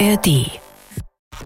ARD. 0.00 0.60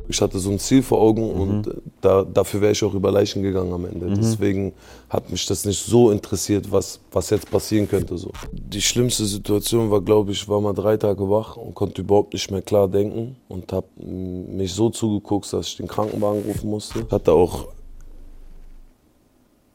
Ich 0.06 0.20
hatte 0.20 0.38
so 0.38 0.50
ein 0.50 0.58
Ziel 0.58 0.82
vor 0.82 1.00
Augen 1.00 1.30
und 1.30 1.66
äh, 1.66 1.74
da, 2.00 2.22
dafür 2.22 2.60
wäre 2.60 2.72
ich 2.72 2.84
auch 2.84 2.94
über 2.94 3.10
Leichen 3.10 3.42
gegangen 3.42 3.72
am 3.72 3.84
Ende. 3.86 4.10
Deswegen 4.14 4.72
hat 5.08 5.30
mich 5.30 5.46
das 5.46 5.64
nicht 5.64 5.82
so 5.82 6.10
interessiert, 6.10 6.70
was, 6.70 7.00
was 7.10 7.30
jetzt 7.30 7.50
passieren 7.50 7.88
könnte. 7.88 8.16
So. 8.18 8.30
Die 8.52 8.80
schlimmste 8.80 9.24
Situation 9.24 9.90
war, 9.90 10.00
glaube 10.00 10.32
ich, 10.32 10.46
war 10.48 10.60
mal 10.60 10.74
drei 10.74 10.96
Tage 10.96 11.28
wach 11.28 11.56
und 11.56 11.74
konnte 11.74 12.02
überhaupt 12.02 12.34
nicht 12.34 12.50
mehr 12.50 12.62
klar 12.62 12.86
denken 12.88 13.36
und 13.48 13.72
habe 13.72 13.86
mich 13.96 14.72
so 14.72 14.90
zugeguckt, 14.90 15.50
dass 15.52 15.68
ich 15.68 15.76
den 15.76 15.88
Krankenwagen 15.88 16.42
rufen 16.42 16.70
musste. 16.70 17.00
Ich 17.00 17.12
hatte 17.12 17.32
auch 17.32 17.68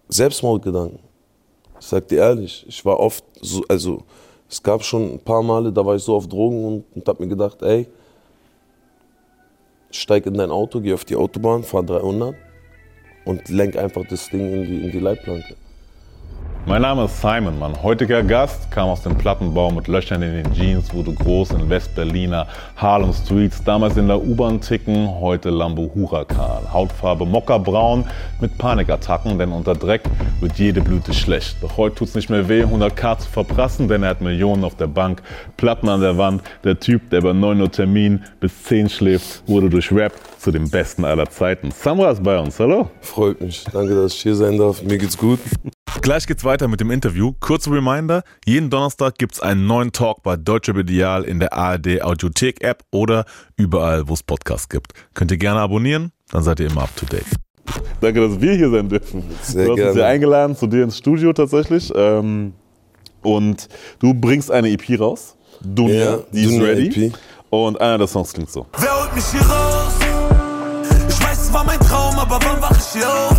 Selbstmordgedanken. 0.10 1.00
Ich 1.80 1.88
sag 1.88 2.08
dir 2.08 2.20
ehrlich, 2.20 2.66
ich 2.68 2.86
war 2.86 3.00
oft 3.00 3.24
so, 3.42 3.64
also 3.68 4.04
es 4.50 4.62
gab 4.62 4.84
schon 4.84 5.14
ein 5.14 5.20
paar 5.20 5.42
Male, 5.42 5.72
da 5.72 5.84
war 5.86 5.96
ich 5.96 6.04
so 6.04 6.16
auf 6.16 6.28
Drogen 6.28 6.64
und, 6.64 6.84
und 6.96 7.08
hab 7.08 7.20
mir 7.20 7.28
gedacht, 7.28 7.62
ey, 7.64 7.88
steig 9.96 10.26
in 10.26 10.36
dein 10.36 10.52
Auto, 10.52 10.82
geh 10.82 10.94
auf 10.94 11.06
die 11.06 11.16
Autobahn, 11.16 11.64
fahr 11.64 11.84
300 11.84 12.36
und 13.26 13.50
lenk 13.50 13.78
einfach 13.78 14.04
das 14.08 14.30
Ding 14.30 14.54
in 14.54 14.66
die, 14.66 14.86
in 14.86 14.92
die 14.92 15.00
Leitplanke. 15.00 15.56
Mein 16.66 16.82
Name 16.82 17.04
ist 17.04 17.20
Simon, 17.20 17.60
mein 17.60 17.84
heutiger 17.84 18.24
Gast 18.24 18.72
kam 18.72 18.88
aus 18.88 19.02
dem 19.02 19.18
Plattenbau 19.18 19.70
mit 19.70 19.90
Löchern 19.90 20.22
in 20.22 20.32
den 20.32 20.54
Jeans, 20.54 20.94
wurde 20.94 21.12
groß 21.12 21.52
in 21.52 21.70
Westberliner 21.70 22.48
Harlem 22.78 23.12
Streets, 23.12 23.62
damals 23.66 23.98
in 23.98 24.08
der 24.08 24.24
U-Bahn 24.24 24.62
ticken, 24.62 25.10
heute 25.20 25.50
Lambo 25.50 25.92
Huracan. 25.94 26.72
Hautfarbe 26.72 27.26
mockerbraun 27.26 28.06
mit 28.40 28.58
Panikattacken, 28.58 29.38
denn 29.38 29.52
unter 29.52 29.76
Dreck 29.76 30.04
wird 30.40 30.54
jede 30.54 30.80
Blüte 30.80 31.14
schlecht. 31.14 31.58
Doch 31.62 31.76
heute 31.76 31.96
tut's 31.96 32.16
nicht 32.16 32.30
mehr 32.30 32.48
weh, 32.48 32.64
100k 32.64 33.20
zu 33.20 33.30
verprassen, 33.30 33.90
denn 33.90 34.04
er 34.04 34.12
hat 34.12 34.22
Millionen 34.22 34.64
auf 34.64 34.76
der 34.76 34.88
Bank, 34.88 35.22
Platten 35.58 35.90
an 35.90 36.00
der 36.00 36.18
Wand. 36.18 36.44
Der 36.64 36.80
Typ, 36.80 37.10
der 37.10 37.22
bei 37.22 37.34
9 37.34 37.60
Uhr 37.60 37.72
Termin 37.72 38.24
bis 38.40 38.64
10 38.64 38.88
schläft, 38.88 39.44
wurde 39.48 39.70
durch 39.70 39.92
Rap 39.92 40.14
zu 40.40 40.50
dem 40.50 40.70
Besten 40.70 41.04
aller 41.04 41.30
Zeiten. 41.30 41.72
Samra 41.72 42.12
ist 42.12 42.24
bei 42.24 42.40
uns, 42.40 42.58
hallo. 42.58 42.90
Freut 43.02 43.42
mich. 43.42 43.66
Danke, 43.66 43.96
dass 43.96 44.14
ich 44.14 44.22
hier 44.22 44.36
sein 44.36 44.58
darf. 44.58 44.82
Mir 44.82 44.98
geht's 44.98 45.18
gut. 45.18 45.40
Gleich 46.02 46.28
geht's 46.28 46.44
weiter 46.44 46.68
mit 46.68 46.80
dem 46.80 46.92
Interview. 46.92 47.34
Kurzer 47.40 47.72
Reminder, 47.72 48.24
jeden 48.46 48.70
Donnerstag 48.70 49.18
gibt's 49.18 49.40
einen 49.40 49.68
neuen 49.68 49.92
Talk 49.92 50.22
bei 50.24 50.36
Deutsche 50.36 50.72
Ideal 50.72 51.24
in 51.24 51.40
der 51.40 51.54
ARD 51.54 52.02
Audiothek 52.02 52.62
App 52.64 52.84
oder 52.92 53.26
überall, 53.58 54.08
wo 54.08 54.14
es 54.14 54.24
Podcasts 54.24 54.68
gibt. 54.70 54.94
Könnt 55.14 55.32
ihr 55.32 55.38
gerne 55.38 55.62
abonnieren, 55.62 56.12
dann 56.32 56.44
seid 56.44 56.60
ihr 56.60 56.68
immer 56.68 56.84
up 56.84 56.96
to 56.96 57.06
date. 57.06 57.26
Danke, 58.02 58.28
dass 58.28 58.42
wir 58.42 58.54
hier 58.54 58.70
sein 58.70 58.90
dürfen. 58.90 59.24
Sehr 59.44 59.66
du 59.68 59.72
hast 59.74 59.90
uns 59.90 59.98
ja 59.98 60.08
eingeladen 60.08 60.56
zu 60.58 60.68
dir 60.68 60.84
ins 60.84 60.98
Studio 60.98 61.32
tatsächlich. 61.32 61.92
Ähm, 61.96 62.54
und 63.22 63.70
du 64.00 64.14
bringst 64.14 64.52
eine 64.52 64.70
EP 64.70 65.00
raus. 65.00 65.38
Dunja, 65.62 65.96
Ja, 65.96 66.20
die 66.34 66.44
ist 66.44 66.62
ready. 66.62 67.08
EP. 67.08 67.14
Und 67.50 67.80
einer 67.80 68.00
der 68.00 68.08
Songs 68.08 68.34
klingt 68.34 68.50
so. 68.52 68.66
Wer 68.78 69.00
holt 69.00 69.16
mich 69.16 69.24
hier 69.26 69.42
raus? 69.42 69.94
Ich 71.08 71.24
weiß, 71.24 71.42
es 71.44 71.54
war 71.54 71.64
mein 71.64 71.80
Traum, 71.80 72.18
aber 72.20 72.40
wann 72.44 72.62
wach 72.62 72.72
ich 72.78 73.00
hier 73.00 73.08
auf? 73.08 73.33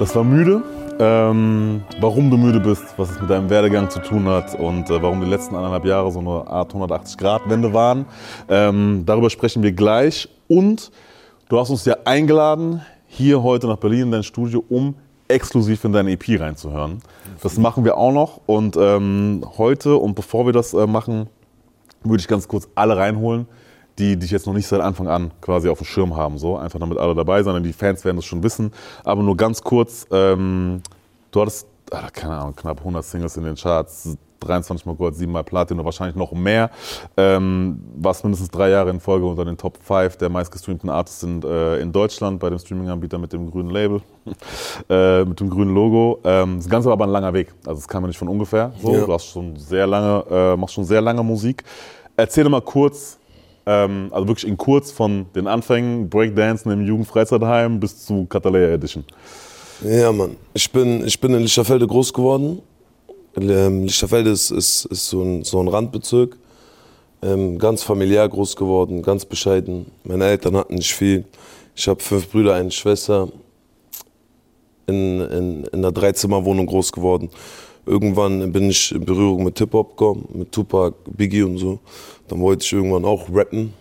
Das 0.00 0.16
war 0.16 0.24
müde. 0.24 0.62
Ähm, 0.98 1.82
warum 2.00 2.30
du 2.30 2.38
müde 2.38 2.58
bist, 2.58 2.84
was 2.96 3.10
es 3.10 3.20
mit 3.20 3.28
deinem 3.28 3.50
Werdegang 3.50 3.90
zu 3.90 4.00
tun 4.00 4.26
hat 4.28 4.58
und 4.58 4.88
äh, 4.88 5.02
warum 5.02 5.20
die 5.20 5.28
letzten 5.28 5.54
anderthalb 5.54 5.84
Jahre 5.84 6.10
so 6.10 6.20
eine 6.20 6.46
Art 6.46 6.72
180-Grad-Wende 6.72 7.74
waren. 7.74 8.06
Ähm, 8.48 9.02
darüber 9.04 9.28
sprechen 9.28 9.62
wir 9.62 9.72
gleich. 9.72 10.30
Und 10.48 10.90
du 11.50 11.60
hast 11.60 11.68
uns 11.68 11.84
ja 11.84 11.98
eingeladen, 12.06 12.80
hier 13.08 13.42
heute 13.42 13.66
nach 13.66 13.76
Berlin 13.76 14.04
in 14.04 14.12
dein 14.12 14.22
Studio, 14.22 14.64
um 14.70 14.94
exklusiv 15.28 15.84
in 15.84 15.92
deine 15.92 16.12
EP 16.12 16.40
reinzuhören. 16.40 17.02
Das 17.42 17.58
machen 17.58 17.84
wir 17.84 17.98
auch 17.98 18.12
noch. 18.12 18.40
Und 18.46 18.78
ähm, 18.78 19.44
heute, 19.58 19.96
und 19.96 20.14
bevor 20.14 20.46
wir 20.46 20.54
das 20.54 20.72
äh, 20.72 20.86
machen, 20.86 21.26
würde 22.04 22.22
ich 22.22 22.26
ganz 22.26 22.48
kurz 22.48 22.68
alle 22.74 22.96
reinholen, 22.96 23.46
die 24.00 24.16
dich 24.16 24.30
jetzt 24.30 24.46
noch 24.46 24.54
nicht 24.54 24.66
seit 24.66 24.80
Anfang 24.80 25.08
an 25.08 25.30
quasi 25.40 25.68
auf 25.68 25.78
dem 25.78 25.86
Schirm 25.86 26.16
haben. 26.16 26.38
So. 26.38 26.56
Einfach 26.56 26.80
damit 26.80 26.98
alle 26.98 27.14
dabei 27.14 27.42
sind. 27.42 27.62
Die 27.62 27.72
Fans 27.72 28.04
werden 28.04 28.16
das 28.16 28.24
schon 28.24 28.42
wissen. 28.42 28.72
Aber 29.04 29.22
nur 29.22 29.36
ganz 29.36 29.62
kurz, 29.62 30.06
ähm, 30.10 30.82
du 31.30 31.40
hattest, 31.42 31.66
ah, 31.90 32.08
keine 32.10 32.38
Ahnung, 32.38 32.56
knapp 32.56 32.78
100 32.78 33.04
Singles 33.04 33.36
in 33.36 33.44
den 33.44 33.56
Charts, 33.56 34.16
23 34.40 34.86
Mal 34.86 34.94
Gold, 34.94 35.14
7 35.14 35.30
Mal 35.30 35.44
Platin 35.44 35.78
und 35.78 35.84
wahrscheinlich 35.84 36.16
noch 36.16 36.32
mehr. 36.32 36.70
Ähm, 37.18 37.82
warst 37.96 38.24
mindestens 38.24 38.50
drei 38.50 38.70
Jahre 38.70 38.88
in 38.88 39.00
Folge 39.00 39.26
unter 39.26 39.44
den 39.44 39.58
Top 39.58 39.78
5 39.82 40.16
der 40.16 40.30
meistgestreamten 40.30 40.88
Artists 40.88 41.22
in, 41.22 41.42
äh, 41.42 41.78
in 41.78 41.92
Deutschland 41.92 42.40
bei 42.40 42.48
dem 42.48 42.58
Streaming-Anbieter 42.58 43.18
mit 43.18 43.34
dem 43.34 43.50
grünen 43.50 43.68
Label, 43.68 44.00
äh, 44.88 45.26
mit 45.26 45.38
dem 45.40 45.50
grünen 45.50 45.74
Logo. 45.74 46.20
Ähm, 46.24 46.56
das 46.56 46.70
Ganze 46.70 46.86
war 46.86 46.94
aber 46.94 47.04
ein 47.04 47.10
langer 47.10 47.34
Weg. 47.34 47.52
Also 47.66 47.80
es 47.80 47.86
kam 47.86 48.02
ja 48.04 48.08
nicht 48.08 48.18
von 48.18 48.28
ungefähr. 48.28 48.72
So. 48.80 48.94
Ja. 48.94 49.04
Du 49.04 49.12
hast 49.12 49.26
schon 49.26 49.56
sehr 49.56 49.86
lange, 49.86 50.24
äh, 50.30 50.56
machst 50.56 50.74
schon 50.74 50.84
sehr 50.84 51.02
lange 51.02 51.22
Musik. 51.22 51.62
Erzähl 52.16 52.48
mal 52.48 52.62
kurz, 52.62 53.19
ähm, 53.66 54.08
also 54.10 54.28
wirklich 54.28 54.48
in 54.48 54.56
kurz 54.56 54.90
von 54.90 55.26
den 55.34 55.46
Anfängen, 55.46 56.08
Breakdancen 56.08 56.72
im 56.72 56.86
Jugendfreizeitheim 56.86 57.80
bis 57.80 58.04
zu 58.04 58.26
Catalea 58.26 58.68
Edition. 58.70 59.04
Ja, 59.82 60.12
Mann. 60.12 60.36
Ich 60.52 60.70
bin, 60.70 61.06
ich 61.06 61.18
bin 61.18 61.32
in 61.34 61.40
Lichterfelde 61.40 61.86
groß 61.86 62.12
geworden. 62.12 62.60
Ähm, 63.36 63.84
Lichterfelde 63.84 64.30
ist, 64.30 64.50
ist, 64.50 64.84
ist 64.86 65.08
so, 65.08 65.22
ein, 65.22 65.44
so 65.44 65.60
ein 65.60 65.68
Randbezirk. 65.68 66.36
Ähm, 67.22 67.58
ganz 67.58 67.82
familiär 67.82 68.28
groß 68.28 68.56
geworden, 68.56 69.02
ganz 69.02 69.24
bescheiden. 69.24 69.86
Meine 70.04 70.26
Eltern 70.26 70.56
hatten 70.56 70.74
nicht 70.74 70.92
viel. 70.92 71.24
Ich 71.74 71.86
habe 71.88 72.00
fünf 72.02 72.30
Brüder, 72.30 72.54
eine 72.54 72.70
Schwester. 72.70 73.28
In, 74.86 75.20
in, 75.20 75.64
in 75.64 75.78
einer 75.78 75.92
Dreizimmerwohnung 75.92 76.66
groß 76.66 76.90
geworden. 76.92 77.30
Irgendwann 77.86 78.52
bin 78.52 78.70
ich 78.70 78.92
in 78.92 79.04
Berührung 79.04 79.44
mit 79.44 79.58
Hip-Hop 79.58 79.90
gekommen, 79.90 80.28
mit 80.32 80.52
Tupac, 80.52 80.96
Biggie 81.16 81.42
und 81.42 81.58
so. 81.58 81.78
Dann 82.30 82.40
wollte 82.40 82.64
ich 82.64 82.72
irgendwann 82.72 83.04
auch 83.04 83.28
rappen. 83.32 83.72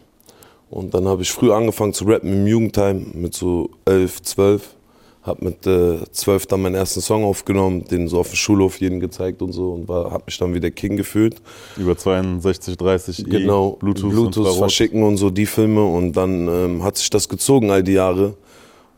Und 0.70 0.94
dann 0.94 1.08
habe 1.08 1.22
ich 1.22 1.32
früh 1.32 1.52
angefangen 1.52 1.94
zu 1.94 2.06
rappen 2.06 2.32
im 2.32 2.48
Jugendheim 2.48 3.12
mit 3.14 3.34
so 3.34 3.70
elf, 3.86 4.22
zwölf. 4.22 4.76
Hab 5.24 5.42
mit 5.42 5.68
äh, 5.68 5.98
zwölf 6.12 6.46
dann 6.48 6.62
meinen 6.62 6.76
ersten 6.76 7.02
Song 7.02 7.24
aufgenommen, 7.26 7.84
den 7.86 8.08
so 8.08 8.20
auf 8.20 8.30
dem 8.30 8.36
Schulhof 8.38 8.80
jedem 8.80 9.00
gezeigt 9.00 9.42
und 9.42 9.52
so 9.52 9.74
und 9.74 9.88
war, 9.88 10.12
hab 10.12 10.26
mich 10.26 10.38
dann 10.38 10.54
wie 10.54 10.60
der 10.62 10.72
King 10.72 10.96
gefühlt. 10.96 11.36
Über 11.78 11.98
62, 11.98 12.78
30 12.78 13.20
E, 13.20 13.24
Genau, 13.30 13.72
Bluetooth, 13.80 14.10
Bluetooth 14.12 14.38
Infrarot. 14.38 14.58
verschicken 14.60 15.04
und 15.04 15.18
so 15.18 15.30
die 15.30 15.46
Filme 15.46 15.84
und 15.84 16.14
dann 16.14 16.48
ähm, 16.48 16.84
hat 16.84 16.98
sich 16.98 17.10
das 17.10 17.28
gezogen 17.28 17.70
all 17.70 17.84
die 17.84 17.94
Jahre 17.94 18.36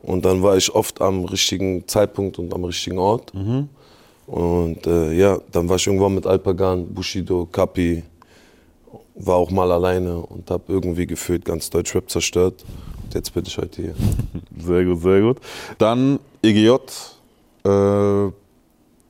und 0.03 0.23
dann 0.23 0.43
war 0.43 0.55
ich 0.57 0.73
oft 0.73 1.01
am 1.01 1.25
richtigen 1.25 1.87
Zeitpunkt 1.87 2.37
und 2.37 2.53
am 2.53 2.63
richtigen 2.65 2.99
Ort 2.99 3.33
und 4.27 4.85
äh, 4.87 5.13
ja, 5.13 5.39
dann 5.51 5.67
war 5.67 5.77
ich 5.77 5.87
irgendwann 5.87 6.13
mit 6.15 6.27
Alpagan, 6.27 6.85
Bushido, 6.93 7.47
Kapi, 7.51 8.03
war 9.25 9.35
auch 9.35 9.51
mal 9.51 9.71
alleine 9.71 10.17
und 10.17 10.49
hab 10.51 10.69
irgendwie 10.69 11.05
gefühlt 11.05 11.45
ganz 11.45 11.69
Deutschrap 11.69 12.09
zerstört 12.09 12.63
und 13.03 13.13
jetzt 13.13 13.33
bin 13.33 13.43
ich 13.45 13.57
heute 13.57 13.81
hier. 13.81 13.95
Sehr 14.57 14.85
gut, 14.85 15.01
sehr 15.01 15.21
gut. 15.21 15.37
Dann 15.77 16.19
EGJ, 16.43 16.69
äh, 16.69 18.31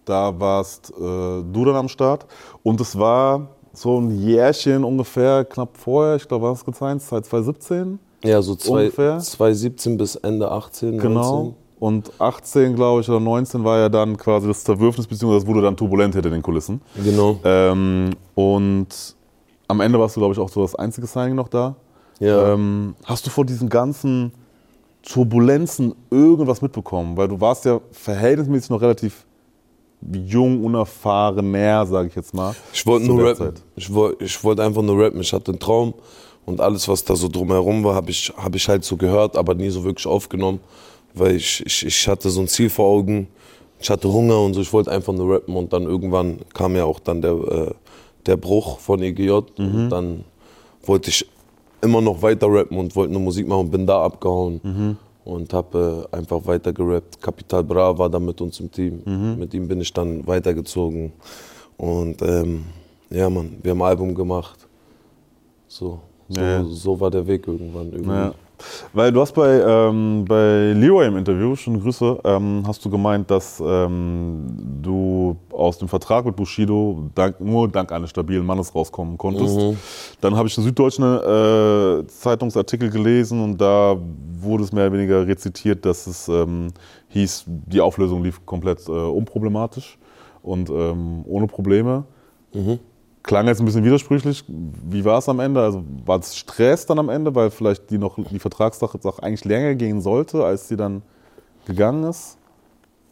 da 0.05 0.39
warst 0.39 0.91
äh, 0.91 1.01
du 1.01 1.66
dann 1.66 1.75
am 1.75 1.89
Start 1.89 2.25
und 2.63 2.79
es 2.79 2.97
war 2.97 3.50
so 3.73 4.00
ein 4.00 4.11
Jährchen 4.11 4.83
ungefähr, 4.83 5.45
knapp 5.45 5.77
vorher, 5.77 6.16
ich 6.16 6.27
glaube, 6.27 6.45
war 6.45 6.53
es 6.53 6.63
gezeigt, 6.63 7.01
seit 7.01 7.25
2017. 7.25 8.00
Ja, 8.23 8.41
so 8.41 8.55
zwei, 8.55 8.83
Ungefähr? 8.83 9.19
2017 9.19 9.97
bis 9.97 10.16
Ende 10.16 10.51
18, 10.51 10.97
Genau. 11.00 11.44
19. 11.44 11.55
Und 11.79 12.11
18, 12.19 12.75
glaube 12.75 13.01
ich, 13.01 13.09
oder 13.09 13.19
19 13.19 13.63
war 13.63 13.79
ja 13.79 13.89
dann 13.89 14.16
quasi 14.16 14.47
das 14.47 14.63
Zerwürfnis, 14.63 15.07
beziehungsweise 15.07 15.44
das 15.44 15.47
wurde 15.47 15.63
dann 15.63 15.75
turbulent 15.75 16.13
hinter 16.13 16.29
den 16.29 16.44
Kulissen. 16.44 16.79
Genau. 17.03 17.39
Ähm, 17.44 18.11
und 18.35 18.88
am 19.71 19.79
Ende 19.81 19.99
warst 19.99 20.15
du, 20.15 20.19
glaube 20.19 20.33
ich, 20.33 20.39
auch 20.39 20.50
so 20.50 20.62
das 20.62 20.75
einzige 20.75 21.07
Signing 21.07 21.35
noch 21.35 21.47
da. 21.47 21.75
Ja. 22.19 22.53
Ähm, 22.53 22.95
hast 23.06 23.25
du 23.25 23.29
vor 23.29 23.45
diesen 23.45 23.69
ganzen 23.69 24.31
Turbulenzen 25.01 25.95
irgendwas 26.12 26.62
mitbekommen? 26.62 27.18
Weil 27.18 27.27
du 27.27 27.41
warst 27.41 27.65
ja 27.65 27.79
verhältnismäßig 27.91 28.69
noch 28.69 28.81
relativ 28.81 29.25
jung, 30.25 30.63
unerfahrener, 30.63 31.85
sage 31.85 32.09
ich 32.09 32.15
jetzt 32.15 32.33
mal. 32.33 32.53
Ich 32.73 32.85
wollte 32.85 33.07
nur 33.07 33.23
rappen. 33.23 33.53
Ich 33.75 33.91
wollte 33.91 34.23
ich 34.23 34.44
wollt 34.44 34.59
einfach 34.59 34.81
nur 34.81 35.00
rappen. 35.03 35.21
Ich 35.21 35.33
hatte 35.33 35.51
einen 35.51 35.59
Traum 35.59 35.94
und 36.45 36.59
alles, 36.59 36.88
was 36.88 37.03
da 37.03 37.15
so 37.15 37.27
drumherum 37.27 37.83
war, 37.83 37.95
habe 37.95 38.12
ich, 38.12 38.31
hab 38.35 38.56
ich 38.56 38.67
halt 38.67 38.83
so 38.83 38.97
gehört, 38.97 39.38
aber 39.38 39.53
nie 39.53 39.69
so 39.69 39.83
wirklich 39.83 40.07
aufgenommen, 40.07 40.59
weil 41.13 41.35
ich, 41.35 41.65
ich, 41.65 41.85
ich 41.85 42.07
hatte 42.07 42.29
so 42.29 42.41
ein 42.41 42.47
Ziel 42.47 42.69
vor 42.69 42.88
Augen. 42.88 43.27
Ich 43.79 43.89
hatte 43.89 44.12
Hunger 44.12 44.39
und 44.39 44.53
so. 44.53 44.62
Ich 44.62 44.74
wollte 44.74 44.91
einfach 44.91 45.13
nur 45.13 45.35
rappen 45.35 45.56
und 45.56 45.74
dann 45.74 45.83
irgendwann 45.83 46.39
kam 46.53 46.75
ja 46.75 46.83
auch 46.83 47.00
dann 47.00 47.21
der, 47.21 47.31
äh, 47.31 47.71
der 48.25 48.38
Bruch 48.38 48.79
von 48.79 49.01
EGJ 49.01 49.31
und 49.57 49.89
dann 49.89 50.23
wollte 50.83 51.09
ich 51.09 51.25
immer 51.81 52.01
noch 52.01 52.21
weiter 52.21 52.47
rappen 52.47 52.77
und 52.77 52.95
wollte 52.95 53.13
nur 53.13 53.21
Musik 53.21 53.47
machen 53.47 53.62
und 53.62 53.71
bin 53.71 53.85
da 53.88 54.03
abgehauen. 54.03 54.97
Und 55.23 55.53
habe 55.53 56.07
äh, 56.12 56.15
einfach 56.18 56.44
weiter 56.47 56.73
gerappt. 56.73 57.21
Capital 57.21 57.63
Bra 57.63 57.95
war 57.95 58.09
da 58.09 58.19
mit 58.19 58.41
uns 58.41 58.59
im 58.59 58.71
Team. 58.71 59.01
Mit 59.38 59.53
ihm 59.53 59.68
bin 59.68 59.79
ich 59.79 59.94
dann 59.94 60.25
weitergezogen. 60.25 61.12
Und 61.77 62.21
ähm, 62.23 62.63
ja, 63.12 63.29
Mann, 63.29 63.56
wir 63.62 63.71
haben 63.71 63.81
ein 63.83 63.88
Album 63.88 64.15
gemacht. 64.15 64.67
So. 65.67 66.00
So, 66.29 66.41
Ja. 66.41 66.63
so 66.63 67.00
war 67.00 67.12
der 67.12 67.25
Weg 67.27 67.47
irgendwann. 67.47 67.91
Irgendwie. 67.91 68.09
Ja. 68.12 68.33
Weil 68.94 69.12
du 69.12 69.22
hast 69.22 69.34
bei, 69.34 69.62
ähm, 69.62 70.25
bei 70.28 70.74
Leroy 70.74 71.08
im 71.08 71.18
Interview, 71.18 71.56
schon 71.56 71.80
Grüße, 71.81 72.19
ähm, 72.24 72.63
hast 72.66 72.84
du 72.84 72.90
gemeint, 72.90 73.30
dass 73.31 73.62
ähm, 73.66 74.46
du 74.81 75.36
aus 75.52 75.78
dem 75.78 75.88
Vertrag 75.88 76.25
mit 76.25 76.36
Bushido 76.36 77.10
dank, 77.16 77.40
nur 77.40 77.68
dank 77.68 77.92
eines 77.92 78.10
stabilen 78.10 78.46
Mannes 78.46 78.74
rauskommen 78.74 79.18
konntest. 79.18 79.58
Dann 80.22 80.36
habe 80.36 80.48
ich 80.48 80.58
einen 80.58 80.66
süddeutschen 80.66 81.04
äh, 81.04 82.08
Zeitungsartikel 82.08 82.90
gelesen 82.90 83.44
und 83.44 83.60
da 83.60 83.96
wurde 84.40 84.63
es 84.63 84.72
mehr 84.72 84.88
oder 84.88 84.98
weniger 84.98 85.28
rezitiert, 85.28 85.86
dass 85.86 86.08
es 86.08 86.28
ähm, 86.28 86.69
hieß, 87.10 87.46
die 87.48 87.81
Auflösung 87.81 88.24
lief 88.24 88.46
komplett 88.46 88.88
äh, 88.88 88.92
unproblematisch 88.92 89.98
und 90.42 90.69
ähm, 90.69 91.24
ohne 91.25 91.48
Probleme. 91.48 92.06
Klang 93.23 93.47
jetzt 93.47 93.59
ein 93.59 93.65
bisschen 93.65 93.85
widersprüchlich. 93.85 94.44
Wie 94.47 95.06
war 95.06 95.19
es 95.19 95.29
am 95.29 95.39
Ende? 95.39 95.62
Also 95.62 95.83
war 96.06 96.19
es 96.19 96.35
Stress 96.35 96.85
dann 96.85 96.97
am 96.97 97.09
Ende, 97.09 97.33
weil 97.35 97.51
vielleicht 97.51 97.89
die 97.91 97.97
noch 97.97 98.18
die 98.18 98.39
Vertragssache 98.39 98.97
jetzt 98.97 99.06
auch 99.06 99.19
eigentlich 99.19 99.45
länger 99.45 99.75
gehen 99.75 100.01
sollte, 100.01 100.44
als 100.44 100.68
sie 100.68 100.75
dann 100.75 101.03
gegangen 101.65 102.03
ist? 102.06 102.38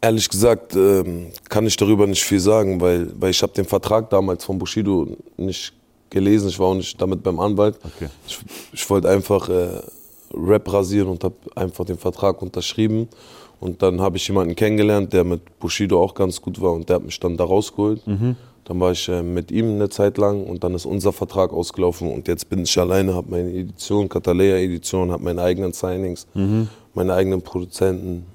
Ehrlich 0.00 0.28
gesagt 0.28 0.74
ähm, 0.74 1.26
kann 1.48 1.66
ich 1.66 1.76
darüber 1.76 2.06
nicht 2.06 2.24
viel 2.24 2.40
sagen, 2.40 2.80
weil, 2.80 3.12
weil 3.20 3.30
ich 3.30 3.42
habe 3.42 3.52
den 3.52 3.66
Vertrag 3.66 4.10
damals 4.10 4.44
von 4.44 4.58
Bushido 4.58 5.16
nicht 5.36 5.74
gelesen. 6.08 6.48
Ich 6.48 6.58
war 6.58 6.68
auch 6.68 6.74
nicht 6.74 7.00
damit 7.00 7.22
beim 7.22 7.38
Anwalt. 7.38 7.78
Okay. 7.84 8.08
Ich, 8.26 8.40
ich 8.72 8.90
wollte 8.90 9.08
einfach 9.08 9.48
äh, 9.48 9.80
Rap 10.34 10.72
rasieren 10.72 11.08
und 11.08 11.22
habe 11.22 11.36
einfach 11.54 11.84
den 11.84 11.98
Vertrag 11.98 12.42
unterschrieben. 12.42 13.08
Und 13.60 13.82
dann 13.82 14.00
habe 14.00 14.16
ich 14.16 14.26
jemanden 14.26 14.56
kennengelernt, 14.56 15.12
der 15.12 15.22
mit 15.22 15.58
Bushido 15.58 16.02
auch 16.02 16.14
ganz 16.14 16.40
gut 16.40 16.60
war 16.60 16.72
und 16.72 16.88
der 16.88 16.96
hat 16.96 17.04
mich 17.04 17.20
dann 17.20 17.36
da 17.36 17.44
rausgeholt. 17.44 18.02
Dann 18.64 18.78
war 18.80 18.92
ich 18.92 19.08
äh, 19.08 19.22
mit 19.22 19.50
ihm 19.50 19.74
eine 19.74 19.88
Zeit 19.88 20.18
lang 20.18 20.44
und 20.44 20.62
dann 20.62 20.74
ist 20.74 20.86
unser 20.86 21.12
Vertrag 21.12 21.52
ausgelaufen 21.52 22.12
und 22.12 22.28
jetzt 22.28 22.48
bin 22.48 22.60
ich 22.62 22.78
alleine, 22.78 23.14
habe 23.14 23.30
meine 23.30 23.50
Edition, 23.50 24.08
Catalea 24.08 24.56
Edition, 24.56 25.10
habe 25.10 25.24
meine 25.24 25.42
eigenen 25.42 25.72
Signings, 25.72 26.26
meine 26.94 27.14
eigenen 27.14 27.42
Produzenten 27.42 28.26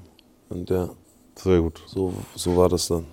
und 0.50 0.69
ja, 0.69 0.89
Sehr 1.36 1.62
gut. 1.62 1.81
so, 1.86 2.13
so 2.36 2.57
war 2.57 2.69
das 2.69 2.88
dann. 2.88 3.06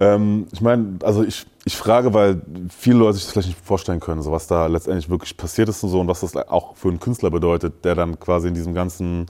Ähm, 0.00 0.46
ich 0.52 0.60
meine, 0.60 0.98
also 1.02 1.22
ich, 1.22 1.46
ich 1.64 1.76
frage, 1.76 2.12
weil 2.12 2.42
viele 2.68 2.98
Leute 2.98 3.14
sich 3.14 3.24
das 3.24 3.32
vielleicht 3.32 3.48
nicht 3.48 3.64
vorstellen 3.64 4.00
können, 4.00 4.22
so 4.22 4.32
was 4.32 4.46
da 4.46 4.66
letztendlich 4.66 5.08
wirklich 5.08 5.36
passiert 5.36 5.68
ist 5.68 5.82
und 5.84 5.90
so 5.90 6.00
und 6.00 6.08
was 6.08 6.20
das 6.20 6.36
auch 6.36 6.76
für 6.76 6.88
einen 6.88 7.00
Künstler 7.00 7.30
bedeutet, 7.30 7.84
der 7.84 7.94
dann 7.94 8.18
quasi 8.18 8.48
in 8.48 8.54
diesem 8.54 8.74
ganzen 8.74 9.26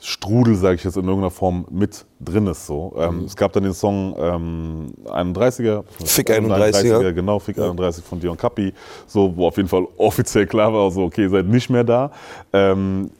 Strudel, 0.00 0.54
sage 0.56 0.76
ich 0.76 0.84
jetzt 0.84 0.96
in 0.96 1.04
irgendeiner 1.04 1.30
Form, 1.30 1.66
mit 1.70 2.04
drin 2.20 2.46
ist. 2.46 2.66
So. 2.66 2.94
Ähm, 2.98 3.24
Es 3.26 3.36
gab 3.36 3.52
dann 3.52 3.62
den 3.64 3.74
Song 3.74 4.14
ähm, 4.18 4.92
31er. 5.04 5.84
Fick 6.04 6.30
31er. 6.30 7.12
Genau, 7.12 7.38
Fick 7.38 7.58
31 7.58 8.04
von 8.04 8.18
Dion 8.18 8.36
Kappi, 8.36 8.72
so, 9.06 9.36
wo 9.36 9.46
auf 9.46 9.56
jeden 9.56 9.68
Fall 9.68 9.86
offiziell 9.98 10.46
klar 10.46 10.72
war, 10.72 10.90
so, 10.90 11.04
okay, 11.04 11.22
ihr 11.22 11.30
seid 11.30 11.46
nicht 11.46 11.68
mehr 11.70 11.84
da. 11.84 12.10
Ähm, 12.52 13.10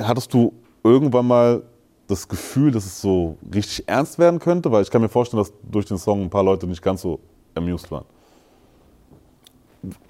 hattest 0.00 0.32
du 0.32 0.52
irgendwann 0.82 1.26
mal 1.26 1.62
das 2.06 2.26
Gefühl, 2.28 2.70
dass 2.70 2.84
es 2.84 3.00
so 3.00 3.36
richtig 3.54 3.86
ernst 3.86 4.18
werden 4.18 4.38
könnte? 4.40 4.70
Weil 4.72 4.82
ich 4.82 4.90
kann 4.90 5.02
mir 5.02 5.08
vorstellen, 5.08 5.42
dass 5.42 5.52
durch 5.70 5.86
den 5.86 5.98
Song 5.98 6.22
ein 6.22 6.30
paar 6.30 6.42
Leute 6.44 6.66
nicht 6.66 6.82
ganz 6.82 7.02
so 7.02 7.20
amused 7.54 7.90
waren. 7.90 8.04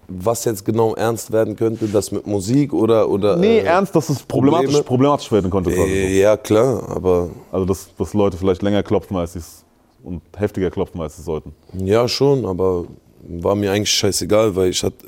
Was 0.09 0.45
jetzt 0.45 0.65
genau 0.65 0.95
ernst 0.95 1.33
werden 1.33 1.56
könnte, 1.56 1.87
das 1.89 2.12
mit 2.12 2.27
Musik 2.27 2.73
oder. 2.73 3.09
oder 3.09 3.37
Nee, 3.37 3.59
äh, 3.59 3.65
ernst, 3.65 3.95
dass 3.97 4.09
es 4.09 4.23
problematisch, 4.23 4.67
Probleme? 4.69 4.85
problematisch 4.85 5.33
werden 5.33 5.51
konnte. 5.51 5.71
Äh, 5.73 6.19
ja, 6.21 6.37
klar, 6.37 6.89
aber 6.89 7.27
so. 7.27 7.31
Also, 7.53 7.67
dass, 7.67 7.89
dass 7.97 8.15
Leute 8.15 8.37
vielleicht 8.37 8.62
länger 8.62 8.83
klopfen, 8.83 9.17
als 9.17 9.33
sie 9.35 9.39
es 9.41 9.65
und 10.03 10.21
heftiger 10.37 10.71
klopfen, 10.71 11.01
als 11.01 11.17
sie 11.17 11.23
sollten. 11.23 11.53
Ja, 11.73 12.06
schon, 12.09 12.45
aber 12.45 12.85
war 13.27 13.55
mir 13.55 13.73
eigentlich 13.73 13.91
scheißegal, 13.91 14.55
weil 14.55 14.69
ich 14.69 14.83
hatte, 14.83 15.06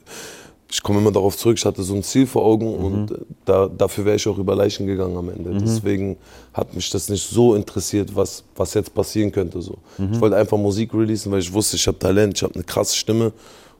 ich 0.72 0.82
komme 0.82 0.98
immer 1.00 1.12
darauf 1.12 1.36
zurück, 1.36 1.58
ich 1.58 1.64
hatte 1.66 1.82
so 1.82 1.94
ein 1.94 2.02
Ziel 2.02 2.26
vor 2.26 2.44
Augen 2.44 2.74
und 2.74 3.10
äh, 3.10 3.14
da, 3.44 3.68
dafür 3.68 4.06
wäre 4.06 4.16
ich 4.16 4.26
auch 4.26 4.38
über 4.38 4.56
Leichen 4.56 4.86
gegangen 4.86 5.16
am 5.16 5.28
Ende. 5.28 5.50
Deswegen 5.60 6.16
hat 6.54 6.74
mich 6.74 6.88
das 6.90 7.10
nicht 7.10 7.28
so 7.28 7.54
interessiert, 7.54 8.16
was, 8.16 8.42
was 8.56 8.72
jetzt 8.74 8.94
passieren 8.94 9.30
könnte. 9.30 9.60
So. 9.60 9.76
Ich 10.10 10.18
wollte 10.20 10.36
einfach 10.36 10.56
Musik 10.56 10.94
releasen, 10.94 11.30
weil 11.30 11.40
ich 11.40 11.52
wusste, 11.52 11.76
ich 11.76 11.86
habe 11.86 11.98
Talent, 11.98 12.38
ich 12.38 12.42
habe 12.42 12.54
eine 12.54 12.64
krasse 12.64 12.96
Stimme 12.96 13.32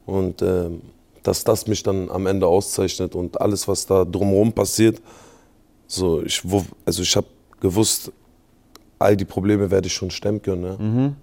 und 0.05 0.43
ähm, 0.43 0.83
dass 1.27 1.45
das 1.45 1.67
mich 1.67 1.83
dann 1.83 2.11
am 2.11 2.27
Ende 2.27 2.47
auszeichnet 2.47 3.15
und 3.15 3.41
alles, 3.41 3.67
was 3.69 3.87
da 3.87 4.05
drumherum 4.05 4.53
passiert, 4.53 5.01
so, 5.89 6.23
ich, 6.23 6.43
also 6.85 7.03
ich 7.03 7.17
habe 7.17 7.27
gewusst, 7.61 8.13
all 8.99 9.17
die 9.17 9.25
Probleme 9.25 9.71
werde 9.71 9.87
ich 9.87 9.93
schon 9.95 10.11
stemmen 10.11 10.43
können. 10.43 10.63
Ne? 10.63 11.15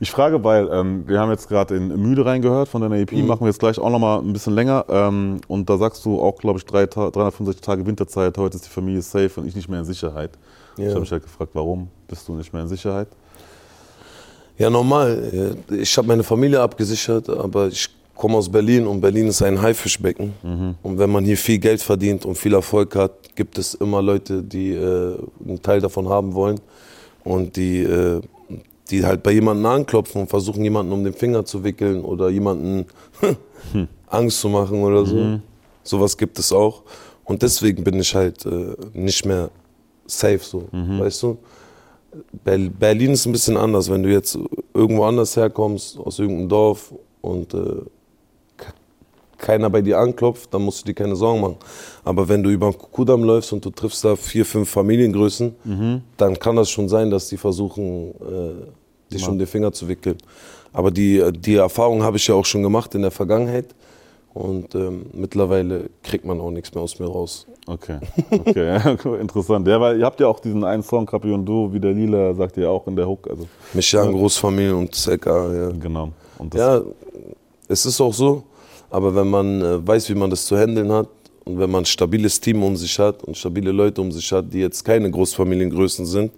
Ich 0.00 0.10
frage, 0.10 0.42
weil 0.42 0.68
ähm, 0.72 1.04
wir 1.06 1.20
haben 1.20 1.30
jetzt 1.30 1.48
gerade 1.48 1.76
in 1.76 1.88
Müde 2.00 2.24
reingehört 2.24 2.68
von 2.68 2.80
deiner 2.82 2.96
EP, 2.96 3.12
machen 3.24 3.40
wir 3.40 3.46
jetzt 3.48 3.60
gleich 3.60 3.78
auch 3.78 3.90
nochmal 3.90 4.18
ein 4.20 4.32
bisschen 4.32 4.54
länger. 4.54 4.84
Ähm, 4.88 5.40
und 5.48 5.70
da 5.70 5.78
sagst 5.78 6.04
du 6.04 6.20
auch, 6.20 6.36
glaube 6.38 6.58
ich, 6.58 6.64
drei 6.66 6.86
Ta 6.86 7.10
365 7.10 7.60
Tage 7.60 7.86
Winterzeit, 7.86 8.36
heute 8.38 8.56
ist 8.56 8.66
die 8.66 8.70
Familie 8.70 9.02
safe 9.02 9.40
und 9.40 9.46
ich 9.46 9.54
nicht 9.54 9.68
mehr 9.68 9.78
in 9.80 9.84
Sicherheit. 9.84 10.32
Ich 10.76 10.84
Ja. 10.84 10.90
habe 10.90 11.00
mich 11.00 11.12
halt 11.12 11.22
gefragt, 11.22 11.50
warum 11.54 11.88
bist 12.08 12.26
du 12.26 12.34
nicht 12.34 12.52
mehr 12.52 12.62
in 12.62 12.68
Sicherheit? 12.68 13.08
Ja, 14.58 14.70
normal. 14.70 15.56
Ich 15.70 15.96
habe 15.96 16.08
meine 16.08 16.22
Familie 16.22 16.60
abgesichert, 16.60 17.28
aber 17.30 17.68
ich 17.68 17.88
komme 18.20 18.36
aus 18.36 18.48
Berlin 18.50 18.86
und 18.86 19.00
Berlin 19.00 19.28
ist 19.28 19.40
ein 19.42 19.60
Haifischbecken. 19.62 20.34
Und 20.82 20.98
wenn 20.98 21.10
man 21.10 21.24
hier 21.24 21.38
viel 21.38 21.58
Geld 21.58 21.80
verdient 21.80 22.26
und 22.26 22.36
viel 22.36 22.52
Erfolg 22.52 22.94
hat, 22.94 23.12
gibt 23.34 23.56
es 23.58 23.72
immer 23.74 24.02
Leute, 24.02 24.42
die 24.42 24.72
äh, 24.72 25.16
einen 25.46 25.62
Teil 25.62 25.80
davon 25.80 26.06
haben 26.08 26.34
wollen 26.34 26.60
und 27.24 27.56
die, 27.56 27.78
äh, 27.82 28.20
die 28.90 29.04
halt 29.06 29.22
bei 29.22 29.32
jemandem 29.32 29.64
anklopfen 29.66 30.20
und 30.22 30.28
versuchen, 30.28 30.62
jemanden 30.62 30.92
um 30.92 31.02
den 31.02 31.14
Finger 31.14 31.44
zu 31.46 31.64
wickeln 31.64 32.02
oder 32.04 32.28
jemanden 32.28 32.84
Angst 34.08 34.40
zu 34.40 34.48
machen 34.50 34.82
oder 34.82 35.06
so. 35.06 35.16
Sowas 35.82 36.16
gibt 36.18 36.38
es 36.38 36.52
auch. 36.52 36.82
Und 37.24 37.40
deswegen 37.42 37.82
bin 37.84 37.98
ich 38.00 38.14
halt 38.14 38.44
äh, 38.44 38.74
nicht 38.92 39.24
mehr 39.24 39.48
safe 40.06 40.40
so, 40.42 40.64
weißt 41.00 41.22
du? 41.22 41.38
Ber- 42.44 42.70
Berlin 42.78 43.12
ist 43.12 43.24
ein 43.24 43.32
bisschen 43.32 43.56
anders. 43.56 43.88
Wenn 43.88 44.02
du 44.02 44.10
jetzt 44.10 44.36
irgendwo 44.74 45.04
anders 45.04 45.36
herkommst, 45.36 45.98
aus 45.98 46.18
irgendeinem 46.18 46.48
Dorf 46.50 46.92
und 47.22 47.54
äh, 47.54 47.82
keiner 49.40 49.70
bei 49.70 49.82
dir 49.82 49.98
anklopft, 49.98 50.52
dann 50.54 50.62
musst 50.62 50.82
du 50.82 50.86
dir 50.86 50.94
keine 50.94 51.16
Sorgen 51.16 51.40
machen. 51.40 51.56
Aber 52.04 52.28
wenn 52.28 52.42
du 52.42 52.50
über 52.50 52.70
den 52.70 52.78
Kudamm 52.78 53.24
läufst 53.24 53.52
und 53.52 53.64
du 53.64 53.70
triffst 53.70 54.04
da 54.04 54.16
vier, 54.16 54.44
fünf 54.44 54.70
Familiengrößen, 54.70 55.54
dann 56.16 56.38
kann 56.38 56.56
das 56.56 56.70
schon 56.70 56.88
sein, 56.88 57.10
dass 57.10 57.28
die 57.28 57.36
versuchen, 57.36 58.10
äh, 58.20 59.12
dich 59.14 59.26
um 59.28 59.38
den 59.38 59.46
Finger 59.46 59.72
zu 59.72 59.88
wickeln. 59.88 60.18
Aber 60.72 60.90
die, 60.90 61.22
die 61.32 61.56
Erfahrung 61.56 62.02
habe 62.02 62.16
ich 62.16 62.26
ja 62.28 62.34
auch 62.34 62.44
schon 62.44 62.62
gemacht 62.62 62.94
in 62.94 63.02
der 63.02 63.10
Vergangenheit. 63.10 63.74
Und 64.32 64.76
ähm, 64.76 65.06
mittlerweile 65.12 65.90
kriegt 66.04 66.24
man 66.24 66.40
auch 66.40 66.52
nichts 66.52 66.72
mehr 66.72 66.84
aus 66.84 67.00
mir 67.00 67.06
raus. 67.06 67.46
Okay, 67.66 67.98
okay, 68.30 68.66
ja, 68.66 69.14
interessant. 69.20 69.66
Ja, 69.66 69.80
weil 69.80 69.98
ihr 69.98 70.06
habt 70.06 70.20
ja 70.20 70.28
auch 70.28 70.38
diesen 70.38 70.62
einen 70.62 70.84
Song, 70.84 71.04
Kapi 71.04 71.32
und 71.32 71.44
Du, 71.44 71.72
wie 71.72 71.80
der 71.80 71.92
Lila, 71.92 72.32
sagt 72.34 72.56
ihr 72.56 72.64
ja 72.64 72.68
auch 72.70 72.86
in 72.86 72.94
der 72.94 73.08
Hook. 73.08 73.28
Also, 73.28 73.48
Michan, 73.74 74.12
Großfamilie 74.12 74.74
und 74.76 74.94
ZK, 74.94 75.26
ja. 75.26 75.70
genau. 75.70 76.10
Und 76.38 76.54
Ja, 76.54 76.80
es 77.66 77.84
ist 77.86 78.00
auch 78.00 78.14
so. 78.14 78.44
Aber 78.90 79.14
wenn 79.14 79.30
man 79.30 79.62
äh, 79.62 79.86
weiß, 79.86 80.08
wie 80.10 80.14
man 80.14 80.30
das 80.30 80.44
zu 80.44 80.58
handeln 80.58 80.92
hat 80.92 81.08
und 81.44 81.58
wenn 81.58 81.70
man 81.70 81.82
ein 81.82 81.86
stabiles 81.86 82.40
Team 82.40 82.62
um 82.62 82.76
sich 82.76 82.98
hat 82.98 83.22
und 83.24 83.36
stabile 83.36 83.70
Leute 83.70 84.00
um 84.00 84.10
sich 84.10 84.30
hat, 84.32 84.52
die 84.52 84.58
jetzt 84.58 84.84
keine 84.84 85.10
Großfamiliengrößen 85.10 86.04
sind 86.04 86.32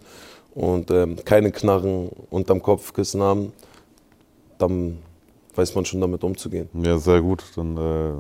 und 0.54 0.90
ähm, 0.90 1.16
keine 1.24 1.50
Knarren 1.50 2.10
unterm 2.30 2.62
Kopfkissen 2.62 3.22
haben, 3.22 3.52
dann 4.58 4.98
weiß 5.54 5.74
man 5.74 5.84
schon 5.84 6.00
damit 6.00 6.22
umzugehen. 6.22 6.68
Ja, 6.74 6.98
sehr 6.98 7.20
gut. 7.22 7.42
Dann, 7.56 7.76
äh, 7.76 8.12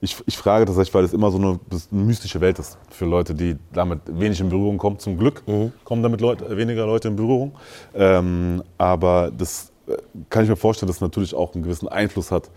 ich, 0.00 0.16
ich 0.26 0.36
frage 0.36 0.64
tatsächlich, 0.64 0.94
weil 0.94 1.04
es 1.04 1.12
immer 1.12 1.30
so 1.30 1.38
eine, 1.38 1.58
eine 1.70 2.02
mystische 2.04 2.40
Welt 2.40 2.58
ist 2.58 2.78
für 2.90 3.04
Leute, 3.04 3.34
die 3.34 3.56
damit 3.72 4.00
wenig 4.06 4.40
in 4.40 4.48
Berührung 4.48 4.78
kommen. 4.78 4.98
Zum 4.98 5.18
Glück 5.18 5.42
kommen 5.84 6.02
damit 6.02 6.20
Leute, 6.20 6.56
weniger 6.56 6.86
Leute 6.86 7.08
in 7.08 7.16
Berührung. 7.16 7.52
Ähm, 7.94 8.62
aber 8.78 9.30
das 9.36 9.72
äh, 9.88 9.96
kann 10.30 10.44
ich 10.44 10.48
mir 10.48 10.56
vorstellen, 10.56 10.86
dass 10.86 10.96
es 10.96 11.02
natürlich 11.02 11.34
auch 11.34 11.54
einen 11.54 11.64
gewissen 11.64 11.88
Einfluss 11.88 12.30
hat 12.30 12.50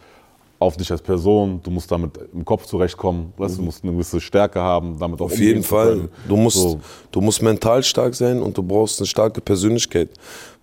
auf 0.62 0.78
dich 0.78 0.92
als 0.92 1.02
Person. 1.02 1.60
Du 1.64 1.72
musst 1.72 1.92
damit 1.92 2.12
im 2.34 2.46
Kopf 2.46 2.68
zurechtkommen. 2.68 3.34
Weißt, 3.36 3.58
du 3.58 3.64
musst 3.64 3.84
eine 3.84 3.94
gewisse 3.94 4.22
Stärke 4.22 4.60
haben, 4.60 4.98
damit 5.00 5.20
auch 5.20 5.26
Auf 5.26 5.40
jeden 5.40 5.64
Fall. 5.64 6.08
Du 6.28 6.38
musst, 6.38 6.58
So. 6.58 6.80
du 7.12 7.20
musst 7.20 7.42
mental 7.42 7.82
stark 7.84 8.14
sein 8.14 8.40
und 8.40 8.56
du 8.56 8.62
brauchst 8.62 9.00
eine 9.00 9.08
starke 9.08 9.42
Persönlichkeit. 9.42 10.10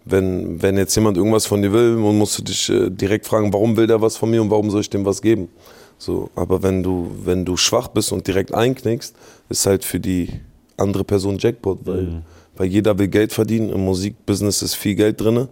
Wenn, 0.05 0.63
wenn 0.63 0.77
jetzt 0.77 0.95
jemand 0.95 1.17
irgendwas 1.17 1.47
von 1.47 1.61
dir 1.61 1.73
will, 1.73 1.97
dann 1.97 2.17
musst 2.17 2.39
du 2.39 2.43
dich 2.45 2.71
äh, 2.71 2.91
direkt 2.91 3.27
fragen, 3.27 3.53
warum 3.53 3.77
will 3.77 3.89
der 3.89 4.01
was 4.01 4.17
von 4.17 4.31
mir 4.31 4.41
und 4.41 4.51
warum 4.51 4.71
soll 4.71 4.83
ich 4.83 4.91
dem 4.91 5.05
was 5.05 5.21
geben? 5.21 5.49
So, 5.99 6.31
aber 6.37 6.63
wenn 6.63 6.85
du, 6.85 7.11
wenn 7.25 7.45
du 7.45 7.57
schwach 7.57 7.89
bist 7.89 8.13
und 8.13 8.25
direkt 8.25 8.55
einknickst, 8.55 9.17
ist 9.49 9.67
halt 9.67 9.85
für 9.85 9.99
die 9.99 10.29
andere 10.77 11.03
Person 11.03 11.39
Jackpot, 11.39 11.81
weil, 11.85 12.23
weil 12.57 12.69
jeder 12.69 12.97
will 12.97 13.09
Geld 13.09 13.33
verdienen. 13.33 13.71
Im 13.71 13.85
Musikbusiness 13.85 14.63
ist 14.63 14.75
viel 14.75 14.95
Geld 14.95 15.21
drin 15.21 15.49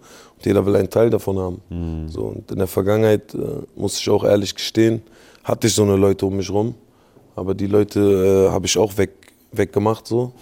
jeder 0.46 0.64
will 0.64 0.76
einen 0.76 0.90
Teil 0.90 1.10
davon 1.10 1.38
haben. 1.38 1.60
So, 2.08 2.22
und 2.22 2.50
in 2.50 2.58
der 2.58 2.66
Vergangenheit, 2.66 3.34
äh, 3.34 3.38
muss 3.74 3.98
ich 3.98 4.08
auch 4.08 4.24
ehrlich 4.24 4.54
gestehen, 4.54 5.02
hatte 5.44 5.66
ich 5.66 5.74
so 5.74 5.82
eine 5.82 5.96
Leute 5.96 6.26
um 6.26 6.36
mich 6.36 6.50
rum. 6.50 6.74
Aber 7.34 7.54
die 7.54 7.66
Leute 7.66 8.48
äh, 8.48 8.52
habe 8.52 8.66
ich 8.66 8.78
auch 8.78 8.96
weg, 8.96 9.10
weggemacht 9.52 10.06
so. 10.06 10.32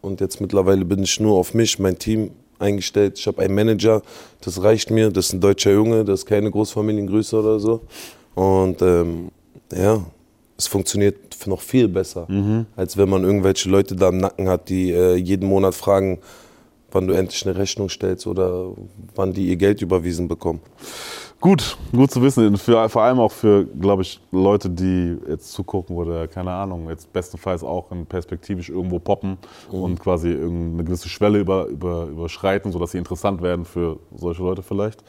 Und 0.00 0.20
jetzt 0.20 0.40
mittlerweile 0.40 0.84
bin 0.84 1.02
ich 1.02 1.20
nur 1.20 1.38
auf 1.38 1.54
mich, 1.54 1.78
mein 1.78 1.96
Team 1.98 2.32
eingestellt. 2.58 3.18
Ich 3.18 3.26
habe 3.26 3.42
einen 3.42 3.54
Manager, 3.54 4.02
das 4.40 4.62
reicht 4.62 4.90
mir. 4.90 5.10
Das 5.10 5.26
ist 5.26 5.34
ein 5.34 5.40
deutscher 5.40 5.72
Junge, 5.72 6.04
das 6.04 6.20
ist 6.20 6.26
keine 6.26 6.50
Großfamiliengröße 6.50 7.38
oder 7.38 7.60
so. 7.60 7.82
Und 8.34 8.82
ähm, 8.82 9.30
ja, 9.72 10.04
es 10.56 10.66
funktioniert 10.66 11.16
noch 11.46 11.60
viel 11.60 11.88
besser, 11.88 12.26
als 12.76 12.96
wenn 12.96 13.08
man 13.08 13.24
irgendwelche 13.24 13.68
Leute 13.68 13.96
da 13.96 14.08
im 14.10 14.18
Nacken 14.18 14.48
hat, 14.48 14.68
die 14.68 14.92
äh, 14.92 15.16
jeden 15.16 15.48
Monat 15.48 15.74
fragen, 15.74 16.20
wann 16.92 17.06
du 17.08 17.14
endlich 17.14 17.44
eine 17.46 17.56
Rechnung 17.56 17.88
stellst 17.88 18.26
oder 18.26 18.72
wann 19.14 19.32
die 19.32 19.48
ihr 19.48 19.56
Geld 19.56 19.82
überwiesen 19.82 20.28
bekommen. 20.28 20.60
Gut, 21.40 21.76
gut 21.90 22.08
zu 22.12 22.22
wissen. 22.22 22.56
Für, 22.56 22.88
vor 22.88 23.02
allem 23.02 23.18
auch 23.18 23.32
für, 23.32 23.64
glaube 23.64 24.02
ich, 24.02 24.20
Leute, 24.30 24.70
die 24.70 25.16
jetzt 25.28 25.50
zugucken 25.50 25.96
oder 25.96 26.28
keine 26.28 26.52
Ahnung, 26.52 26.88
jetzt 26.88 27.12
bestenfalls 27.12 27.64
auch 27.64 27.90
in 27.90 28.06
perspektivisch 28.06 28.68
irgendwo 28.68 29.00
poppen 29.00 29.38
und 29.68 29.98
quasi 29.98 30.28
irgendeine 30.28 30.84
gewisse 30.84 31.08
Schwelle 31.08 31.40
über, 31.40 31.66
über, 31.66 32.04
überschreiten, 32.06 32.70
sodass 32.70 32.92
sie 32.92 32.98
interessant 32.98 33.42
werden 33.42 33.64
für 33.64 33.98
solche 34.14 34.40
Leute 34.40 34.62
vielleicht. 34.62 35.02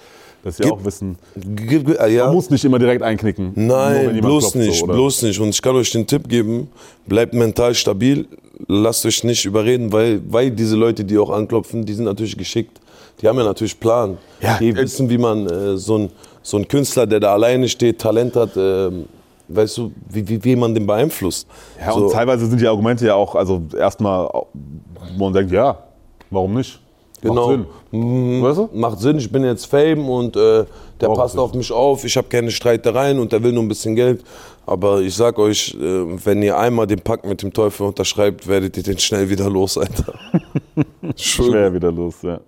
Dass 0.44 0.58
sie 0.58 0.64
Gib- 0.64 0.74
auch 0.74 0.84
wissen, 0.84 1.18
G- 1.36 1.84
g- 1.84 1.94
äh, 1.94 2.12
ja. 2.16 2.26
man 2.26 2.34
muss 2.34 2.50
nicht 2.50 2.66
immer 2.66 2.80
direkt 2.80 3.04
einknicken. 3.04 3.52
Nein, 3.54 4.20
bloß 4.20 4.52
klopft, 4.52 4.54
so, 4.54 4.60
nicht, 4.60 4.84
oder? 4.84 4.94
bloß 4.94 5.22
nicht. 5.22 5.40
Und 5.40 5.50
ich 5.50 5.62
kann 5.62 5.76
euch 5.76 5.92
den 5.92 6.08
Tipp 6.08 6.28
geben, 6.28 6.68
bleibt 7.06 7.34
mental 7.36 7.76
stabil, 7.76 8.28
lasst 8.68 9.06
euch 9.06 9.24
nicht 9.24 9.46
überreden, 9.46 9.92
weil, 9.92 10.22
weil 10.28 10.52
diese 10.52 10.76
Leute, 10.76 11.04
die 11.04 11.18
auch 11.18 11.30
anklopfen, 11.30 11.86
die 11.86 11.94
sind 11.94 12.06
natürlich 12.06 12.38
geschickt. 12.38 12.80
Die 13.22 13.28
haben 13.28 13.38
ja 13.38 13.44
natürlich 13.44 13.80
Plan. 13.80 14.18
Ja, 14.42 14.58
die 14.58 14.70
äh, 14.70 14.76
wissen, 14.76 15.10
wie 15.10 15.18
man 15.18 15.48
äh, 15.48 15.78
so, 15.78 15.98
ein, 15.98 16.10
so 16.42 16.58
ein 16.58 16.68
Künstler, 16.68 17.06
der 17.06 17.20
da 17.20 17.34
alleine 17.34 17.68
steht, 17.68 18.00
Talent 18.00 18.36
hat, 18.36 18.52
ähm, 18.58 19.06
weißt 19.48 19.78
du, 19.78 19.92
wie, 20.10 20.28
wie, 20.28 20.44
wie 20.44 20.56
man 20.56 20.74
den 20.74 20.86
beeinflusst. 20.86 21.48
Ja, 21.80 21.94
so, 21.94 22.06
und 22.06 22.12
teilweise 22.12 22.46
sind 22.48 22.60
die 22.60 22.68
Argumente 22.68 23.06
ja 23.06 23.16
auch, 23.16 23.36
also 23.36 23.62
erstmal, 23.78 24.28
wo 25.18 25.26
man 25.26 25.34
denkt, 25.34 25.52
ja, 25.52 25.78
warum 26.30 26.54
nicht? 26.56 26.80
Genau. 27.22 27.58
Macht 27.58 27.68
Sinn. 27.92 28.44
Weißt 28.44 28.58
du? 28.58 28.70
macht 28.74 29.00
Sinn, 29.00 29.18
ich 29.18 29.32
bin 29.32 29.46
jetzt 29.46 29.66
Fame 29.66 30.10
und 30.10 30.36
äh, 30.36 30.66
der 31.00 31.08
Braucht 31.08 31.20
passt 31.20 31.38
auf 31.38 31.54
mich 31.54 31.72
auf, 31.72 32.04
ich 32.04 32.18
habe 32.18 32.28
keine 32.28 32.52
Streitereien 32.52 33.20
und 33.20 33.32
der 33.32 33.42
will 33.42 33.54
nur 33.54 33.64
ein 33.64 33.68
bisschen 33.68 33.96
Geld. 33.96 34.24
Aber 34.66 35.02
ich 35.02 35.14
sag 35.16 35.38
euch, 35.40 35.76
äh, 35.80 36.26
wenn 36.26 36.42
ihr 36.42 36.58
einmal 36.58 36.88
den 36.88 37.02
Pakt 37.02 37.26
mit 37.26 37.42
dem 37.42 37.52
Teufel 37.52 37.88
unterschreibt, 37.88 38.48
werdet 38.48 38.78
ihr 38.78 38.84
den 38.84 38.98
schnell 38.98 39.30
wieder 39.30 39.50
los, 39.50 39.78
Alter. 39.78 40.14
Schwer 41.16 41.74
wieder 41.74 41.92
los, 41.92 42.22
ja. 42.22 42.40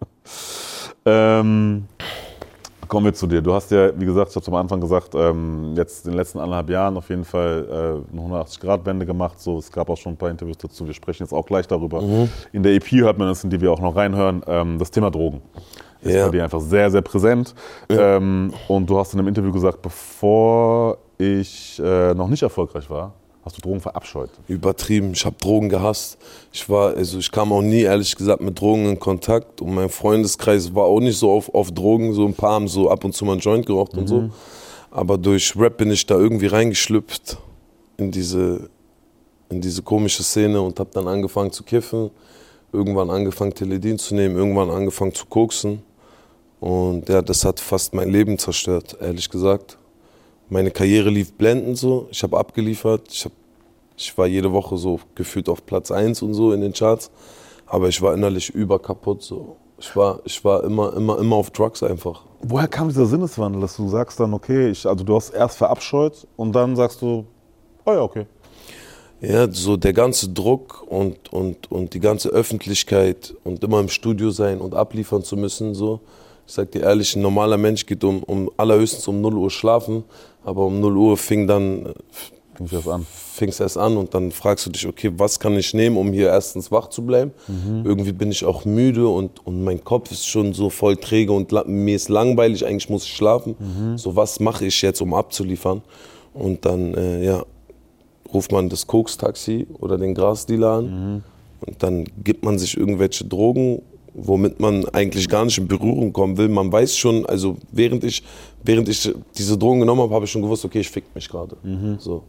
Ähm, 1.05 1.85
kommen 2.87 3.05
wir 3.05 3.13
zu 3.13 3.27
dir. 3.27 3.41
Du 3.41 3.53
hast 3.53 3.69
ja, 3.71 3.91
wie 3.99 4.05
gesagt, 4.05 4.31
ich 4.31 4.35
habe 4.37 4.47
am 4.47 4.55
Anfang 4.55 4.79
gesagt, 4.79 5.13
ähm, 5.15 5.73
jetzt 5.75 6.05
in 6.05 6.11
den 6.11 6.17
letzten 6.17 6.39
anderthalb 6.39 6.69
Jahren 6.69 6.97
auf 6.97 7.09
jeden 7.09 7.25
Fall 7.25 7.67
äh, 8.11 8.17
eine 8.17 8.21
180-Grad-Wende 8.43 9.05
gemacht. 9.05 9.39
So, 9.39 9.57
es 9.57 9.71
gab 9.71 9.89
auch 9.89 9.97
schon 9.97 10.13
ein 10.13 10.17
paar 10.17 10.29
Interviews 10.29 10.57
dazu. 10.57 10.85
Wir 10.87 10.93
sprechen 10.93 11.23
jetzt 11.23 11.33
auch 11.33 11.45
gleich 11.45 11.67
darüber. 11.67 12.01
In 12.53 12.63
der 12.63 12.73
EP 12.73 12.89
hört 12.91 13.17
man 13.17 13.27
das, 13.27 13.43
in 13.43 13.49
die 13.49 13.59
wir 13.59 13.71
auch 13.71 13.81
noch 13.81 13.95
reinhören. 13.95 14.41
Ähm, 14.47 14.79
das 14.79 14.89
Thema 14.89 15.11
Drogen 15.11 15.41
ist 16.01 16.13
Ja. 16.13 16.25
bei 16.25 16.31
dir 16.31 16.43
einfach 16.43 16.61
sehr, 16.61 16.89
sehr 16.91 17.01
präsent. 17.01 17.53
Ähm, 17.89 18.53
und 18.67 18.89
du 18.89 18.97
hast 18.97 19.13
in 19.13 19.19
einem 19.19 19.27
Interview 19.27 19.51
gesagt, 19.51 19.81
bevor 19.81 20.97
ich 21.17 21.79
äh, 21.83 22.13
noch 22.13 22.27
nicht 22.27 22.43
erfolgreich 22.43 22.89
war, 22.89 23.13
hast 23.43 23.57
du 23.57 23.61
Drogen 23.61 23.79
verabscheut. 23.79 24.31
Übertrieben, 24.47 25.11
ich 25.13 25.25
habe 25.25 25.35
Drogen 25.39 25.69
gehasst. 25.69 26.17
Ich 26.51 26.67
war, 26.67 26.95
also 26.95 27.19
ich 27.19 27.31
kam 27.31 27.51
auch 27.53 27.61
nie 27.61 27.81
ehrlich 27.81 28.15
gesagt 28.15 28.41
mit 28.41 28.59
Drogen 28.59 28.85
in 28.89 28.99
Kontakt 28.99 29.61
und 29.61 29.73
mein 29.73 29.89
Freundeskreis 29.89 30.73
war 30.73 30.85
auch 30.85 30.99
nicht 30.99 31.17
so 31.17 31.31
auf, 31.31 31.53
auf 31.53 31.71
Drogen. 31.71 32.13
So 32.13 32.25
ein 32.25 32.33
paar 32.33 32.53
haben 32.53 32.67
so 32.67 32.89
ab 32.89 33.03
und 33.03 33.13
zu 33.13 33.23
mal 33.23 33.33
einen 33.33 33.41
Joint 33.41 33.65
geraucht 33.65 33.93
und 33.95 34.07
so. 34.07 34.29
Aber 34.91 35.17
durch 35.17 35.55
Rap 35.57 35.77
bin 35.77 35.91
ich 35.91 36.05
da 36.05 36.15
irgendwie 36.15 36.47
reingeschlüpft 36.47 37.37
in 37.97 38.11
diese, 38.11 38.69
in 39.49 39.61
diese 39.61 39.81
komische 39.83 40.23
Szene 40.23 40.61
und 40.61 40.79
habe 40.79 40.89
dann 40.93 41.07
angefangen 41.07 41.51
zu 41.51 41.63
kiffen. 41.63 42.09
Irgendwann 42.73 43.09
angefangen 43.09 43.53
Teledin 43.53 43.99
zu 43.99 44.15
nehmen, 44.15 44.35
irgendwann 44.35 44.69
angefangen 44.71 45.13
zu 45.13 45.25
koksen. 45.27 45.83
Und 46.59 47.07
ja, 47.09 47.21
das 47.21 47.45
hat 47.45 47.59
fast 47.59 47.93
mein 47.93 48.09
Leben 48.09 48.39
zerstört, 48.39 48.97
ehrlich 48.99 49.29
gesagt. 49.29 49.77
Meine 50.49 50.71
Karriere 50.71 51.09
lief 51.09 51.33
blendend 51.33 51.77
so. 51.77 52.07
Ich 52.11 52.21
habe 52.23 52.37
abgeliefert. 52.37 53.11
Ich, 53.11 53.25
hab, 53.25 53.31
ich 53.97 54.15
war 54.17 54.27
jede 54.27 54.51
Woche 54.51 54.77
so 54.77 54.99
gefühlt 55.15 55.49
auf 55.49 55.65
Platz 55.65 55.91
1 55.91 56.21
und 56.21 56.33
so 56.33 56.53
in 56.53 56.61
den 56.61 56.73
Charts. 56.73 57.09
Aber 57.65 57.89
ich 57.89 58.01
war 58.01 58.13
innerlich 58.13 58.49
überkaputt 58.49 59.23
so. 59.23 59.57
Ich 59.77 59.95
war, 59.95 60.21
ich 60.23 60.43
war 60.45 60.63
immer, 60.63 60.93
immer, 60.95 61.19
immer 61.19 61.35
auf 61.35 61.49
Drugs 61.49 61.83
einfach. 61.83 62.21
Woher 62.41 62.67
kam 62.67 62.87
dieser 62.87 63.07
Sinneswandel, 63.07 63.59
dass 63.59 63.75
du 63.75 63.89
sagst 63.89 64.19
dann, 64.19 64.33
okay, 64.33 64.69
ich, 64.69 64.85
also 64.85 65.03
du 65.03 65.15
hast 65.15 65.31
erst 65.31 65.57
verabscheut 65.57 66.27
und 66.37 66.53
dann 66.53 66.75
sagst 66.75 67.01
du, 67.01 67.25
oh 67.85 67.91
ja, 67.91 68.01
okay. 68.01 68.25
Ja, 69.19 69.51
so 69.51 69.75
der 69.75 69.93
ganze 69.93 70.29
Druck 70.29 70.85
und, 70.87 71.33
und, 71.33 71.71
und 71.71 71.93
die 71.93 71.99
ganze 71.99 72.29
Öffentlichkeit 72.29 73.33
und 73.43 73.63
immer 73.63 73.79
im 73.79 73.89
Studio 73.89 74.29
sein 74.29 74.61
und 74.61 74.75
abliefern 74.75 75.23
zu 75.23 75.35
müssen, 75.35 75.73
so. 75.73 76.01
Ich 76.47 76.53
sag 76.53 76.71
dir 76.71 76.83
ehrlich, 76.83 77.15
ein 77.15 77.23
normaler 77.23 77.57
Mensch 77.57 77.87
geht 77.87 78.03
um, 78.03 78.21
um 78.21 78.51
allerhöchstens 78.55 79.07
um 79.07 79.19
0 79.19 79.35
Uhr 79.35 79.49
schlafen, 79.49 80.03
aber 80.45 80.65
um 80.65 80.79
0 80.79 80.95
Uhr 80.97 81.17
fing 81.17 81.47
dann 81.47 81.93
Fing 82.55 82.67
das 82.71 82.87
an. 82.87 83.05
fingst 83.09 83.59
erst 83.59 83.77
an 83.77 83.97
und 83.97 84.13
dann 84.13 84.31
fragst 84.31 84.65
du 84.65 84.69
dich, 84.69 84.87
okay, 84.87 85.11
was 85.17 85.37
kann 85.39 85.57
ich 85.57 85.73
nehmen, 85.73 85.97
um 85.97 86.13
hier 86.13 86.27
erstens 86.29 86.71
wach 86.71 86.87
zu 86.87 87.05
bleiben? 87.05 87.31
Irgendwie 87.83 88.13
bin 88.13 88.31
ich 88.31 88.45
auch 88.45 88.63
müde 88.63 89.07
und, 89.09 89.45
und 89.45 89.61
mein 89.61 89.83
Kopf 89.83 90.09
ist 90.11 90.25
schon 90.25 90.53
so 90.53 90.69
voll 90.69 90.95
träge 90.95 91.33
und 91.33 91.51
mir 91.67 91.95
ist 91.95 92.07
langweilig, 92.07 92.65
eigentlich 92.65 92.89
muss 92.89 93.03
ich 93.03 93.13
schlafen. 93.13 93.55
So, 93.97 94.15
was 94.15 94.39
mache 94.39 94.65
ich 94.65 94.81
jetzt, 94.81 95.01
um 95.01 95.13
abzuliefern? 95.13 95.81
Und 96.33 96.63
dann, 96.65 96.93
äh, 96.93 97.25
ja, 97.25 97.43
ruft 98.33 98.51
man 98.53 98.69
das 98.69 98.87
Koks-Taxi 98.87 99.67
oder 99.79 99.97
den 99.97 100.13
Grasdealer 100.13 100.71
an 100.71 101.23
und 101.65 101.83
dann 101.83 102.05
gibt 102.23 102.43
man 102.45 102.57
sich 102.57 102.77
irgendwelche 102.77 103.25
Drogen, 103.25 103.81
womit 104.15 104.59
man 104.59 104.85
eigentlich 104.89 105.27
gar 105.27 105.43
nicht 105.45 105.57
in 105.57 105.67
Berührung 105.67 106.13
kommen 106.13 106.37
will. 106.37 106.47
Man 106.47 106.71
weiß 106.71 106.95
schon, 106.97 107.25
also 107.25 107.57
während 107.71 108.03
ich, 108.03 108.23
während 108.63 108.87
ich 108.87 109.13
diese 109.37 109.57
Drogen 109.57 109.81
genommen 109.81 110.01
habe, 110.01 110.13
habe 110.13 110.25
ich 110.25 110.31
schon 110.31 110.41
gewusst, 110.41 110.63
okay, 110.65 110.79
ich 110.79 110.89
fick 110.89 111.03
mich 111.13 111.27
gerade. 111.27 111.57
So. 111.99 112.23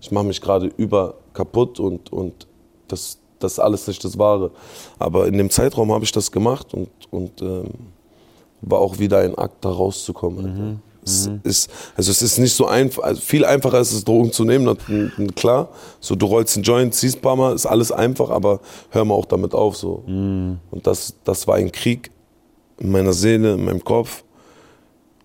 Ich 0.00 0.10
mache 0.10 0.24
mich 0.24 0.40
gerade 0.40 0.70
über 0.76 1.14
kaputt 1.32 1.80
und, 1.80 2.12
und 2.12 2.46
das, 2.86 3.18
das 3.38 3.52
ist 3.52 3.58
alles 3.58 3.86
nicht 3.86 4.02
das 4.04 4.16
Wahre. 4.18 4.50
Aber 4.98 5.26
in 5.26 5.36
dem 5.36 5.50
Zeitraum 5.50 5.92
habe 5.92 6.04
ich 6.04 6.12
das 6.12 6.32
gemacht 6.32 6.72
und, 6.72 6.88
und 7.10 7.42
ähm, 7.42 7.68
war 8.62 8.80
auch 8.80 8.98
wieder 8.98 9.18
ein 9.18 9.36
Akt, 9.36 9.64
da 9.64 9.70
rauszukommen. 9.70 10.46
Alter. 10.46 10.87
Es 11.08 11.30
ist, 11.44 11.70
also 11.96 12.10
es 12.10 12.22
ist 12.22 12.38
nicht 12.38 12.54
so 12.54 12.66
einfach, 12.66 13.02
also 13.02 13.20
viel 13.20 13.44
einfacher 13.44 13.80
ist 13.80 13.92
es, 13.92 14.04
Drogen 14.04 14.32
zu 14.32 14.44
nehmen, 14.44 14.76
klar. 15.34 15.68
So, 16.00 16.14
du 16.14 16.26
rollst 16.26 16.56
einen 16.56 16.64
Joint, 16.64 16.94
ziehst 16.94 17.18
ein 17.18 17.22
paar 17.22 17.36
Mal, 17.36 17.54
ist 17.54 17.66
alles 17.66 17.90
einfach, 17.92 18.30
aber 18.30 18.60
hör 18.90 19.04
mal 19.04 19.14
auch 19.14 19.26
damit 19.26 19.54
auf. 19.54 19.76
So. 19.76 20.02
Und 20.06 20.60
das, 20.82 21.14
das 21.24 21.46
war 21.46 21.56
ein 21.56 21.72
Krieg 21.72 22.10
in 22.78 22.90
meiner 22.90 23.12
Seele, 23.12 23.54
in 23.54 23.64
meinem 23.64 23.82
Kopf. 23.84 24.24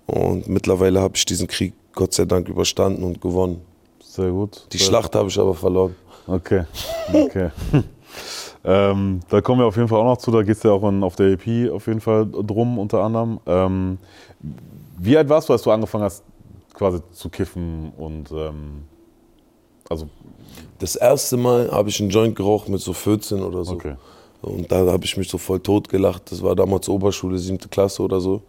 Und 0.06 0.48
mittlerweile 0.48 1.02
habe 1.02 1.16
ich 1.16 1.26
diesen 1.26 1.48
Krieg 1.48 1.74
Gott 1.94 2.14
sei 2.14 2.26
Dank 2.26 2.50
überstanden 2.50 3.04
und 3.04 3.22
gewonnen. 3.22 3.62
Sehr 4.04 4.32
gut. 4.32 4.68
Die 4.72 4.78
Sehr- 4.78 4.88
Schlacht 4.88 5.16
habe 5.16 5.30
ich 5.30 5.40
aber 5.40 5.54
verloren. 5.54 5.96
Okay, 6.26 6.64
okay. 7.12 7.50
ähm, 8.64 9.20
da 9.30 9.42
kommen 9.42 9.60
wir 9.60 9.66
auf 9.66 9.76
jeden 9.76 9.88
Fall 9.90 10.00
auch 10.00 10.06
noch 10.06 10.18
zu, 10.18 10.32
da 10.32 10.42
geht 10.42 10.56
es 10.58 10.64
ja 10.64 10.72
auch 10.72 10.88
in, 10.88 11.04
auf 11.04 11.16
der 11.16 11.28
EP 11.34 11.70
auf 11.72 11.88
jeden 11.88 12.00
Fall 12.00 12.26
drum, 12.26 12.80
unter 12.80 13.04
anderem. 13.04 13.40
Ähm, 13.46 13.98
wie 14.98 15.18
alt 15.18 15.30
warst 15.30 15.50
du, 15.50 15.54
als 15.54 15.62
du 15.64 15.72
angefangen 15.72 16.04
hast, 16.04 16.24
quasi 16.74 17.00
zu 17.12 17.30
kiffen 17.30 17.92
und 17.98 18.32
ähm, 18.32 18.84
also, 19.90 20.08
Das 20.80 20.96
erste 20.96 21.38
Mal 21.38 21.72
habe 21.72 21.90
ich 21.90 22.00
einen 22.00 22.10
Joint 22.10 22.36
geraucht 22.36 22.70
mit 22.70 22.80
so 22.82 22.94
14 22.94 23.42
oder 23.42 23.64
so. 23.64 23.74
okay. 23.74 23.96
Und 24.42 24.70
da 24.72 24.86
habe 24.92 25.06
ich 25.06 25.16
mich 25.16 25.30
so 25.30 25.38
voll 25.38 25.60
tot 25.62 25.88
gelacht. 25.88 26.30
Das 26.32 26.44
war 26.44 26.54
damals 26.56 26.90
Oberschule, 26.90 27.38
siebte 27.38 27.70
Klasse 27.70 28.02
oder 28.04 28.20
so. 28.20 28.42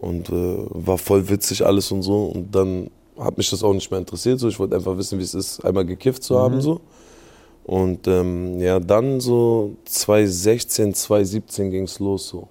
Und 0.00 0.30
äh, 0.30 0.56
war 0.70 0.96
voll 0.96 1.28
witzig 1.28 1.66
alles 1.66 1.92
und 1.92 2.02
so. 2.02 2.26
Und 2.26 2.54
dann 2.54 2.90
hat 3.18 3.36
mich 3.36 3.50
das 3.50 3.62
auch 3.62 3.74
nicht 3.74 3.90
mehr 3.90 4.00
interessiert. 4.00 4.38
So. 4.40 4.48
Ich 4.48 4.58
wollte 4.58 4.76
einfach 4.76 4.96
wissen, 4.96 5.18
wie 5.18 5.22
es 5.24 5.34
ist, 5.34 5.62
einmal 5.64 5.84
gekifft 5.84 6.22
zu 6.22 6.38
haben. 6.38 6.60
So. 6.62 6.80
Und 7.64 8.08
ähm, 8.08 8.58
ja, 8.58 8.80
dann 8.80 9.20
so 9.20 9.76
2016, 9.84 10.94
2017 10.94 11.70
ging 11.72 11.82
es 11.82 11.98
los. 11.98 12.28
So. 12.28 12.48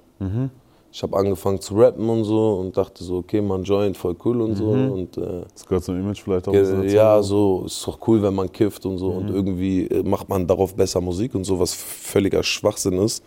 Ich 0.97 1.03
habe 1.03 1.15
angefangen 1.15 1.61
zu 1.61 1.75
rappen 1.75 2.09
und 2.09 2.23
so 2.23 2.55
und 2.55 2.75
dachte 2.75 3.03
so, 3.03 3.17
okay, 3.17 3.39
man 3.39 3.61
Joint, 3.63 3.95
voll 3.95 4.15
cool 4.25 4.41
und 4.41 4.55
so. 4.55 4.65
Und, 4.65 5.15
äh, 5.15 5.43
Das 5.53 5.63
gehört 5.67 5.83
zum 5.83 5.95
Image 5.99 6.23
vielleicht 6.23 6.47
auch. 6.47 6.53
Ge-. 6.53 6.91
Ja, 6.91 7.21
so 7.21 7.65
ist 7.67 7.85
doch 7.85 7.99
cool, 8.07 8.23
wenn 8.23 8.33
man 8.33 8.51
kifft 8.51 8.83
und 8.83 8.97
so 8.97 9.09
und 9.09 9.29
irgendwie 9.29 9.85
äh, 9.85 10.01
macht 10.01 10.27
man 10.27 10.47
darauf 10.47 10.73
besser 10.73 10.99
Musik 10.99 11.35
und 11.35 11.43
so, 11.43 11.59
was 11.59 11.75
völliger 11.75 12.41
Schwachsinn 12.41 12.93
ist. 12.93 13.23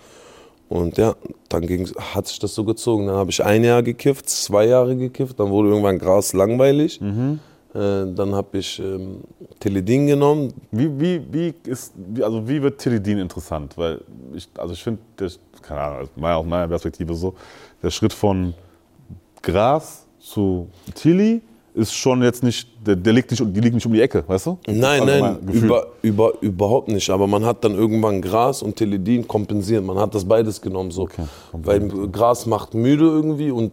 Und 0.69 0.99
ja, 0.99 1.15
dann 1.49 1.65
ging's, 1.65 1.95
hat 2.12 2.27
sich 2.27 2.41
das 2.41 2.57
so 2.57 2.65
gezogen. 2.65 3.07
Dann 3.07 3.15
habe 3.15 3.31
ich 3.31 3.45
ein 3.45 3.62
Jahr 3.62 3.85
gekifft, 3.85 4.29
zwei 4.29 4.67
Jahre 4.67 4.97
gekifft, 4.97 5.39
dann 5.39 5.50
wurde 5.50 5.69
irgendwann 5.69 6.00
Gras 6.00 6.33
langweilig. 6.33 7.00
Äh, 7.00 7.39
dann 7.73 8.35
habe 8.35 8.59
ich 8.59 8.81
ähm, 8.81 9.21
Teledin 9.61 10.09
genommen. 10.09 10.53
Wie, 10.73 10.91
wie, 11.00 11.23
wie, 11.31 11.55
ist, 11.65 11.95
also 12.21 12.47
wie 12.49 12.61
wird 12.61 12.81
Teledin 12.81 13.19
interessant? 13.19 13.79
Weil 13.79 14.00
ich, 14.35 14.49
also 14.59 14.75
ich 14.75 14.83
finde, 14.83 15.00
keine 15.62 15.81
Ahnung, 15.81 15.99
also 15.99 16.27
aus 16.27 16.47
meiner 16.47 16.69
Perspektive 16.69 17.15
so, 17.15 17.35
der 17.83 17.91
Schritt 17.91 18.12
von 18.12 18.55
Gras 19.43 20.07
zu 20.19 20.69
Tilly 20.95 21.43
ist 21.75 21.95
schon 21.95 22.23
jetzt 22.23 22.43
nicht, 22.43 22.69
der, 22.85 22.97
der 22.97 23.12
liegt 23.12 23.31
nicht, 23.31 23.43
die 23.47 23.61
liegt 23.61 23.75
nicht 23.75 23.87
um 23.87 23.93
die 23.93 24.00
Ecke, 24.00 24.25
weißt 24.27 24.47
du? 24.47 24.59
Nein, 24.67 25.03
Also 25.03 25.25
nein, 25.25 25.39
über, 25.53 25.87
über, 26.03 26.33
überhaupt 26.43 26.89
nicht. 26.89 27.09
Aber 27.11 27.27
man 27.27 27.45
hat 27.45 27.62
dann 27.65 27.75
irgendwann 27.75 28.21
Gras 28.21 28.62
und 28.62 28.77
Teledin 28.77 29.27
kompensiert. 29.29 29.85
Man 29.85 29.97
hat 29.97 30.15
das 30.15 30.25
beides 30.25 30.61
genommen. 30.61 30.91
So. 30.91 31.03
Okay, 31.03 31.25
Weil 31.53 31.89
Gras 32.11 32.47
macht 32.47 32.75
müde 32.75 33.05
irgendwie 33.05 33.50
und 33.50 33.73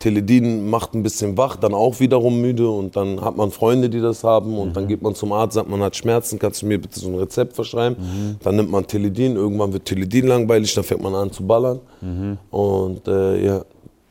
Teledin 0.00 0.68
macht 0.68 0.94
ein 0.94 1.02
bisschen 1.02 1.36
wach, 1.36 1.56
dann 1.56 1.74
auch 1.74 2.00
wiederum 2.00 2.40
müde 2.40 2.68
und 2.68 2.96
dann 2.96 3.20
hat 3.20 3.36
man 3.36 3.50
Freunde, 3.50 3.90
die 3.90 4.00
das 4.00 4.24
haben 4.24 4.58
und 4.58 4.74
dann 4.74 4.88
geht 4.88 5.02
man 5.02 5.14
zum 5.14 5.30
Arzt, 5.30 5.54
sagt 5.54 5.68
man 5.68 5.82
hat 5.82 5.94
Schmerzen, 5.94 6.38
kannst 6.38 6.62
du 6.62 6.66
mir 6.66 6.80
bitte 6.80 6.98
so 6.98 7.08
ein 7.08 7.16
Rezept 7.16 7.54
verschreiben? 7.54 8.38
Dann 8.42 8.56
nimmt 8.56 8.70
man 8.70 8.86
Teledin, 8.86 9.36
irgendwann 9.36 9.74
wird 9.74 9.84
Teledin 9.84 10.26
langweilig, 10.26 10.74
dann 10.74 10.84
fängt 10.84 11.02
man 11.02 11.14
an 11.14 11.30
zu 11.30 11.46
ballern 11.46 11.80
und 12.50 13.06
äh, 13.06 13.44
ja, 13.44 13.64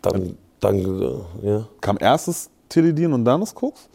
dann, 0.04 0.38
dann 0.60 1.02
äh, 1.02 1.50
ja. 1.50 1.68
Kam 1.82 1.98
erstes 2.00 2.52
Teledin 2.70 3.12
und 3.12 3.26
dann 3.26 3.42
das 3.42 3.54
Koks? 3.54 3.90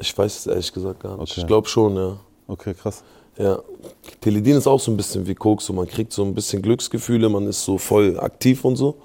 Ich 0.00 0.16
weiß 0.16 0.38
es 0.38 0.46
ehrlich 0.46 0.72
gesagt 0.72 1.00
gar 1.00 1.18
nicht. 1.18 1.30
Okay. 1.30 1.40
Ich 1.42 1.46
glaube 1.46 1.68
schon, 1.68 1.94
ja. 1.94 2.16
Okay, 2.48 2.72
krass. 2.72 3.04
Ja, 3.36 3.58
Teledin 4.20 4.56
ist 4.56 4.66
auch 4.66 4.80
so 4.80 4.90
ein 4.90 4.96
bisschen 4.96 5.26
wie 5.26 5.34
Koks, 5.34 5.66
so 5.66 5.74
man 5.74 5.86
kriegt 5.86 6.12
so 6.12 6.24
ein 6.24 6.34
bisschen 6.34 6.62
Glücksgefühle, 6.62 7.28
man 7.28 7.46
ist 7.46 7.64
so 7.64 7.76
voll 7.76 8.18
aktiv 8.18 8.64
und 8.64 8.76
so. 8.76 8.96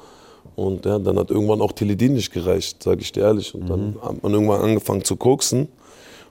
Und 0.57 0.85
ja, 0.87 0.97
dann 0.97 1.19
hat 1.19 1.29
irgendwann 1.29 1.61
auch 1.61 1.71
Teledin 1.71 2.13
nicht 2.13 2.33
gereicht, 2.33 2.81
sage 2.81 3.01
ich 3.01 3.11
dir 3.11 3.25
ehrlich. 3.25 3.53
Und 3.53 3.69
dann 3.69 3.95
hat 4.01 4.23
man 4.23 4.33
irgendwann 4.33 4.61
angefangen 4.61 5.03
zu 5.03 5.15
koksen. 5.15 5.67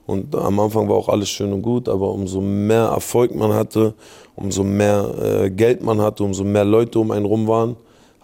Und 0.04 0.35
am 0.35 0.59
Anfang 0.59 0.88
war 0.88 0.97
auch 0.97 1.09
alles 1.09 1.28
schön 1.28 1.52
und 1.52 1.62
gut, 1.62 1.88
aber 1.88 2.11
umso 2.11 2.40
mehr 2.40 2.87
Erfolg 2.87 3.33
man 3.33 3.52
hatte, 3.52 3.95
umso 4.35 4.64
mehr 4.64 5.14
äh, 5.23 5.50
Geld 5.50 5.80
man 5.80 6.00
hatte, 6.00 6.25
umso 6.25 6.42
mehr 6.42 6.64
Leute 6.64 6.99
um 6.99 7.12
einen 7.12 7.25
rum 7.25 7.47
waren, 7.47 7.76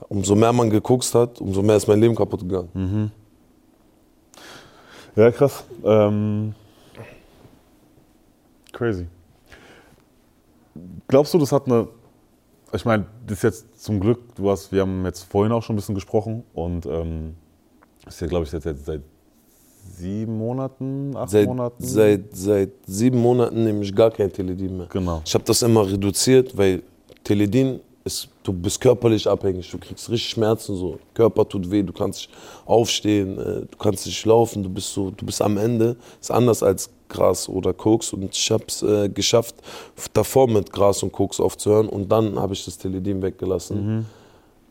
umso 0.09 0.35
mehr 0.35 0.52
man 0.52 0.71
gekokst 0.71 1.14
hat, 1.14 1.40
umso 1.40 1.62
mehr 1.62 1.76
ist 1.76 1.87
mein 1.87 2.00
Leben 2.00 2.16
kaputt 2.16 2.40
gegangen. 2.40 3.12
Ja, 5.14 5.30
krass. 5.30 5.62
Ähm, 5.85 6.52
crazy. 8.73 9.06
Glaubst 11.06 11.32
du, 11.32 11.38
das 11.38 11.52
hat 11.52 11.66
eine. 11.66 11.87
Ich 12.75 12.85
meine, 12.85 13.07
das 13.26 13.38
ist 13.38 13.43
jetzt 13.43 13.85
zum 13.85 14.00
Glück, 14.00 14.35
du 14.35 14.50
hast, 14.50 14.73
wir 14.73 14.81
haben 14.83 15.05
jetzt 15.05 15.25
vorhin 15.25 15.52
auch 15.52 15.62
schon 15.62 15.75
ein 15.75 15.76
bisschen 15.76 15.95
gesprochen 15.95 16.43
und 16.55 16.87
ähm, 16.87 17.35
das 18.05 18.14
ist 18.14 18.21
ja, 18.21 18.26
glaube 18.29 18.45
ich, 18.47 18.52
jetzt, 18.52 18.64
jetzt 18.64 18.87
seit 18.87 19.02
sieben 19.99 20.38
Monaten, 20.38 21.14
acht 21.17 21.31
Seit, 21.31 21.47
Monaten. 21.47 21.85
seit, 21.85 22.35
seit 22.35 22.71
sieben 22.87 23.19
Monaten 23.21 23.64
nehme 23.64 23.83
ich 23.83 23.95
gar 23.95 24.11
kein 24.11 24.33
Teledin 24.33 24.76
mehr. 24.79 24.87
Genau. 24.87 25.21
Ich 25.25 25.35
habe 25.35 25.45
das 25.45 25.61
immer 25.62 25.87
reduziert, 25.87 26.57
weil 26.57 26.83
Teledin 27.25 27.81
ist, 28.04 28.28
du 28.42 28.52
bist 28.52 28.80
körperlich 28.80 29.28
abhängig, 29.28 29.71
du 29.71 29.78
kriegst 29.78 30.11
richtig 30.11 30.30
Schmerzen, 30.30 30.76
so 30.76 30.99
Körper 31.14 31.49
tut 31.49 31.71
weh, 31.71 31.82
du 31.82 31.92
kannst 31.92 32.21
nicht 32.21 32.30
aufstehen, 32.66 33.38
äh, 33.38 33.61
du 33.71 33.78
kannst 33.78 34.06
nicht 34.06 34.25
laufen, 34.25 34.62
du 34.62 34.68
bist 34.68 34.92
so, 34.92 35.11
du 35.11 35.25
bist 35.25 35.40
am 35.40 35.56
Ende. 35.56 35.97
Ist 36.21 36.30
anders 36.30 36.62
als 36.62 36.90
Gras 37.09 37.49
oder 37.49 37.73
Koks 37.73 38.12
und 38.12 38.37
ich 38.37 38.50
habe 38.50 38.64
es 38.66 38.82
äh, 38.82 39.09
geschafft, 39.09 39.56
davor 40.14 40.49
mit 40.49 40.73
Gras 40.73 41.02
und 41.02 41.12
Koks 41.12 41.40
aufzuhören 41.40 41.88
und 41.88 42.11
dann 42.11 42.38
habe 42.38 42.54
ich 42.54 42.64
das 42.64 42.78
Teledin 42.78 43.23
weggelassen. 43.23 44.06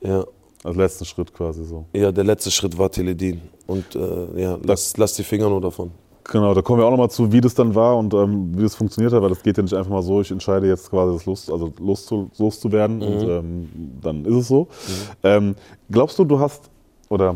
Ja. 0.01 0.25
Als 0.63 0.77
letzten 0.77 1.05
Schritt 1.05 1.33
quasi 1.33 1.65
so. 1.65 1.85
ja, 1.91 2.11
der 2.11 2.23
letzte 2.23 2.51
Schritt 2.51 2.77
war 2.77 2.91
Teledin 2.91 3.41
und 3.65 3.95
äh, 3.95 4.41
ja, 4.41 4.59
lass, 4.63 4.95
lass 4.97 5.13
die 5.13 5.23
Finger 5.23 5.49
nur 5.49 5.61
davon. 5.61 5.91
Genau, 6.23 6.53
da 6.53 6.61
kommen 6.61 6.79
wir 6.79 6.85
auch 6.85 6.91
nochmal 6.91 7.09
zu, 7.09 7.31
wie 7.31 7.41
das 7.41 7.55
dann 7.55 7.73
war 7.73 7.97
und 7.97 8.13
ähm, 8.13 8.57
wie 8.57 8.63
das 8.63 8.75
funktioniert 8.75 9.13
hat, 9.13 9.21
weil 9.21 9.29
das 9.29 9.41
geht 9.41 9.57
ja 9.57 9.63
nicht 9.63 9.73
einfach 9.73 9.91
mal 9.91 10.03
so, 10.03 10.21
ich 10.21 10.31
entscheide 10.31 10.67
jetzt 10.67 10.89
quasi 10.89 11.13
das 11.13 11.25
Lust, 11.25 11.51
also 11.51 11.73
loszu, 11.79 12.29
loszuwerden 12.37 13.01
und 13.01 13.23
ähm, 13.23 13.69
dann 14.01 14.25
ist 14.25 14.35
es 14.35 14.47
so. 14.47 14.67
Ähm, 15.23 15.55
glaubst 15.89 16.19
du, 16.19 16.23
du 16.23 16.39
hast, 16.39 16.69
oder 17.09 17.35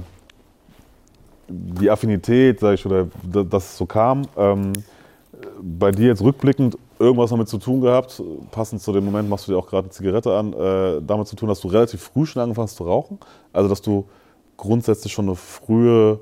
die 1.48 1.90
Affinität, 1.90 2.60
sag 2.60 2.76
ich, 2.76 2.86
oder 2.86 3.08
dass 3.24 3.66
es 3.66 3.78
so 3.78 3.86
kam, 3.86 4.24
ähm, 4.38 4.74
bei 5.62 5.92
dir 5.92 6.08
jetzt 6.08 6.22
rückblickend 6.22 6.78
irgendwas 7.00 7.30
damit 7.30 7.50
zu 7.50 7.58
tun 7.58 7.82
gehabt, 7.82 8.22
passend 8.52 8.82
zu 8.82 8.94
dem 8.94 9.06
Moment 9.06 9.30
machst 9.30 9.48
du 9.48 9.52
dir 9.52 9.58
auch 9.58 9.68
gerade 9.68 9.86
eine 9.86 9.92
Zigarette 9.92 10.36
an, 10.36 10.54
äh, 10.54 11.02
damit 11.06 11.28
zu 11.28 11.36
tun, 11.36 11.50
dass 11.50 11.60
du 11.60 11.68
relativ 11.68 12.02
früh 12.02 12.26
schon 12.26 12.42
angefangen 12.42 12.68
hast 12.68 12.78
zu 12.78 12.84
rauchen? 12.84 13.20
Also, 13.52 13.68
dass 13.68 13.82
du 13.82 14.06
grundsätzlich 14.58 15.12
schon 15.12 15.26
eine 15.26 15.36
frühe 15.36 16.20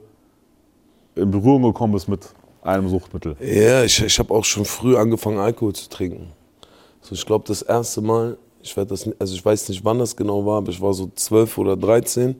in 1.16 1.30
Berührung 1.30 1.62
gekommen 1.62 1.94
bist 1.94 2.10
mit 2.10 2.34
einem 2.64 2.90
Suchtmittel. 2.90 3.36
Ja, 3.40 3.84
ich, 3.84 4.02
ich 4.04 4.20
habe 4.20 4.34
auch 4.34 4.46
schon 4.46 4.66
früh 4.66 4.98
angefangen, 4.98 5.38
Alkohol 5.40 5.74
zu 5.74 5.90
trinken. 5.90 6.32
So, 7.02 7.16
ich 7.16 7.26
glaube, 7.26 7.46
das 7.48 7.62
erste 7.62 8.02
Mal, 8.02 8.38
ich, 8.62 8.76
werd 8.78 8.92
das, 8.92 9.10
also 9.20 9.36
ich 9.36 9.44
weiß 9.44 9.70
nicht, 9.70 9.84
wann 9.84 10.00
das 10.00 10.16
genau 10.16 10.46
war, 10.46 10.58
aber 10.58 10.70
ich 10.70 10.82
war 10.82 10.94
so 10.94 11.10
12 11.14 11.58
oder 11.58 11.76
13. 11.76 12.36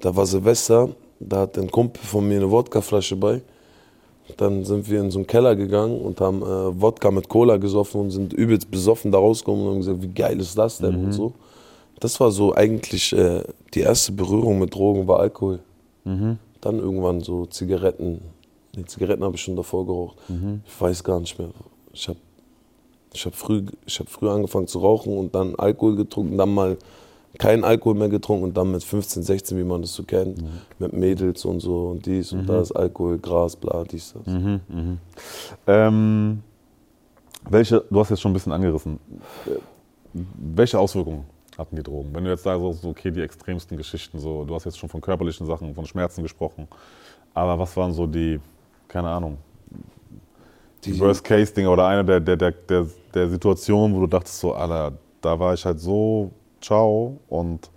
Da 0.00 0.14
war 0.14 0.26
Silvester, 0.26 0.90
da 1.20 1.40
hat 1.40 1.56
ein 1.58 1.70
Kumpel 1.70 2.02
von 2.02 2.26
mir 2.26 2.36
eine 2.36 2.50
Wodkaflasche 2.50 3.16
bei. 3.16 3.40
Dann 4.36 4.64
sind 4.64 4.88
wir 4.88 5.00
in 5.00 5.10
so 5.10 5.18
einen 5.18 5.26
Keller 5.26 5.56
gegangen 5.56 6.00
und 6.00 6.20
haben 6.20 6.42
äh, 6.42 6.80
Wodka 6.80 7.10
mit 7.10 7.28
Cola 7.28 7.56
gesoffen 7.56 8.00
und 8.02 8.10
sind 8.10 8.32
übelst 8.32 8.70
besoffen 8.70 9.10
da 9.12 9.18
rausgekommen 9.18 9.64
und 9.64 9.70
haben 9.70 9.78
gesagt, 9.78 10.02
wie 10.02 10.08
geil 10.08 10.40
ist 10.40 10.56
das 10.56 10.78
denn 10.78 10.94
und 11.04 11.12
so. 11.12 11.32
Das 12.00 12.18
war 12.20 12.30
so 12.30 12.54
eigentlich 12.54 13.12
äh, 13.12 13.42
die 13.74 13.80
erste 13.80 14.12
Berührung 14.12 14.58
mit 14.58 14.74
Drogen 14.74 15.06
war 15.06 15.20
Alkohol. 15.20 15.60
Dann 16.60 16.78
irgendwann 16.78 17.20
so 17.20 17.46
Zigaretten. 17.46 18.20
Nee, 18.74 18.84
Zigaretten 18.86 19.22
habe 19.24 19.34
ich 19.36 19.42
schon 19.42 19.56
davor 19.56 19.86
geraucht. 19.86 20.16
Ich 20.66 20.80
weiß 20.80 21.04
gar 21.04 21.20
nicht 21.20 21.38
mehr. 21.38 21.48
Ich 21.92 22.08
habe 22.08 22.18
ich 23.14 23.26
hab 23.26 23.34
früh, 23.34 23.64
ich 23.84 24.00
hab 24.00 24.08
früh 24.08 24.28
angefangen 24.30 24.66
zu 24.66 24.78
rauchen 24.78 25.16
und 25.18 25.34
dann 25.34 25.54
Alkohol 25.56 25.96
getrunken, 25.96 26.38
dann 26.38 26.54
mal 26.54 26.78
keinen 27.38 27.64
Alkohol 27.64 27.94
mehr 27.94 28.08
getrunken 28.08 28.44
und 28.44 28.56
dann 28.56 28.70
mit 28.70 28.82
15, 28.84 29.22
16, 29.22 29.58
wie 29.58 29.64
man 29.64 29.82
das 29.82 29.94
so 29.94 30.02
kennt, 30.02 30.42
mit 30.78 30.92
Mädels 30.94 31.44
und 31.44 31.60
so 31.60 31.88
und 31.88 32.06
dies 32.06 32.32
und 32.32 32.46
das, 32.46 32.72
Alkohol, 32.72 33.18
Gras, 33.18 33.56
bla, 33.56 33.84
dies, 33.84 34.14
das. 34.14 34.26
Ähm, 35.66 36.42
welche, 37.50 37.84
du 37.90 38.00
hast 38.00 38.10
jetzt 38.10 38.20
schon 38.20 38.30
ein 38.30 38.34
bisschen 38.34 38.52
angerissen. 38.52 38.98
Äh, 39.46 39.58
Welche 40.54 40.78
Auswirkungen 40.78 41.24
hatten 41.58 41.76
die 41.76 41.82
Drogen? 41.82 42.14
Wenn 42.14 42.24
du 42.24 42.30
jetzt 42.30 42.42
sagst, 42.44 42.82
so, 42.82 42.88
okay, 42.88 43.10
die 43.10 43.20
extremsten 43.22 43.76
Geschichten, 43.76 44.18
so, 44.18 44.44
du 44.44 44.54
hast 44.54 44.64
jetzt 44.64 44.78
schon 44.78 44.88
von 44.88 45.00
körperlichen 45.00 45.46
Sachen, 45.46 45.74
von 45.74 45.84
Schmerzen 45.86 46.22
gesprochen, 46.22 46.68
aber 47.34 47.58
was 47.58 47.76
waren 47.76 47.92
so 47.92 48.06
die, 48.06 48.40
keine 48.92 49.08
Ahnung, 49.08 49.38
die, 50.84 50.92
Die- 50.92 51.00
Worst-Case-Dinge 51.00 51.70
oder 51.70 51.86
eine 51.86 52.04
der, 52.04 52.20
der, 52.20 52.36
der, 52.36 52.50
der, 52.52 52.86
der 53.14 53.28
Situationen, 53.30 53.96
wo 53.96 54.00
du 54.00 54.06
dachtest, 54.06 54.38
so, 54.40 54.52
Alter, 54.52 54.92
da 55.20 55.38
war 55.38 55.54
ich 55.54 55.64
halt 55.64 55.80
so 55.80 56.30
ciao 56.60 57.18
und 57.28 57.70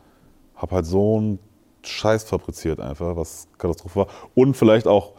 hab 0.56 0.72
halt 0.72 0.86
so 0.86 1.18
einen 1.18 1.40
Scheiß 1.84 2.24
fabriziert 2.26 2.80
einfach, 2.80 3.16
was 3.16 3.48
Katastrophe 3.58 4.00
war. 4.02 4.08
Und 4.34 4.56
vielleicht 4.56 4.88
auch 4.88 5.14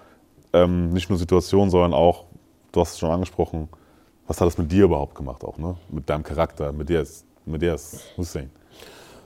ähm, 0.52 0.90
nicht 0.90 1.08
nur 1.08 1.18
Situationen, 1.18 1.70
sondern 1.70 1.94
auch, 1.94 2.24
du 2.72 2.80
hast 2.80 2.92
es 2.94 2.98
schon 2.98 3.10
angesprochen, 3.10 3.68
was 4.26 4.40
hat 4.40 4.46
das 4.48 4.58
mit 4.58 4.70
dir 4.70 4.84
überhaupt 4.84 5.14
gemacht 5.14 5.44
auch, 5.44 5.56
ne? 5.56 5.76
Mit 5.88 6.10
deinem 6.10 6.24
Charakter, 6.24 6.72
mit 6.72 6.88
dir 6.88 6.98
als, 6.98 7.24
mit 7.44 7.62
dir 7.62 7.72
als 7.72 8.00
Hussein. 8.16 8.50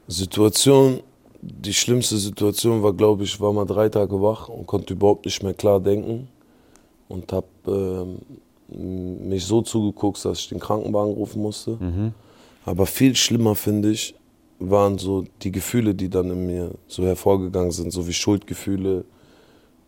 Situation, 0.07 1.01
die 1.41 1.73
schlimmste 1.73 2.19
Situation 2.19 2.83
war, 2.83 2.93
glaube 2.93 3.25
ich, 3.25 3.41
war 3.41 3.53
mal 3.53 3.65
drei 3.65 3.89
Tage 3.89 4.21
wach 4.21 4.49
und 4.49 4.67
konnte 4.67 4.93
überhaupt 4.93 5.25
nicht 5.25 5.43
mehr 5.43 5.55
klar 5.55 5.81
denken 5.81 6.29
und 7.11 7.31
habe 7.33 7.47
ähm, 7.67 9.29
mich 9.29 9.45
so 9.45 9.61
zugeguckt, 9.63 10.25
dass 10.25 10.39
ich 10.39 10.49
den 10.49 10.61
Krankenwagen 10.61 11.13
rufen 11.13 11.43
musste. 11.43 11.77
Aber 12.65 12.87
viel 12.87 13.15
schlimmer 13.17 13.55
finde 13.55 13.91
ich, 13.91 14.15
waren 14.59 14.97
so 14.99 15.25
die 15.43 15.51
Gefühle, 15.51 15.95
die 15.95 16.09
dann 16.09 16.31
in 16.31 16.47
mir 16.47 16.71
so 16.87 17.05
hervorgegangen 17.05 17.73
sind, 17.73 17.93
so 17.93 18.07
wie 18.07 18.13
Schuldgefühle 18.13 19.05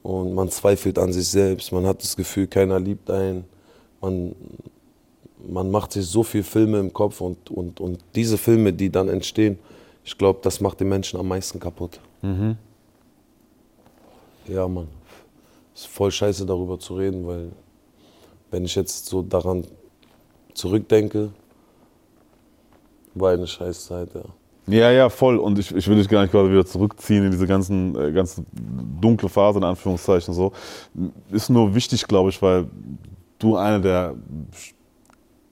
und 0.03 0.35
man 0.35 0.49
zweifelt 0.51 0.99
an 0.99 1.13
sich 1.13 1.29
selbst, 1.29 1.73
man 1.73 1.87
hat 1.87 2.03
das 2.03 2.17
Gefühl, 2.17 2.47
keiner 2.49 2.81
liebt 2.81 3.09
einen, 3.11 3.45
man, 4.01 4.35
man 5.47 5.71
macht 5.71 5.93
sich 5.93 6.07
so 6.07 6.23
viele 6.23 6.43
Filme 6.45 6.81
im 6.81 6.93
Kopf 6.93 7.21
und, 7.21 7.51
und, 7.51 7.81
und 7.81 7.99
diese 8.15 8.37
Filme, 8.39 8.73
die 8.73 8.91
dann 8.91 9.09
entstehen, 9.09 9.59
ich 10.05 10.19
glaube, 10.19 10.41
das 10.43 10.61
macht 10.61 10.81
den 10.81 10.89
Menschen 10.89 11.21
am 11.21 11.29
meisten 11.29 11.61
kaputt. 11.61 12.01
Ja, 14.49 14.67
Mann. 14.67 14.89
Ist 15.75 15.87
voll 15.87 16.11
scheiße 16.11 16.47
darüber 16.47 16.79
zu 16.79 16.95
reden, 16.95 17.27
weil 17.27 17.53
wenn 18.51 18.65
ich 18.65 18.75
jetzt 18.75 19.07
so 19.07 19.23
daran 19.23 19.65
zurückdenke, 20.55 21.31
war 23.15 23.33
eine 23.33 23.47
Scheißzeit, 23.47 24.15
ja. 24.15 24.23
Ja, 24.69 24.91
ja, 24.93 25.09
voll. 25.09 25.39
Und 25.39 25.59
ich, 25.59 25.75
ich 25.75 25.89
will 25.89 25.97
dich 25.97 26.09
gar 26.09 26.23
nicht 26.23 26.31
quasi 26.31 26.51
wieder 26.51 26.65
zurückziehen 26.65 27.25
in 27.25 27.31
diese 27.33 27.47
ganzen, 27.47 27.97
äh, 27.97 28.13
ganze 28.13 28.45
dunkle 29.01 29.29
Phase, 29.29 29.59
in 29.59 29.65
Anführungszeichen 29.65 30.33
so. 30.33 30.53
Ist 31.33 31.51
nur 31.51 31.75
wichtig, 31.75 32.07
glaube 32.07 32.31
ich, 32.31 32.41
weil 32.41 32.69
du 33.41 33.57
eine 33.57 33.81
der 33.81 34.15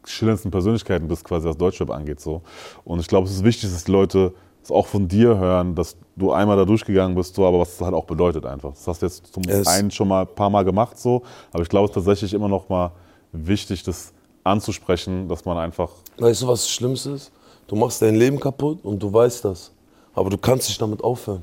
schillerndsten 0.05 0.51
Persönlichkeiten 0.51 1.09
bist, 1.09 1.25
quasi 1.25 1.49
was 1.49 1.57
Deutschrap 1.57 1.91
angeht. 1.91 2.21
So. 2.21 2.43
Und 2.85 3.01
ich 3.01 3.09
glaube, 3.09 3.27
es 3.27 3.35
ist 3.35 3.45
wichtig, 3.45 3.71
dass 3.71 3.85
die 3.85 3.93
Leute 3.93 4.33
auch 4.73 4.87
von 4.87 5.09
dir 5.09 5.37
hören, 5.39 5.75
dass 5.75 5.97
du 6.17 6.33
einmal 6.33 6.57
da 6.57 6.65
durchgegangen 6.65 7.15
bist, 7.15 7.35
so, 7.35 7.47
aber 7.47 7.61
was 7.61 7.71
das 7.77 7.81
halt 7.83 7.95
auch 7.95 8.05
bedeutet 8.05 8.45
einfach. 8.47 8.71
Das 8.73 8.87
hast 8.87 9.03
du 9.03 9.07
jetzt 9.07 9.33
zum 9.33 9.43
Es- 9.49 9.67
einen 9.67 9.91
schon 9.91 10.09
mal 10.09 10.23
ein 10.23 10.35
paar 10.35 10.51
Mal 10.51 10.65
gemacht, 10.65 10.99
so, 10.99 11.23
aber 11.53 11.63
ich 11.63 11.69
glaube, 11.69 11.85
es 11.87 11.91
ist 11.91 11.95
tatsächlich 11.95 12.35
immer 12.35 12.49
noch 12.49 12.69
mal 12.69 12.91
wichtig, 13.33 13.83
das 13.83 14.13
anzusprechen, 14.45 15.29
dass 15.29 15.45
man 15.45 15.59
einfach 15.59 15.91
Weißt 16.19 16.43
du, 16.43 16.49
was 16.49 16.63
das 16.63 16.71
Schlimmste 16.71 17.11
ist? 17.11 17.31
Du 17.67 17.77
machst 17.77 18.03
dein 18.03 18.17
Leben 18.17 18.39
kaputt 18.41 18.79
und 18.83 19.01
du 19.03 19.13
weißt 19.13 19.45
das. 19.45 19.71
Aber 20.15 20.29
du 20.29 20.37
kannst 20.37 20.69
nicht 20.69 20.81
damit 20.83 21.03
aufhören. 21.05 21.43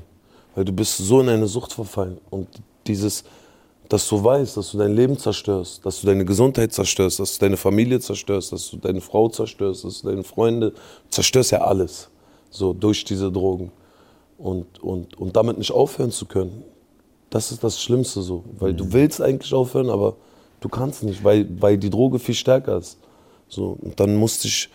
Weil 0.54 0.64
du 0.64 0.72
bist 0.72 0.98
so 0.98 1.20
in 1.20 1.28
eine 1.28 1.46
Sucht 1.46 1.72
verfallen. 1.72 2.18
Und 2.30 2.46
dieses, 2.86 3.24
dass 3.88 4.06
du 4.08 4.22
weißt, 4.22 4.56
dass 4.56 4.72
du 4.72 4.78
dein 4.78 4.94
Leben 4.94 5.16
zerstörst, 5.18 5.84
dass 5.86 6.00
du 6.00 6.06
deine 6.06 6.24
Gesundheit 6.24 6.72
zerstörst, 6.72 7.18
dass 7.20 7.38
du 7.38 7.46
deine 7.46 7.56
Familie 7.56 7.98
zerstörst, 8.00 8.52
dass 8.52 8.68
du 8.70 8.76
deine 8.76 9.00
Frau 9.00 9.28
zerstörst, 9.28 9.84
dass 9.84 10.02
du 10.02 10.08
deine 10.10 10.22
Freunde, 10.22 10.72
zerstörst 11.08 11.52
ja 11.52 11.62
alles. 11.62 12.08
So 12.50 12.72
durch 12.72 13.04
diese 13.04 13.30
Drogen. 13.30 13.70
Und, 14.38 14.82
und, 14.82 15.18
und 15.18 15.36
damit 15.36 15.58
nicht 15.58 15.72
aufhören 15.72 16.10
zu 16.12 16.26
können, 16.26 16.62
das 17.30 17.50
ist 17.52 17.64
das 17.64 17.80
Schlimmste 17.82 18.22
so. 18.22 18.44
Weil 18.58 18.72
du 18.72 18.92
willst 18.92 19.20
eigentlich 19.20 19.52
aufhören, 19.52 19.90
aber 19.90 20.16
du 20.60 20.68
kannst 20.68 21.02
nicht, 21.02 21.24
weil, 21.24 21.46
weil 21.60 21.76
die 21.76 21.90
Droge 21.90 22.18
viel 22.18 22.34
stärker 22.34 22.78
ist. 22.78 22.98
So, 23.48 23.76
und 23.80 23.98
dann 23.98 24.16
musste 24.16 24.46
ich, 24.48 24.68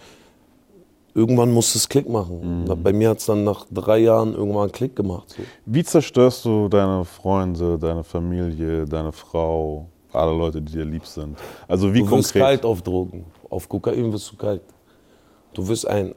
irgendwann 1.15 1.51
musste 1.51 1.77
es 1.77 1.88
Klick 1.88 2.09
machen. 2.09 2.65
Bei 2.83 2.91
mir 2.91 3.09
hat 3.12 3.19
es 3.19 3.25
dann 3.27 3.43
nach 3.43 3.65
drei 3.71 3.99
Jahren 3.99 4.33
irgendwann 4.33 4.71
Klick 4.71 4.95
gemacht. 4.95 5.29
So. 5.29 5.43
Wie 5.65 5.83
zerstörst 5.83 6.43
du 6.45 6.67
deine 6.67 7.05
Freunde, 7.05 7.77
deine 7.79 8.03
Familie, 8.03 8.86
deine 8.86 9.12
Frau, 9.12 9.88
alle 10.12 10.36
Leute, 10.36 10.62
die 10.62 10.73
dir 10.73 10.86
lieb 10.86 11.05
sind? 11.05 11.38
Also 11.67 11.93
wie 11.93 11.99
Du 11.99 12.12
wirst 12.12 12.33
konkret? 12.33 12.41
kalt 12.41 12.65
auf 12.65 12.81
Drogen. 12.81 13.25
Auf 13.49 13.69
Kokain 13.69 14.12
wirst 14.12 14.31
du 14.31 14.36
kalt. 14.36 14.62
Du 15.53 15.67
wirst 15.67 15.88
ein. 15.88 16.13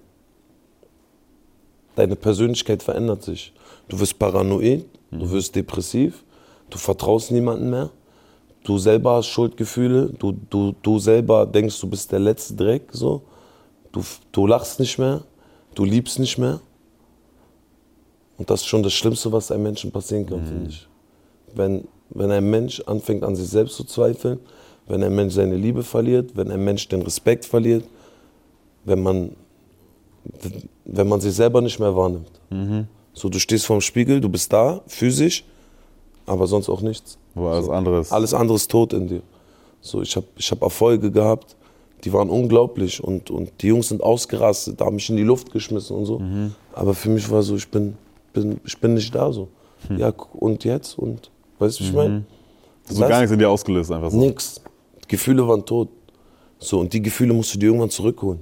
Deine 1.96 2.14
Persönlichkeit 2.14 2.82
verändert 2.82 3.24
sich. 3.24 3.52
Du 3.88 3.98
wirst 3.98 4.18
paranoid, 4.18 4.84
du 5.10 5.30
wirst 5.30 5.56
depressiv, 5.56 6.22
du 6.70 6.78
vertraust 6.78 7.32
niemandem 7.32 7.70
mehr. 7.70 7.90
Du 8.62 8.78
selber 8.78 9.16
hast 9.16 9.28
Schuldgefühle, 9.28 10.10
du, 10.18 10.32
du, 10.32 10.74
du 10.82 10.98
selber 10.98 11.46
denkst, 11.46 11.80
du 11.80 11.88
bist 11.88 12.12
der 12.12 12.18
letzte 12.18 12.54
Dreck. 12.54 12.88
So. 12.92 13.22
Du, 13.92 14.02
du 14.30 14.46
lachst 14.46 14.78
nicht 14.78 14.98
mehr, 14.98 15.22
du 15.74 15.84
liebst 15.84 16.18
nicht 16.18 16.36
mehr. 16.36 16.60
Und 18.36 18.50
das 18.50 18.60
ist 18.60 18.66
schon 18.66 18.82
das 18.82 18.92
Schlimmste, 18.92 19.32
was 19.32 19.50
einem 19.50 19.62
Menschen 19.62 19.90
passieren 19.90 20.26
kann, 20.26 20.44
finde 20.44 20.68
ich. 20.68 20.86
Wenn, 21.54 21.88
wenn 22.10 22.30
ein 22.30 22.50
Mensch 22.50 22.80
anfängt 22.80 23.22
an 23.22 23.34
sich 23.34 23.48
selbst 23.48 23.76
zu 23.76 23.84
zweifeln, 23.84 24.38
wenn 24.86 25.02
ein 25.02 25.14
Mensch 25.14 25.32
seine 25.34 25.56
Liebe 25.56 25.82
verliert, 25.82 26.36
wenn 26.36 26.50
ein 26.50 26.62
Mensch 26.62 26.86
den 26.88 27.00
Respekt 27.00 27.46
verliert, 27.46 27.84
wenn 28.84 29.02
man, 29.02 29.36
wenn 30.86 31.08
man 31.08 31.20
sich 31.20 31.34
selber 31.34 31.60
nicht 31.60 31.78
mehr 31.78 31.94
wahrnimmt. 31.94 32.30
So, 33.12 33.28
du 33.28 33.38
stehst 33.38 33.66
vorm 33.66 33.80
Spiegel, 33.80 34.20
du 34.20 34.28
bist 34.28 34.52
da, 34.52 34.80
physisch, 34.86 35.44
aber 36.26 36.46
sonst 36.46 36.68
auch 36.68 36.80
nichts. 36.80 37.18
Wo 37.34 37.48
alles 37.48 37.68
andere 37.68 38.00
ist. 38.00 38.12
Alles 38.12 38.34
andere 38.34 38.56
ist 38.56 38.70
tot 38.70 38.92
in 38.92 39.08
dir. 39.08 39.22
So, 39.80 40.02
ich 40.02 40.16
habe 40.16 40.26
ich 40.36 40.50
hab 40.50 40.62
Erfolge 40.62 41.10
gehabt, 41.10 41.56
die 42.04 42.12
waren 42.12 42.30
unglaublich 42.30 43.02
und, 43.02 43.30
und 43.30 43.50
die 43.60 43.68
Jungs 43.68 43.88
sind 43.88 44.02
ausgerastet, 44.02 44.80
haben 44.80 44.96
mich 44.96 45.08
in 45.10 45.16
die 45.16 45.22
Luft 45.22 45.50
geschmissen 45.50 45.96
und 45.96 46.06
so. 46.06 46.20
Aber 46.72 46.94
für 46.94 47.10
mich 47.10 47.28
war 47.30 47.42
so, 47.42 47.56
ich 47.56 47.68
bin, 47.68 47.96
bin, 48.32 48.60
ich 48.64 48.78
bin 48.78 48.94
nicht 48.94 49.14
da 49.14 49.32
so. 49.32 49.48
Ja, 49.96 50.12
und 50.34 50.64
jetzt? 50.64 50.98
Und 50.98 51.30
weißt 51.58 51.80
du, 51.80 51.84
wie 51.84 51.88
ich 51.88 51.94
meine? 51.94 52.24
so 52.88 53.00
gar 53.00 53.18
nichts 53.18 53.32
in 53.32 53.38
dir 53.38 53.50
ausgelöst 53.50 53.90
einfach 53.90 54.10
so. 54.10 54.18
Nix. 54.18 54.60
Gefühle 55.08 55.46
waren 55.46 55.64
tot. 55.64 55.88
So, 56.58 56.80
und 56.80 56.92
die 56.92 57.02
Gefühle 57.02 57.32
musst 57.32 57.54
du 57.54 57.58
dir 57.58 57.66
irgendwann 57.66 57.90
zurückholen. 57.90 58.40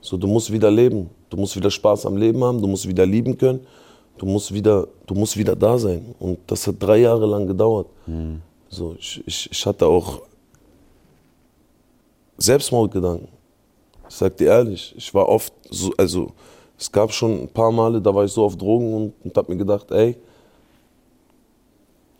So, 0.00 0.16
du 0.16 0.26
musst 0.26 0.52
wieder 0.52 0.70
leben. 0.70 1.10
Du 1.34 1.40
musst 1.40 1.56
wieder 1.56 1.68
Spaß 1.70 2.06
am 2.06 2.16
Leben 2.16 2.44
haben, 2.44 2.62
du 2.62 2.68
musst 2.68 2.86
wieder 2.86 3.04
lieben 3.04 3.36
können. 3.36 3.66
Du 4.18 4.24
musst 4.24 4.54
wieder, 4.54 4.86
du 5.04 5.14
musst 5.16 5.36
wieder 5.36 5.56
da 5.56 5.76
sein. 5.76 6.14
Und 6.20 6.38
das 6.46 6.64
hat 6.64 6.76
drei 6.78 6.98
Jahre 6.98 7.26
lang 7.26 7.44
gedauert. 7.48 7.88
So, 8.68 8.94
ich, 8.96 9.20
ich, 9.26 9.48
ich 9.50 9.66
hatte 9.66 9.84
auch 9.84 10.22
Selbstmordgedanken. 12.36 13.26
Ich 14.08 14.14
sag 14.14 14.36
dir 14.36 14.46
ehrlich, 14.46 14.94
ich 14.96 15.12
war 15.12 15.28
oft 15.28 15.52
so, 15.68 15.92
also 15.96 16.30
es 16.78 16.92
gab 16.92 17.12
schon 17.12 17.32
ein 17.42 17.48
paar 17.48 17.72
Male, 17.72 18.00
da 18.00 18.14
war 18.14 18.24
ich 18.24 18.30
so 18.30 18.44
auf 18.44 18.56
Drogen 18.56 18.94
und, 18.94 19.14
und 19.24 19.36
hab 19.36 19.48
mir 19.48 19.56
gedacht, 19.56 19.90
ey, 19.90 20.16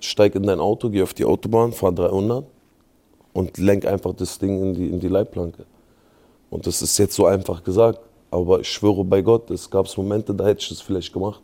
steig 0.01 0.35
in 0.35 0.43
dein 0.43 0.59
Auto, 0.59 0.91
geh 0.91 1.03
auf 1.03 1.15
die 1.15 1.25
Autobahn, 1.25 1.71
fahr 1.71 1.93
300 1.93 2.45
und 3.33 3.59
lenk 3.59 3.87
einfach 3.87 4.13
das 4.13 4.41
Ding 4.41 4.61
in 4.61 4.75
die, 4.75 4.89
in 4.89 4.99
die 4.99 5.07
Leitplanke. 5.07 5.67
Und 6.51 6.67
das 6.67 6.83
ist 6.83 6.99
jetzt 6.99 7.15
so 7.15 7.27
einfach 7.27 7.63
gesagt, 7.63 8.01
aber 8.35 8.61
ich 8.61 8.69
schwöre 8.69 9.05
bei 9.05 9.23
Gott, 9.23 9.51
es 9.51 9.71
gab 9.71 9.87
Momente, 9.97 10.35
da 10.35 10.45
hätte 10.47 10.61
ich 10.63 10.69
das 10.69 10.81
vielleicht 10.81 11.13
gemacht. 11.13 11.41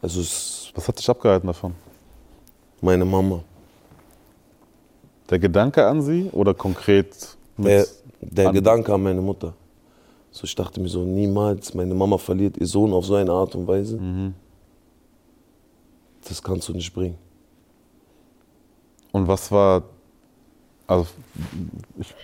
Also 0.00 0.20
es 0.20 0.26
ist 0.28 0.72
Was 0.74 0.86
hat 0.88 0.98
dich 0.98 1.08
abgehalten 1.10 1.46
davon? 1.48 1.74
meine 2.80 3.04
Mama. 3.04 3.40
Der 5.30 5.38
Gedanke 5.40 5.84
an 5.84 6.00
sie 6.02 6.28
oder 6.32 6.54
konkret 6.54 7.36
mit 7.56 7.66
Der, 7.66 7.86
der 8.20 8.48
an- 8.48 8.54
Gedanke 8.54 8.94
an 8.94 9.02
meine 9.02 9.20
Mutter. 9.20 9.52
So, 10.30 10.44
ich 10.44 10.54
dachte 10.54 10.80
mir 10.80 10.88
so, 10.88 11.02
niemals, 11.02 11.74
meine 11.74 11.94
Mama 11.94 12.18
verliert 12.18 12.56
ihr 12.58 12.66
Sohn 12.66 12.92
auf 12.92 13.06
so 13.06 13.14
eine 13.16 13.32
Art 13.32 13.54
und 13.56 13.66
Weise. 13.66 13.98
Das 16.28 16.42
kannst 16.42 16.68
du 16.68 16.72
nicht 16.74 16.92
bringen. 16.94 17.16
Und 19.12 19.26
was 19.26 19.50
war, 19.50 19.82
also 20.86 21.06
ich, 21.98 22.14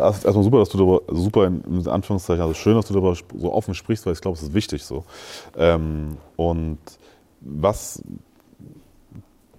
erstmal 0.00 0.44
super, 0.44 0.58
dass 0.58 0.68
du 0.68 0.78
darüber, 0.78 1.02
super 1.08 1.46
in, 1.46 1.62
in 1.64 1.88
Anführungszeichen, 1.88 2.42
also 2.42 2.54
schön, 2.54 2.74
dass 2.74 2.86
du 2.86 2.94
darüber 2.94 3.14
so 3.14 3.52
offen 3.52 3.74
sprichst, 3.74 4.06
weil 4.06 4.12
ich 4.12 4.20
glaube, 4.20 4.36
es 4.36 4.42
ist 4.42 4.54
wichtig 4.54 4.84
so. 4.84 5.04
Ähm, 5.56 6.16
und 6.36 6.78
was 7.40 8.02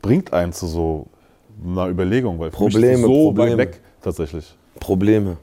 bringt 0.01 0.33
einen 0.33 0.53
zu 0.53 0.67
so 0.67 1.07
einer 1.65 1.87
Überlegung? 1.87 2.39
Weil 2.39 2.49
Probleme, 2.51 2.97
so 2.97 3.07
Probleme. 3.07 3.51
weit 3.51 3.57
weg 3.57 3.81
tatsächlich. 4.01 4.55
Probleme. 4.79 5.37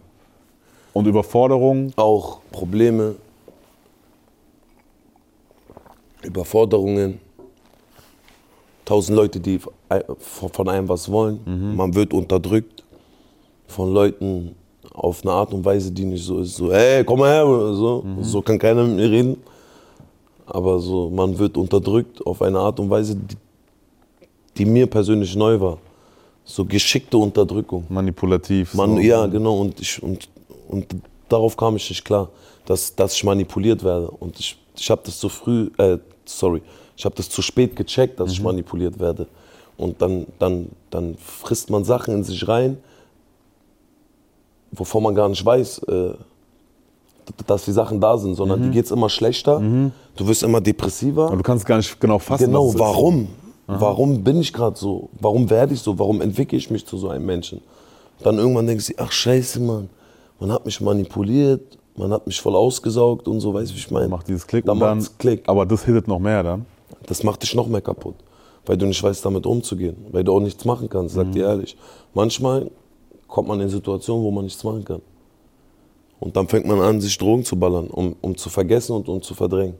Und 0.92 1.06
Überforderung, 1.06 1.92
Auch 1.96 2.40
Probleme, 2.52 3.16
Überforderungen, 6.22 7.20
tausend 8.84 9.16
Leute, 9.16 9.40
die 9.40 9.58
von 10.18 10.68
einem 10.68 10.88
was 10.88 11.10
wollen. 11.10 11.40
Man 11.76 11.94
wird 11.94 12.12
unterdrückt 12.14 12.84
von 13.66 13.92
Leuten 13.92 14.54
auf 14.94 15.22
eine 15.22 15.32
Art 15.32 15.52
und 15.52 15.64
Weise, 15.64 15.90
die 15.90 16.04
nicht 16.04 16.24
so 16.24 16.38
ist. 16.38 16.56
So, 16.56 16.72
hey, 16.72 17.04
komm 17.04 17.18
mal 17.18 17.32
her. 17.32 17.44
So. 17.44 18.04
so 18.20 18.40
kann 18.40 18.58
keiner 18.58 18.84
mit 18.84 18.96
mir 18.96 19.10
reden. 19.10 19.36
Aber 20.46 20.78
so, 20.78 21.10
man 21.10 21.36
wird 21.38 21.56
unterdrückt 21.56 22.24
auf 22.24 22.40
eine 22.40 22.58
Art 22.58 22.78
und 22.78 22.88
Weise, 22.88 23.16
die, 23.16 23.36
die 24.56 24.64
mir 24.64 24.86
persönlich 24.86 25.34
neu 25.34 25.60
war. 25.60 25.78
So 26.44 26.64
geschickte 26.64 27.18
Unterdrückung. 27.18 27.84
manipulativ. 27.88 28.74
Man, 28.74 28.94
so. 28.94 29.00
ja, 29.00 29.26
genau. 29.26 29.58
Und, 29.60 29.80
ich, 29.80 30.00
und, 30.02 30.28
und 30.68 30.86
darauf 31.28 31.56
kam 31.56 31.74
ich 31.76 31.90
nicht 31.90 32.04
klar, 32.04 32.28
dass, 32.64 32.94
dass 32.94 33.14
ich 33.14 33.24
manipuliert 33.24 33.82
werde. 33.82 34.08
Und 34.10 34.38
ich, 34.38 34.56
ich 34.76 34.90
habe 34.90 35.02
das 35.04 35.18
zu 35.18 35.28
früh, 35.28 35.70
äh, 35.78 35.98
sorry, 36.24 36.62
ich 36.96 37.04
habe 37.04 37.16
das 37.16 37.28
zu 37.28 37.42
spät 37.42 37.74
gecheckt, 37.74 38.20
dass 38.20 38.30
ich 38.30 38.40
manipuliert 38.40 39.00
werde. 39.00 39.26
Und 39.76 40.00
dann, 40.00 40.26
dann, 40.38 40.68
dann 40.90 41.16
frisst 41.16 41.68
man 41.70 41.84
Sachen 41.84 42.14
in 42.14 42.22
sich 42.22 42.46
rein, 42.46 42.76
wovon 44.74 45.02
man 45.02 45.14
gar 45.14 45.28
nicht 45.28 45.44
weiß, 45.44 45.78
äh, 45.88 46.14
dass 47.46 47.64
die 47.64 47.72
Sachen 47.72 48.00
da 48.00 48.18
sind, 48.18 48.34
sondern 48.34 48.62
die 48.62 48.70
geht 48.70 48.84
es 48.84 48.90
immer 48.90 49.08
schlechter. 49.08 49.60
Du 50.16 50.26
wirst 50.26 50.42
immer 50.42 50.60
depressiver. 50.60 51.30
Und 51.30 51.38
du 51.38 51.42
kannst 51.42 51.64
gar 51.64 51.78
nicht 51.78 51.98
genau 51.98 52.18
fassen. 52.18 52.46
Genau, 52.46 52.64
was 52.66 52.68
es 52.68 52.74
ist. 52.74 52.80
warum? 52.80 53.28
Warum 53.66 54.22
bin 54.22 54.40
ich 54.40 54.52
gerade 54.52 54.76
so? 54.78 55.08
Warum 55.18 55.48
werde 55.48 55.72
ich 55.72 55.80
so? 55.80 55.98
Warum 55.98 56.20
entwickle 56.20 56.58
ich 56.58 56.70
mich 56.70 56.84
zu 56.86 56.98
so 56.98 57.08
einem 57.08 57.24
Menschen? 57.24 57.62
Dann 58.22 58.38
irgendwann 58.38 58.66
denkst 58.66 58.88
du, 58.88 58.92
ach 58.98 59.10
scheiße, 59.10 59.58
Mann, 59.60 59.88
man 60.38 60.52
hat 60.52 60.66
mich 60.66 60.80
manipuliert, 60.82 61.78
man 61.96 62.12
hat 62.12 62.26
mich 62.26 62.40
voll 62.40 62.54
ausgesaugt 62.54 63.26
und 63.26 63.40
so, 63.40 63.54
weißt 63.54 63.70
du, 63.70 63.74
wie 63.74 63.78
ich 63.78 63.90
meine? 63.90 64.08
Macht 64.08 64.28
dieses 64.28 64.46
Klick 64.46 64.66
Dann 64.66 64.78
dann, 64.78 65.06
Klick. 65.18 65.48
aber 65.48 65.64
das 65.64 65.84
hittet 65.84 66.06
noch 66.08 66.18
mehr 66.18 66.42
dann. 66.42 66.66
Das 67.06 67.22
macht 67.22 67.42
dich 67.42 67.54
noch 67.54 67.66
mehr 67.66 67.80
kaputt, 67.80 68.14
weil 68.66 68.76
du 68.76 68.84
nicht 68.86 69.02
weißt, 69.02 69.24
damit 69.24 69.46
umzugehen, 69.46 69.96
weil 70.12 70.24
du 70.24 70.32
auch 70.34 70.40
nichts 70.40 70.64
machen 70.66 70.88
kannst, 70.90 71.14
sag 71.14 71.32
dir 71.32 71.46
ehrlich. 71.46 71.76
Manchmal 72.12 72.70
kommt 73.34 73.48
man 73.48 73.60
in 73.60 73.68
Situationen, 73.68 74.22
wo 74.24 74.30
man 74.30 74.44
nichts 74.44 74.62
machen 74.62 74.84
kann. 74.84 75.02
Und 76.20 76.36
dann 76.36 76.46
fängt 76.46 76.66
man 76.66 76.80
an, 76.80 77.00
sich 77.00 77.18
Drogen 77.18 77.42
zu 77.44 77.56
ballern, 77.58 77.88
um, 77.88 78.14
um 78.20 78.36
zu 78.36 78.48
vergessen 78.48 78.92
und 78.94 79.08
um 79.08 79.20
zu 79.20 79.34
verdrängen. 79.34 79.74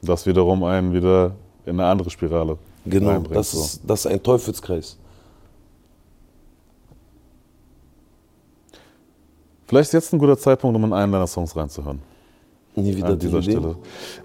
Das 0.00 0.24
wiederum 0.24 0.64
einen 0.64 0.94
wieder 0.94 1.32
in 1.66 1.78
eine 1.78 1.86
andere 1.86 2.08
Spirale 2.08 2.56
Genau, 2.86 3.18
das 3.30 3.50
so. 3.50 3.60
ist, 3.60 3.80
das 3.86 4.00
ist 4.00 4.06
ein 4.10 4.22
Teufelskreis. 4.22 4.96
Vielleicht 9.66 9.88
ist 9.88 9.92
jetzt 9.92 10.12
ein 10.14 10.18
guter 10.18 10.38
Zeitpunkt, 10.38 10.74
um 10.74 10.84
in 10.84 10.92
einen 10.94 11.12
deiner 11.12 11.26
Songs 11.26 11.54
reinzuhören. 11.54 12.00
Nie 12.74 12.96
wieder 12.96 13.08
An 13.08 13.18
dieser 13.18 13.40
die 13.40 13.50
Idee. 13.50 13.58
Stelle. 13.58 13.76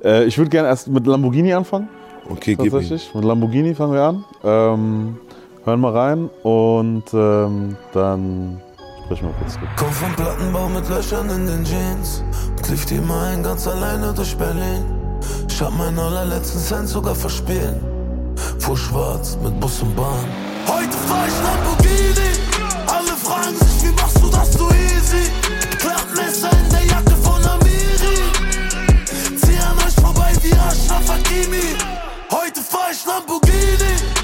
Äh, 0.04 0.26
ich 0.26 0.38
würde 0.38 0.50
gerne 0.50 0.70
erst 0.70 0.88
mit 0.88 1.06
Lamborghini 1.06 1.52
anfangen. 1.52 1.90
Okay, 2.30 2.56
gib. 2.56 2.72
Tatsächlich. 2.72 3.14
Mit 3.14 3.26
Lamborghini 3.26 3.76
fangen 3.76 3.94
wir 3.94 4.04
an. 4.04 4.26
Ähm, 4.44 5.18
hören 5.66 5.80
mal 5.80 5.96
rein 5.96 6.30
und 6.44 7.04
ähm, 7.14 7.76
dann 7.94 8.62
sprechen 9.06 9.28
wir 9.28 9.34
kurz 9.40 9.54
zurück. 9.54 9.70
Komm 9.78 9.92
vom 9.92 10.16
Plattenbau 10.16 10.70
mit 10.70 10.88
Löchern 10.90 11.30
in 11.30 11.48
den 11.48 11.66
Jeans 11.66 12.24
und 12.58 12.70
lief 12.70 12.86
die 12.86 13.00
Meilen 13.00 13.44
ganz 13.44 13.68
alleine 13.68 14.14
durch 14.14 14.36
Berlin. 14.38 14.86
Ich 15.48 15.62
hab 15.62 15.78
meinen 15.78 16.00
allerletzten 16.00 16.62
Cent 16.62 16.88
sogar 16.88 17.16
verspielt. 17.16 17.82
Fuhr 18.60 18.78
schwarz 18.78 19.38
mit 19.44 19.60
Bus 19.60 19.82
und 19.82 19.96
Bahn. 19.96 20.26
Heute 20.68 20.98
fahr 21.08 21.28
ich 21.28 21.34
Lamborghini. 21.44 22.32
Alle 22.88 23.16
fragen 23.18 23.56
sich, 23.56 23.84
wie 23.84 23.94
machst 24.02 24.22
du 24.24 24.30
das 24.30 24.54
so 24.54 24.70
easy? 24.70 25.30
Klappmesser 25.78 26.52
in 26.52 26.70
der 26.70 26.86
Jacke 26.86 27.16
von 27.22 27.44
Amiri. 27.44 28.18
Zieh 29.36 29.60
an 29.60 29.78
euch 29.86 29.96
vorbei 29.96 30.32
wie 30.42 30.54
Ashraf 30.54 31.10
Hakimi. 31.10 31.76
Heute 32.32 32.62
fahr 32.62 32.92
ich 32.92 33.06
Lamborghini. 33.06 34.19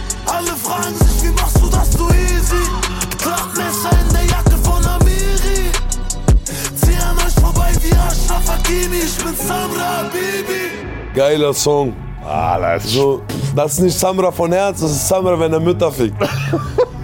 Hakimi. 8.65 8.97
Ich 8.97 9.23
bin 9.23 9.35
Samra 9.35 9.97
Habibi. 9.99 11.13
Geiler 11.13 11.53
Song. 11.53 11.93
Ah, 12.27 12.57
das 12.59 12.85
ist 12.85 12.93
So, 12.93 13.21
das 13.55 13.73
ist 13.73 13.79
nicht 13.81 13.99
Samra 13.99 14.31
von 14.31 14.51
Herz, 14.51 14.81
das 14.81 14.91
ist 14.91 15.07
Samra, 15.07 15.39
wenn 15.39 15.53
er 15.53 15.59
Mütter 15.59 15.91
fickt. 15.91 16.15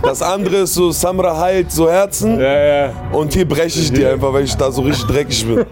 Das 0.01 0.19
andere 0.23 0.57
ist 0.57 0.73
so, 0.73 0.89
Samra 0.89 1.37
heilt 1.39 1.71
so 1.71 1.87
Herzen 1.89 2.39
Ja, 2.39 2.85
ja. 2.87 2.93
und 3.11 3.31
hier 3.33 3.47
breche 3.47 3.79
ich 3.79 3.91
die 3.93 4.03
einfach, 4.03 4.33
weil 4.33 4.45
ich 4.45 4.55
da 4.55 4.71
so 4.71 4.81
richtig 4.81 5.05
dreckig 5.05 5.45
bin. 5.45 5.63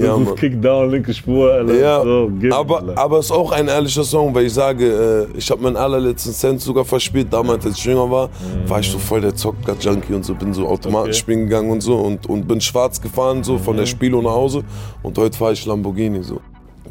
Ja, 0.00 0.16
das 0.18 0.28
ist. 0.28 0.36
Kickdown, 0.36 0.90
linke 0.90 1.14
Spur, 1.14 1.52
Alter. 1.52 1.74
Ja, 1.74 2.02
so, 2.02 2.30
aber, 2.50 2.80
Alter. 2.80 2.98
aber 2.98 3.18
es 3.18 3.26
ist 3.26 3.32
auch 3.32 3.52
ein 3.52 3.68
ehrlicher 3.68 4.04
Song, 4.04 4.34
weil 4.34 4.46
ich 4.46 4.52
sage, 4.54 5.28
äh, 5.32 5.38
ich 5.38 5.50
habe 5.50 5.62
meinen 5.62 5.76
allerletzten 5.76 6.32
Cent 6.32 6.60
sogar 6.60 6.84
verspielt. 6.84 7.32
Damals, 7.32 7.64
als 7.66 7.78
ich 7.78 7.84
jünger 7.84 8.10
war, 8.10 8.30
war 8.66 8.80
ich 8.80 8.90
so 8.90 8.98
voll 8.98 9.20
der 9.20 9.34
Zocker-Junkie 9.34 10.14
und 10.14 10.24
so, 10.24 10.34
bin 10.34 10.52
so 10.54 10.66
Automaten 10.66 11.08
Okay. 11.10 11.14
spielen 11.14 11.40
gegangen 11.46 11.70
und 11.70 11.80
so 11.82 11.96
und, 11.96 12.28
und 12.28 12.46
bin 12.48 12.60
schwarz 12.60 13.00
gefahren, 13.00 13.42
so 13.44 13.58
von 13.58 13.76
der 13.76 13.86
Spielo 13.86 14.20
nach 14.22 14.32
Hause. 14.32 14.64
Und 15.02 15.16
heute 15.18 15.36
fahre 15.36 15.52
ich 15.52 15.64
Lamborghini 15.66 16.22
so. 16.22 16.40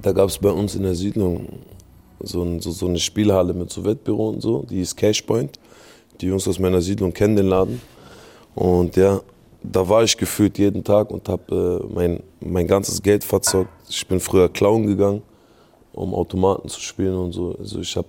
Da 0.02 0.12
gab 0.12 0.30
es 0.30 0.38
bei 0.38 0.50
uns 0.50 0.76
in 0.76 0.84
der 0.84 0.95
Siedlung 0.95 1.48
so, 2.22 2.43
ein, 2.43 2.60
so, 2.60 2.72
so 2.72 2.88
eine 2.88 3.00
Spielhalle 3.00 3.54
mit 3.54 3.69
so 3.72 3.84
Wettbüro 3.86 4.30
und 4.30 4.41
so, 4.41 4.65
die 4.69 4.82
ist 4.82 4.95
Cashpoint. 4.95 5.60
Die 6.22 6.28
Jungs 6.28 6.48
aus 6.48 6.60
meiner 6.60 6.82
Siedlung 6.82 7.13
kennen 7.13 7.36
den 7.36 7.48
Laden. 7.48 7.82
Und 8.56 8.95
ja, 8.98 9.22
da 9.62 9.88
war 9.88 10.04
ich 10.04 10.17
gefühlt 10.17 10.58
jeden 10.58 10.84
Tag 10.84 11.12
und 11.12 11.28
habe 11.28 11.82
äh, 11.84 11.93
mein, 11.93 12.24
mein 12.39 12.67
ganzes 12.67 13.02
Geld 13.02 13.24
verzockt. 13.24 13.69
Ich 13.89 14.06
bin 14.08 14.19
früher 14.19 14.50
klauen 14.50 14.88
gegangen, 14.88 15.22
um 15.93 16.13
Automaten 16.13 16.69
zu 16.69 16.80
spielen 16.80 17.15
und 17.15 17.32
so. 17.34 17.56
Also 17.60 17.80
ich 17.80 17.95
habe 17.98 18.08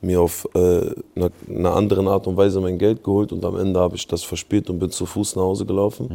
mir 0.00 0.20
auf 0.20 0.48
äh, 0.54 0.90
einer, 1.14 1.30
einer 1.48 1.74
anderen 1.74 2.08
Art 2.08 2.26
und 2.26 2.36
Weise 2.36 2.60
mein 2.60 2.78
Geld 2.78 3.02
geholt 3.02 3.32
und 3.32 3.44
am 3.44 3.56
Ende 3.56 3.78
habe 3.80 3.96
ich 3.96 4.06
das 4.06 4.22
verspielt 4.22 4.70
und 4.70 4.78
bin 4.78 4.90
zu 4.90 5.06
Fuß 5.06 5.36
nach 5.36 5.42
Hause 5.42 5.66
gelaufen. 5.66 6.08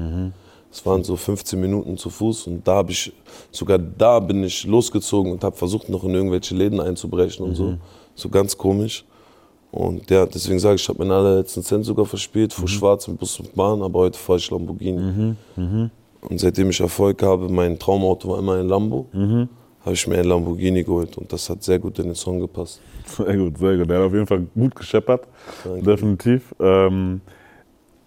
Es 0.71 0.85
waren 0.85 1.03
so 1.03 1.15
15 1.15 1.59
Minuten 1.59 1.97
zu 1.97 2.09
Fuß 2.09 2.47
und 2.47 2.67
da 2.67 2.75
habe 2.75 2.91
ich, 2.91 3.13
sogar 3.51 3.77
da 3.77 4.19
bin 4.19 4.43
ich 4.43 4.65
losgezogen 4.65 5.31
und 5.31 5.43
habe 5.43 5.55
versucht, 5.55 5.87
noch 5.89 6.03
in 6.03 6.13
irgendwelche 6.13 6.55
Läden 6.55 6.79
einzubrechen 6.81 7.45
und 7.45 7.55
so. 7.55 7.63
So 8.15 8.29
ganz 8.29 8.57
komisch. 8.57 9.05
Und 9.75 10.09
ja, 10.09 10.25
deswegen 10.25 10.57
sage 10.57 10.75
ich, 10.75 10.83
ich 10.83 10.87
habe 10.89 10.99
meinen 10.99 11.11
allerletzten 11.11 11.61
Cent 11.61 11.83
sogar 11.83 12.05
verspielt, 12.05 12.53
fuhr 12.53 12.67
schwarz 12.69 13.09
mit 13.09 13.19
Bus 13.19 13.37
und 13.41 13.53
Bahn, 13.55 13.81
aber 13.81 13.99
heute 13.99 14.17
fahre 14.17 14.39
ich 14.39 14.49
Lamborghini. 14.49 15.35
Und 16.29 16.39
seitdem 16.39 16.69
ich 16.69 16.79
Erfolg 16.79 17.21
habe, 17.21 17.49
mein 17.49 17.77
Traumauto 17.77 18.29
war 18.29 18.39
immer 18.39 18.55
ein 18.55 18.69
Lambo, 18.69 19.05
habe 19.81 19.93
ich 19.93 20.07
mir 20.07 20.17
ein 20.17 20.23
Lamborghini 20.25 20.81
geholt 20.83 21.17
und 21.17 21.31
das 21.31 21.49
hat 21.49 21.61
sehr 21.61 21.77
gut 21.77 21.99
in 21.99 22.05
den 22.05 22.15
Song 22.15 22.39
gepasst. 22.39 22.79
Sehr 23.17 23.35
gut, 23.37 23.57
sehr 23.57 23.77
gut. 23.77 23.89
Der 23.89 23.99
hat 23.99 24.05
auf 24.07 24.13
jeden 24.13 24.25
Fall 24.25 24.47
gut 24.55 24.73
gescheppert. 24.75 25.27
Definitiv. 25.85 26.55
Ähm, 26.59 27.19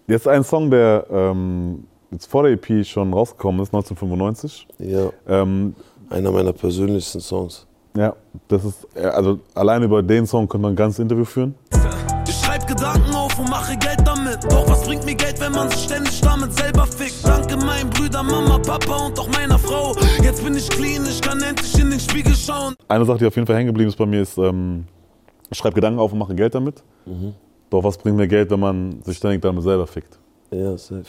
jetzt 0.07 0.27
ein 0.27 0.43
Song, 0.43 0.69
der 0.71 1.05
ähm, 1.11 1.85
jetzt 2.11 2.25
vor 2.25 2.43
der 2.43 2.53
EP 2.53 2.83
schon 2.85 3.13
rausgekommen 3.13 3.61
ist, 3.61 3.73
1995. 3.73 4.67
Ja, 4.79 5.11
Ähm, 5.27 5.75
einer 6.09 6.31
meiner 6.31 6.51
persönlichsten 6.51 7.21
Songs. 7.21 7.67
Ja, 7.95 8.15
das 8.47 8.65
ist, 8.65 8.97
also 8.97 9.39
allein 9.53 9.83
über 9.83 10.01
den 10.03 10.25
Song 10.25 10.47
könnte 10.47 10.61
man 10.63 10.73
ein 10.73 10.75
ganzes 10.75 10.99
Interview 10.99 11.25
führen. 11.25 11.55
Ich 12.27 12.35
schreib 12.35 12.67
Gedanken 12.67 13.13
auf 13.15 13.37
und 13.39 13.49
mache 13.49 13.75
Geld 13.77 13.99
damit. 14.05 14.43
Doch 14.51 14.69
was 14.69 14.83
bringt 14.83 15.05
mir 15.05 15.15
Geld, 15.15 15.39
wenn 15.39 15.51
man 15.51 15.69
sich 15.69 15.83
ständig 15.83 16.21
damit 16.21 16.53
selber 16.53 16.85
fickt? 16.85 17.25
Danke 17.25 17.57
meinen 17.57 17.89
Brüdern, 17.89 18.27
Mama, 18.27 18.59
Papa 18.59 19.07
und 19.07 19.19
auch 19.19 19.27
meiner 19.29 19.57
Frau. 19.57 19.95
Jetzt 20.21 20.43
bin 20.43 20.55
ich 20.55 20.69
clean, 20.69 21.05
ich 21.05 21.21
kann 21.21 21.41
endlich 21.41 21.79
in 21.79 21.89
den 21.89 21.99
Spiegel 21.99 22.35
schauen. 22.35 22.75
Eine 22.87 23.05
Sache, 23.05 23.17
die 23.19 23.25
auf 23.25 23.35
jeden 23.35 23.47
Fall 23.47 23.55
hängen 23.55 23.67
geblieben 23.67 23.89
ist 23.89 23.97
bei 23.97 24.05
mir, 24.05 24.21
ist, 24.21 24.37
ähm, 24.37 24.85
ich 25.49 25.57
schreibe 25.57 25.75
Gedanken 25.75 25.99
auf 25.99 26.11
und 26.13 26.19
mache 26.19 26.35
Geld 26.35 26.53
damit. 26.53 26.83
Doch 27.69 27.83
was 27.83 27.97
bringt 27.97 28.17
mir 28.17 28.27
Geld, 28.27 28.49
wenn 28.51 28.59
man 28.59 29.01
sich 29.03 29.17
ständig 29.17 29.41
damit 29.41 29.63
selber 29.63 29.87
fickt? 29.87 30.19
Ja, 30.51 30.77
safe. 30.77 31.05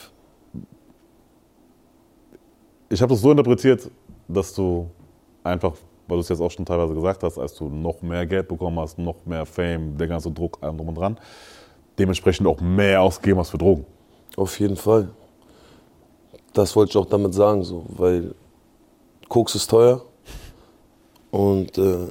Ich 2.89 3.01
habe 3.01 3.13
das 3.13 3.21
so 3.21 3.31
interpretiert, 3.31 3.89
dass 4.27 4.53
du 4.53 4.89
einfach, 5.43 5.73
weil 6.11 6.17
du 6.17 6.23
es 6.23 6.27
jetzt 6.27 6.41
auch 6.41 6.51
schon 6.51 6.65
teilweise 6.65 6.93
gesagt 6.93 7.23
hast, 7.23 7.37
als 7.37 7.53
du 7.53 7.69
noch 7.69 8.01
mehr 8.01 8.25
Geld 8.25 8.49
bekommen 8.49 8.77
hast, 8.81 8.99
noch 8.99 9.25
mehr 9.25 9.45
Fame, 9.45 9.97
der 9.97 10.07
ganze 10.07 10.29
Druck, 10.29 10.57
allem 10.59 10.75
drum 10.75 10.89
und 10.89 10.95
dran, 10.95 11.17
dementsprechend 11.97 12.45
auch 12.47 12.59
mehr 12.59 13.01
ausgegeben 13.01 13.39
hast 13.39 13.51
für 13.51 13.57
Drogen. 13.57 13.85
Auf 14.35 14.59
jeden 14.59 14.75
Fall. 14.75 15.07
Das 16.51 16.75
wollte 16.75 16.89
ich 16.89 16.97
auch 16.97 17.05
damit 17.05 17.33
sagen, 17.33 17.63
so, 17.63 17.85
weil 17.87 18.35
Koks 19.29 19.55
ist 19.55 19.69
teuer 19.69 20.01
und 21.31 21.77
äh, 21.77 22.07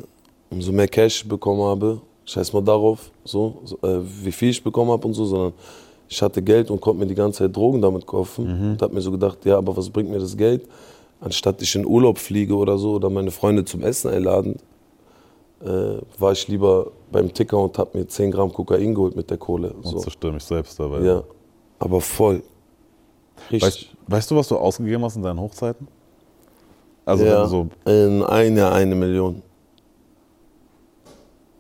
umso 0.49 0.73
mehr 0.73 0.89
Cash 0.89 1.25
ich 1.25 1.29
bekommen 1.29 1.61
habe, 1.61 2.01
scheiß 2.25 2.55
mal 2.55 2.63
darauf, 2.63 3.11
so, 3.23 3.61
so 3.65 3.77
äh, 3.87 4.01
wie 4.25 4.33
viel 4.33 4.49
ich 4.49 4.65
bekommen 4.65 4.93
habe 4.93 5.07
und 5.07 5.13
so, 5.13 5.27
sondern 5.27 5.53
ich 6.09 6.23
hatte 6.23 6.41
Geld 6.41 6.71
und 6.71 6.81
konnte 6.81 7.01
mir 7.01 7.07
die 7.07 7.15
ganze 7.15 7.41
Zeit 7.41 7.55
Drogen 7.55 7.83
damit 7.83 8.07
kaufen 8.07 8.47
und 8.73 8.81
habe 8.81 8.95
mir 8.95 9.03
so 9.03 9.11
gedacht, 9.11 9.45
ja, 9.45 9.59
aber 9.59 9.77
was 9.77 9.91
bringt 9.91 10.09
mir 10.09 10.21
das 10.21 10.35
Geld, 10.35 10.67
anstatt 11.21 11.61
ich 11.63 11.75
in 11.75 11.87
Urlaub 11.87 12.19
fliege 12.19 12.57
oder 12.57 12.79
so 12.79 12.93
oder 12.95 13.11
meine 13.11 13.31
Freunde 13.31 13.65
zum 13.65 13.83
Essen 13.83 14.11
einladen, 14.11 14.57
äh, 15.63 15.99
war 16.19 16.33
ich 16.33 16.49
lieber 16.49 16.91
beim 17.13 17.33
Ticker 17.35 17.59
und 17.59 17.77
habe 17.79 17.99
mir 17.99 18.09
10 18.09 18.31
Gramm 18.31 18.53
Kokain 18.53 18.95
geholt 18.95 19.15
mit 19.17 19.29
der 19.31 19.37
Kohle. 19.39 19.73
Und 19.73 19.87
So. 19.87 19.99
zerstöre 19.99 20.33
mich 20.33 20.45
selbst 20.45 20.79
dabei. 20.81 21.01
Ja, 21.03 21.23
aber 21.79 22.01
voll. 22.01 22.43
Richtig. 23.51 23.63
Weißt, 23.63 23.87
weißt 24.07 24.31
du, 24.31 24.37
was 24.37 24.49
du 24.49 24.57
ausgegeben 24.57 25.05
hast 25.05 25.17
in 25.17 25.23
deinen 25.23 25.41
Hochzeiten? 25.41 25.87
Also 27.05 27.25
ja, 27.25 27.47
so, 27.47 27.69
in 27.87 28.23
ein 28.23 28.57
Jahr 28.57 28.73
eine 28.73 28.95
Million. 28.95 29.43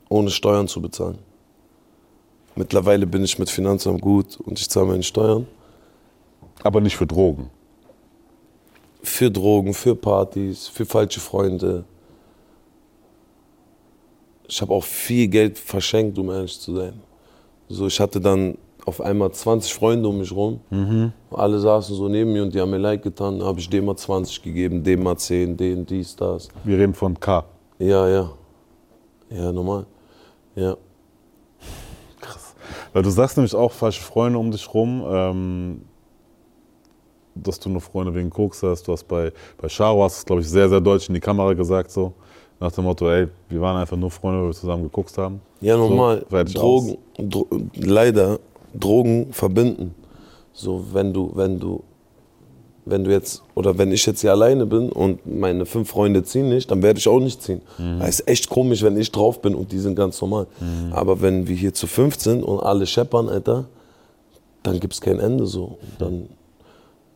Ohne 0.09 0.31
Steuern 0.31 0.68
zu 0.68 0.81
bezahlen. 0.83 1.18
Mittlerweile 2.57 3.07
bin 3.07 3.25
ich 3.25 3.38
mit 3.38 3.49
Finanzamt 3.49 4.01
gut 4.01 4.38
und 4.40 4.59
ich 4.59 4.68
zahle 4.68 4.87
meine 4.87 5.03
Steuern. 5.03 5.46
aber 6.62 6.81
nicht 6.81 6.96
für 6.96 7.07
Drogen. 7.07 7.49
Für 9.02 9.30
Drogen, 9.30 9.72
für 9.74 9.94
Partys, 9.94 10.68
für 10.68 10.84
falsche 10.84 11.20
Freunde. 11.20 11.84
Ich 14.48 14.60
habe 14.60 14.72
auch 14.74 14.84
viel 14.84 15.28
Geld 15.28 15.58
verschenkt, 15.58 16.18
um 16.18 16.30
ehrlich 16.30 16.58
zu 16.58 16.74
sein. 16.74 17.00
So, 17.68 17.86
ich 17.86 18.00
hatte 18.00 18.20
dann 18.20 18.58
auf 18.84 19.00
einmal 19.00 19.30
20 19.30 19.72
Freunde 19.72 20.08
um 20.08 20.18
mich 20.18 20.32
rum. 20.32 20.60
Alle 21.30 21.58
saßen 21.60 21.94
so 21.94 22.08
neben 22.08 22.32
mir 22.32 22.42
und 22.42 22.52
die 22.54 22.60
haben 22.60 22.70
mir 22.70 22.78
Like 22.78 23.02
getan. 23.02 23.38
Da 23.38 23.46
habe 23.46 23.60
ich 23.60 23.70
dem 23.70 23.84
mal 23.84 23.96
20 23.96 24.42
gegeben, 24.42 24.82
dem 24.82 25.02
mal 25.02 25.16
10, 25.16 25.56
den, 25.56 25.86
dies, 25.86 26.16
das. 26.16 26.48
Wir 26.64 26.78
reden 26.78 26.94
von 26.94 27.18
K. 27.18 27.44
Ja, 27.78 28.08
ja. 28.08 28.30
Ja, 29.30 29.52
normal. 29.52 29.86
Ja. 30.56 30.76
Weil 32.92 33.02
du 33.02 33.10
sagst 33.10 33.36
nämlich 33.36 33.54
auch 33.54 33.70
falsche 33.70 34.02
Freunde 34.02 34.38
um 34.38 34.50
dich 34.50 34.74
rum, 34.74 35.04
ähm, 35.08 35.82
dass 37.42 37.59
du 37.61 37.68
nur 37.68 37.81
Freunde 37.81 38.14
wegen 38.14 38.31
Koks 38.31 38.62
hast. 38.62 38.87
Du 38.87 38.92
hast 38.92 39.05
bei, 39.09 39.33
bei 39.61 39.68
Charo 39.68 40.05
hast 40.05 40.18
es, 40.18 40.24
glaube 40.24 40.42
ich, 40.42 40.48
sehr, 40.48 40.68
sehr 40.68 40.81
deutlich 40.81 41.09
in 41.09 41.14
die 41.14 41.20
Kamera 41.20 41.53
gesagt, 41.55 41.90
so 41.90 42.12
nach 42.61 42.72
dem 42.72 42.85
Motto, 42.85 43.09
ey, 43.11 43.26
wir 43.48 43.61
waren 43.61 43.76
einfach 43.76 43.96
nur 43.96 44.11
Freunde, 44.11 44.40
weil 44.40 44.48
wir 44.48 44.55
zusammen 44.55 44.83
gekokst 44.85 45.16
haben. 45.16 45.40
Ja, 45.61 45.76
normal. 45.76 46.24
So, 46.31 46.44
Drogen, 46.44 46.98
Dro 47.18 47.46
leider, 47.74 48.38
Drogen 48.79 49.33
verbinden. 49.33 49.94
So, 50.53 50.85
wenn 50.92 51.12
du, 51.12 51.31
wenn 51.35 51.59
du, 51.59 51.83
wenn 52.85 53.05
du 53.05 53.11
jetzt, 53.11 53.42
oder 53.55 53.76
wenn 53.79 53.92
ich 53.92 54.05
jetzt 54.05 54.20
hier 54.20 54.33
alleine 54.33 54.66
bin 54.66 54.90
und 54.90 55.24
meine 55.26 55.64
fünf 55.64 55.88
Freunde 55.90 56.22
ziehen 56.22 56.48
nicht, 56.48 56.70
dann 56.70 56.83
werde 56.83 56.98
ich 56.98 57.09
auch 57.09 57.20
nicht 57.20 57.42
ziehen. 57.42 57.62
Das 57.98 58.20
ist 58.20 58.29
echt 58.29 58.50
komisch, 58.50 58.83
wenn 58.83 58.98
ich 58.98 59.11
drauf 59.11 59.40
bin 59.40 59.55
und 59.55 59.72
die 59.72 59.79
sind 59.79 59.94
ganz 59.94 60.20
normal. 60.20 60.46
Aber 60.92 61.22
wenn 61.22 61.46
wir 61.46 61.57
hier 61.57 61.72
zu 61.72 61.87
fünf 61.87 62.18
sind 62.20 62.42
und 62.42 62.61
alle 62.61 62.87
scheppern, 62.87 63.29
Alter, 63.29 63.66
dann 64.62 64.81
gibt 64.81 64.92
es 64.92 65.00
kein 65.00 65.18
Ende 65.20 65.46
so. 65.46 65.64
Und 65.64 65.79
Dann, 65.98 66.29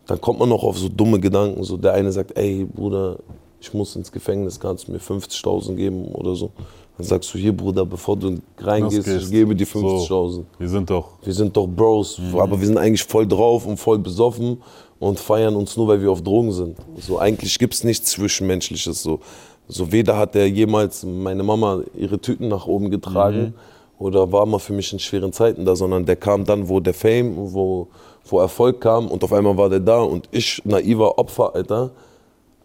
dann 0.06 0.20
kommt 0.20 0.38
man 0.38 0.48
noch 0.48 0.62
auf 0.62 0.78
so 0.78 0.88
dumme 0.88 1.18
Gedanken. 1.18 1.62
So 1.64 1.76
der 1.76 1.94
eine 1.94 2.12
sagt, 2.12 2.36
ey 2.36 2.64
Bruder, 2.64 3.18
ich 3.60 3.72
muss 3.72 3.96
ins 3.96 4.12
Gefängnis, 4.12 4.60
kannst 4.60 4.88
du 4.88 4.92
mir 4.92 4.98
50.000 4.98 5.74
geben 5.74 6.06
oder 6.08 6.34
so. 6.34 6.50
Dann 6.96 7.06
sagst 7.06 7.32
du, 7.34 7.38
hier 7.38 7.56
Bruder, 7.56 7.84
bevor 7.84 8.16
du 8.16 8.38
reingehst, 8.58 9.08
ich 9.08 9.30
gebe 9.30 9.54
dir 9.54 9.66
So. 9.66 9.78
50.000. 9.78 10.44
Wir 10.58 10.68
sind 10.68 10.90
doch, 10.90 11.08
Wir 11.22 11.32
sind 11.32 11.56
doch 11.56 11.66
Bros, 11.66 12.20
aber 12.34 12.60
wir 12.60 12.66
sind 12.66 12.78
eigentlich 12.78 13.02
voll 13.02 13.26
drauf 13.26 13.66
und 13.66 13.78
voll 13.78 13.98
besoffen 13.98 14.58
und 15.00 15.18
feiern 15.18 15.56
uns 15.56 15.76
nur, 15.76 15.88
weil 15.88 16.00
wir 16.00 16.10
auf 16.10 16.22
Drogen 16.22 16.52
sind. 16.52 16.76
So 17.00 17.18
eigentlich 17.18 17.58
gibt 17.58 17.74
es 17.74 17.82
nichts 17.84 18.10
Zwischenmenschliches. 18.10 19.02
So. 19.02 19.20
so 19.66 19.90
weder 19.90 20.16
hat 20.16 20.36
er 20.36 20.46
jemals 20.46 21.04
meine 21.04 21.42
Mama 21.42 21.80
ihre 21.96 22.18
Tüten 22.20 22.48
nach 22.48 22.66
oben 22.66 22.90
getragen 22.90 23.54
oder 23.98 24.30
war 24.30 24.46
mal 24.46 24.58
für 24.58 24.72
mich 24.72 24.92
in 24.92 24.98
schweren 24.98 25.32
Zeiten 25.32 25.64
da, 25.64 25.74
sondern 25.74 26.04
der 26.04 26.16
kam 26.16 26.44
dann, 26.44 26.68
wo 26.68 26.78
der 26.78 26.94
Fame, 26.94 27.34
wo, 27.36 27.88
wo 28.26 28.40
Erfolg 28.40 28.80
kam 28.80 29.08
und 29.08 29.22
auf 29.22 29.32
einmal 29.32 29.56
war 29.56 29.68
der 29.68 29.80
da 29.80 30.00
und 30.00 30.28
ich, 30.30 30.62
naiver 30.64 31.18
Opfer, 31.18 31.54
Alter, 31.54 31.90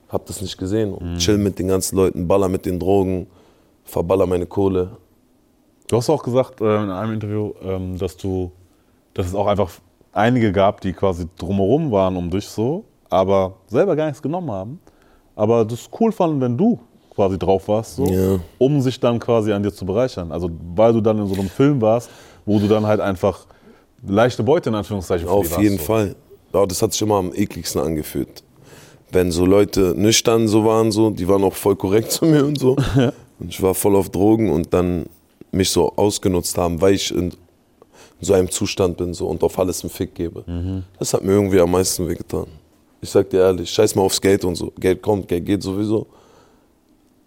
hab 0.08 0.26
das 0.26 0.41
nicht 0.41 0.58
gesehen. 0.58 0.93
Und 0.93 1.17
chill 1.17 1.38
mit 1.38 1.60
den 1.60 1.67
ganzen 1.67 1.95
Leuten, 1.98 2.28
baller 2.28 2.48
mit 2.50 2.65
den 2.65 2.80
Drogen, 2.80 3.28
verballer 3.84 4.26
meine 4.26 4.45
Kohle. 4.45 4.91
Du 5.88 5.98
hast 5.98 6.10
auch 6.10 6.24
gesagt 6.24 6.62
äh, 6.62 6.84
in 6.84 6.89
einem 6.89 7.13
Interview, 7.13 7.52
ähm, 7.63 7.98
dass 7.98 8.15
du, 8.17 8.52
dass 9.13 9.28
es 9.28 9.36
auch 9.36 9.48
einfach 9.48 9.72
einige 10.13 10.52
gab, 10.52 10.82
die 10.82 10.93
quasi 10.93 11.28
drumherum 11.38 11.91
waren 11.91 12.15
um 12.15 12.30
dich 12.30 12.48
so, 12.48 12.86
aber 13.10 13.54
selber 13.67 13.95
gar 13.95 14.06
nichts 14.06 14.22
genommen 14.22 14.52
haben. 14.52 14.80
Aber 15.36 15.65
das 15.65 15.89
cool 16.00 16.12
fanden, 16.12 16.41
wenn 16.41 16.58
du 16.58 16.80
quasi 17.13 17.38
drauf 17.38 17.67
warst, 17.67 17.95
so, 17.95 18.06
Ja. 18.06 18.39
um 18.60 18.82
sich 18.82 19.00
dann 19.00 19.19
quasi 19.19 19.52
an 19.52 19.62
dir 19.63 19.74
zu 19.74 19.86
bereichern. 19.86 20.32
Also 20.32 20.50
weil 20.76 20.93
du 20.93 21.02
dann 21.02 21.17
in 21.19 21.28
so 21.28 21.34
einem 21.36 21.50
Film 21.50 21.82
warst, 21.82 22.10
wo 22.45 22.60
du 22.60 22.67
dann 22.67 22.86
halt 22.86 23.00
einfach 23.02 23.45
leichte 24.07 24.43
Beute 24.43 24.69
in 24.69 24.75
Anführungszeichen 24.75 25.27
für 25.27 25.33
Auf 25.33 25.62
jeden 25.62 25.77
so. 25.77 25.83
Fall. 25.83 26.15
Ja, 26.53 26.65
das 26.65 26.81
hat 26.81 26.93
sich 26.93 27.01
immer 27.01 27.15
am 27.15 27.33
ekligsten 27.33 27.81
angefühlt. 27.81 28.43
wenn 29.12 29.31
so 29.31 29.45
Leute 29.45 29.93
nüchtern 29.95 30.47
so 30.47 30.65
waren, 30.65 30.91
so, 30.91 31.09
die 31.09 31.27
waren 31.27 31.43
auch 31.43 31.55
voll 31.55 31.75
korrekt 31.75 32.12
zu 32.13 32.25
mir 32.25 32.45
und 32.45 32.59
so. 32.59 32.75
Und 33.39 33.49
ich 33.49 33.62
war 33.62 33.73
voll 33.73 33.95
auf 33.95 34.09
Drogen 34.09 34.51
und 34.51 34.73
dann 34.73 35.05
mich 35.51 35.69
so 35.69 35.91
ausgenutzt 35.95 36.57
haben, 36.57 36.79
weil 36.81 36.93
ich 36.93 37.12
in, 37.13 37.33
so 38.21 38.33
einem 38.33 38.49
Zustand 38.51 38.97
bin 38.97 39.13
so, 39.13 39.27
und 39.27 39.41
auf 39.43 39.57
alles 39.57 39.81
einen 39.81 39.89
Fick 39.89 40.13
gebe. 40.13 40.43
Das 40.99 41.13
hat 41.13 41.23
mir 41.23 41.31
irgendwie 41.31 41.59
am 41.59 41.71
meisten 41.71 42.07
wehgetan. 42.07 42.47
Ich 43.01 43.09
sag 43.09 43.29
dir 43.29 43.39
ehrlich, 43.39 43.69
scheiß 43.69 43.95
mal 43.95 44.01
aufs 44.01 44.19
Geld 44.19 44.43
und 44.43 44.55
so. 44.55 44.71
Geld 44.77 45.01
kommt, 45.01 45.27
Geld 45.27 45.45
geht 45.45 45.63
sowieso. 45.63 46.05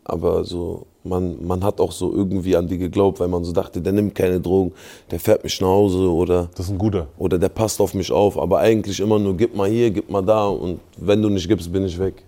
Aber 0.05 0.45
so, 0.45 0.87
man, 1.05 1.45
man 1.47 1.63
hat 1.63 1.81
auch 1.81 1.93
so 1.93 2.13
irgendwie 2.13 2.57
an 2.57 2.67
die 2.67 2.77
geglaubt, 2.79 3.21
weil 3.21 3.29
man 3.29 3.45
so 3.45 3.53
dachte, 3.53 3.81
der 3.81 3.93
nimmt 3.93 4.15
keine 4.17 4.41
Drogen, 4.41 4.73
der 5.11 5.21
fährt 5.21 5.45
mich 5.45 5.61
nach 5.61 5.69
Hause 5.69 6.11
oder, 6.11 6.49
Das 6.57 6.67
ist 6.67 6.73
ein 6.73 6.79
guter. 6.79 7.07
oder 7.19 7.39
der 7.39 7.49
passt 7.51 7.81
auf 7.81 7.95
mich 7.95 8.11
auf. 8.11 8.37
Aber 8.39 8.59
eigentlich 8.59 8.99
immer 8.99 9.19
nur, 9.21 9.37
gib 9.37 9.55
mal 9.55 9.69
hier, 9.71 9.91
gib 9.93 10.11
mal 10.11 10.23
da 10.23 10.49
und 10.49 10.81
wenn 10.97 11.23
du 11.23 11.29
nicht 11.29 11.47
gibst, 11.49 11.73
bin 11.73 11.85
ich 11.85 11.99
weg. 11.99 12.25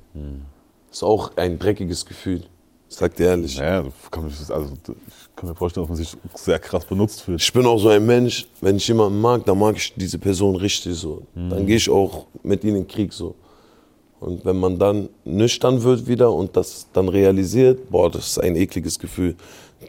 Ist 0.91 1.03
auch 1.03 1.33
ein 1.37 1.59
dreckiges 1.59 2.07
Gefühl. 2.07 2.45
Sag 2.89 3.17
dir 3.17 3.27
ehrlich. 3.27 3.57
Ja, 3.57 3.83
das 3.83 3.93
kann, 4.09 4.25
mich- 4.27 4.35
also, 4.51 4.73
ich 4.87 5.37
kann 5.37 5.49
mir 5.49 5.55
vorstellen, 5.57 5.83
dass 5.85 5.89
man 5.89 5.97
sich 5.97 6.17
sehr 6.37 6.61
krass 6.61 6.85
benutzt 6.85 7.23
fühlt. 7.23 7.43
Ich 7.43 7.53
bin 7.53 7.67
auch 7.67 7.79
so 7.79 7.89
ein 7.89 8.07
Mensch, 8.07 8.47
wenn 8.61 8.77
ich 8.77 8.87
jemanden 8.87 9.21
mag, 9.21 9.45
dann 9.47 9.59
mag 9.59 9.75
ich 9.77 9.93
diese 9.97 10.17
Person 10.19 10.55
richtig 10.55 10.95
so. 10.95 11.23
Dann 11.35 11.67
gehe 11.67 11.75
ich 11.77 11.91
auch 11.91 12.27
mit 12.45 12.63
ihnen 12.63 12.77
in 12.77 12.83
den 12.83 12.89
Krieg 12.89 13.13
so. 13.13 13.35
Und 14.25 14.45
wenn 14.45 14.57
man 14.59 14.79
dann 14.79 15.09
nüchtern 15.25 15.83
wird 15.83 16.07
wieder 16.07 16.33
und 16.33 16.57
das 16.57 16.87
dann 16.93 17.09
realisiert, 17.09 17.91
boah, 17.91 18.11
das 18.11 18.27
ist 18.29 18.39
ein 18.39 18.57
ekliges 18.57 18.99
Gefühl. 18.99 19.37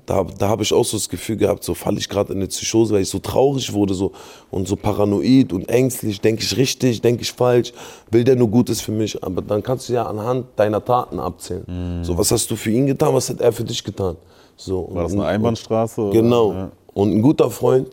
Da, 0.06 0.26
da 0.38 0.50
habe 0.50 0.62
ich 0.62 0.74
auch 0.74 0.84
so 0.84 0.98
das 0.98 1.08
Gefühl 1.08 1.38
gehabt, 1.38 1.64
so 1.64 1.74
falle 1.74 1.98
ich 2.00 2.10
gerade 2.10 2.34
in 2.34 2.40
eine 2.40 2.48
Psychose, 2.48 2.94
weil 2.94 3.02
ich 3.04 3.10
so 3.10 3.20
traurig 3.20 3.72
wurde 3.72 3.94
so, 3.94 4.12
und 4.52 4.68
so 4.68 4.76
paranoid 4.76 5.54
und 5.54 5.70
ängstlich. 5.70 6.20
Denke 6.20 6.44
ich 6.44 6.58
richtig, 6.58 7.00
denke 7.02 7.22
ich 7.22 7.32
falsch, 7.32 7.72
will 8.12 8.26
der 8.26 8.36
nur 8.36 8.50
Gutes 8.50 8.82
für 8.82 8.92
mich. 8.92 9.24
Aber 9.24 9.42
dann 9.42 9.64
kannst 9.64 9.88
du 9.88 9.94
ja 9.94 10.04
anhand 10.06 10.48
deiner 10.58 10.84
Taten 10.84 11.18
abzählen. 11.20 12.04
So, 12.04 12.18
was 12.18 12.30
hast 12.32 12.52
du 12.52 12.58
für 12.58 12.72
ihn 12.72 12.88
getan, 12.88 13.14
was 13.14 13.30
hat 13.30 13.40
er 13.40 13.54
für 13.54 13.64
dich 13.64 13.82
getan? 13.84 14.18
So, 14.58 14.90
War 14.92 15.04
das 15.04 15.14
und- 15.14 15.20
eine 15.22 15.30
Einbahnstraße? 15.30 16.02
oder? 16.02 16.12
Genau. 16.12 16.52
Ja. 16.52 16.72
Und 16.94 17.12
ein 17.14 17.22
guter 17.22 17.50
Freund, 17.50 17.88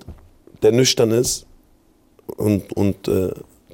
der 0.63 0.73
nüchtern 0.73 1.13
ist 1.13 1.47
und, 2.37 2.73
und 2.73 3.07
äh, 3.07 3.31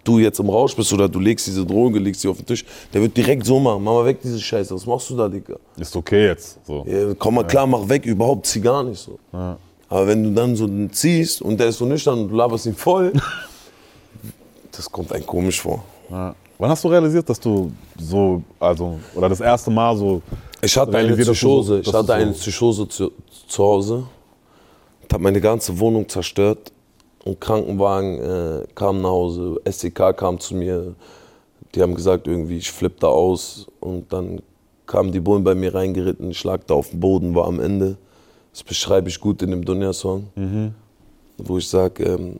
du 0.09 0.19
jetzt 0.19 0.39
im 0.41 0.49
Rausch 0.49 0.75
bist 0.75 0.93
oder 0.93 1.09
du 1.09 1.21
legst 1.21 1.47
diese 1.47 1.65
Droge, 1.67 1.99
legst 1.99 2.23
sie 2.23 2.29
auf 2.29 2.37
den 2.39 2.47
Tisch, 2.47 2.65
der 2.93 3.03
wird 3.03 3.17
direkt 3.17 3.45
so 3.45 3.61
machen, 3.61 3.83
mach 3.85 3.93
mal 3.93 4.05
weg 4.07 4.19
diese 4.23 4.41
Scheiße, 4.41 4.75
was 4.75 4.87
machst 4.87 5.11
du 5.11 5.17
da, 5.17 5.29
Digga? 5.29 5.57
Ist 5.77 5.95
okay 5.95 6.27
jetzt. 6.29 6.59
So. 6.67 6.85
Ja, 6.89 7.15
komm 7.19 7.35
mal 7.35 7.45
klar, 7.47 7.67
mach 7.67 7.89
weg, 7.89 8.05
überhaupt, 8.07 8.47
zieh 8.47 8.61
gar 8.61 8.83
nicht 8.83 8.99
so. 9.01 9.19
Aber 9.91 10.07
wenn 10.07 10.23
du 10.25 10.31
dann 10.33 10.57
so 10.57 10.67
ziehst 10.89 11.43
und 11.43 11.59
der 11.61 11.69
ist 11.69 11.79
so 11.79 11.87
nüchtern 11.87 12.19
und 12.21 12.29
du 12.31 12.35
laberst 12.37 12.67
ihn 12.67 12.75
voll, 12.75 13.13
das 14.73 14.91
kommt 14.91 15.13
einem 15.13 15.27
komisch 15.27 15.61
vor. 15.61 15.85
Ja. 16.11 16.35
Wann 16.59 16.71
hast 16.71 16.83
du 16.83 16.89
realisiert, 16.89 17.29
dass 17.29 17.39
du 17.39 17.71
so, 17.99 18.43
also, 18.59 18.99
oder 19.15 19.29
das 19.29 19.41
erste 19.41 19.71
Mal 19.71 19.97
so. 19.97 20.21
Ich 20.61 20.77
hatte 20.77 20.97
eine 20.97 21.15
so- 21.23 21.33
Psychose. 21.33 21.79
dass 21.79 21.87
Ich 21.87 21.93
hatte 21.95 22.07
so- 22.07 22.13
eine 22.13 22.33
Psychose 22.33 22.89
zu, 22.89 23.13
zu 23.47 23.63
Hause. 23.63 24.05
Ich 25.07 25.13
habe 25.15 25.23
meine 25.23 25.41
ganze 25.41 25.79
Wohnung 25.79 26.09
zerstört. 26.09 26.73
Ein 27.29 27.39
Krankenwagen 27.39 28.19
äh, 28.21 28.67
kam 28.75 29.03
nach 29.03 29.11
Hause, 29.11 29.61
SEK 29.69 30.17
kam 30.17 30.41
zu 30.41 30.57
mir. 30.57 30.95
Die 31.75 31.83
haben 31.83 31.95
gesagt, 31.95 32.27
irgendwie, 32.27 32.57
ich 32.57 32.71
flippe 32.73 33.01
da 33.01 33.09
aus. 33.09 33.67
Und 33.81 34.11
dann 34.13 34.41
kamen 34.87 35.13
die 35.13 35.21
Bullen 35.21 35.45
bei 35.45 35.55
mir 35.55 35.75
reingeritten. 35.75 36.31
Ich 36.31 36.43
lag 36.45 36.65
da 36.67 36.75
auf 36.75 36.89
dem 36.89 37.01
Boden, 37.01 37.35
war 37.35 37.47
am 37.47 37.61
Ende. 37.61 37.99
Das 38.53 38.63
beschreibe 38.63 39.11
ich 39.11 39.21
gut 39.21 39.43
in 39.43 39.51
dem 39.51 39.63
Dunja-Song. 39.63 40.29
Wo 41.37 41.59
ich 41.59 41.69
sage, 41.69 42.03
ähm, 42.05 42.37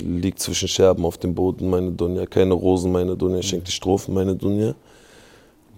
liegt 0.00 0.38
zwischen 0.38 0.68
Scherben 0.68 1.04
auf 1.04 1.18
dem 1.18 1.34
Boden, 1.34 1.68
meine 1.68 1.90
Dunja. 1.90 2.24
Keine 2.26 2.54
Rosen, 2.54 2.92
meine 2.92 3.16
Dunja. 3.16 3.42
Schenkt 3.42 3.66
die 3.66 3.72
Strophen, 3.72 4.14
meine 4.14 4.36
Dunja. 4.36 4.76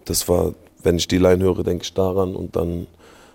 Das 0.05 0.29
war, 0.29 0.53
wenn 0.83 0.97
ich 0.97 1.09
die 1.09 1.19
Line 1.19 1.43
höre, 1.43 1.65
denke 1.65 1.85
ich 1.85 1.95
daran. 1.95 2.37
Und 2.37 2.55
dann 2.57 2.87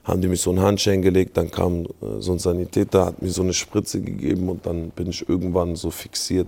haben 0.09 0.21
die 0.21 0.27
mich 0.27 0.41
so 0.41 0.49
einen 0.49 0.61
Handschein 0.61 1.01
gelegt, 1.01 1.37
dann 1.37 1.51
kam 1.51 1.85
äh, 1.85 2.19
so 2.19 2.31
ein 2.31 2.39
Sanitäter, 2.39 3.05
hat 3.05 3.21
mir 3.21 3.29
so 3.29 3.41
eine 3.41 3.53
Spritze 3.53 4.01
gegeben 4.01 4.49
und 4.49 4.65
dann 4.65 4.89
bin 4.89 5.09
ich 5.09 5.27
irgendwann 5.27 5.75
so 5.75 5.91
fixiert 5.91 6.47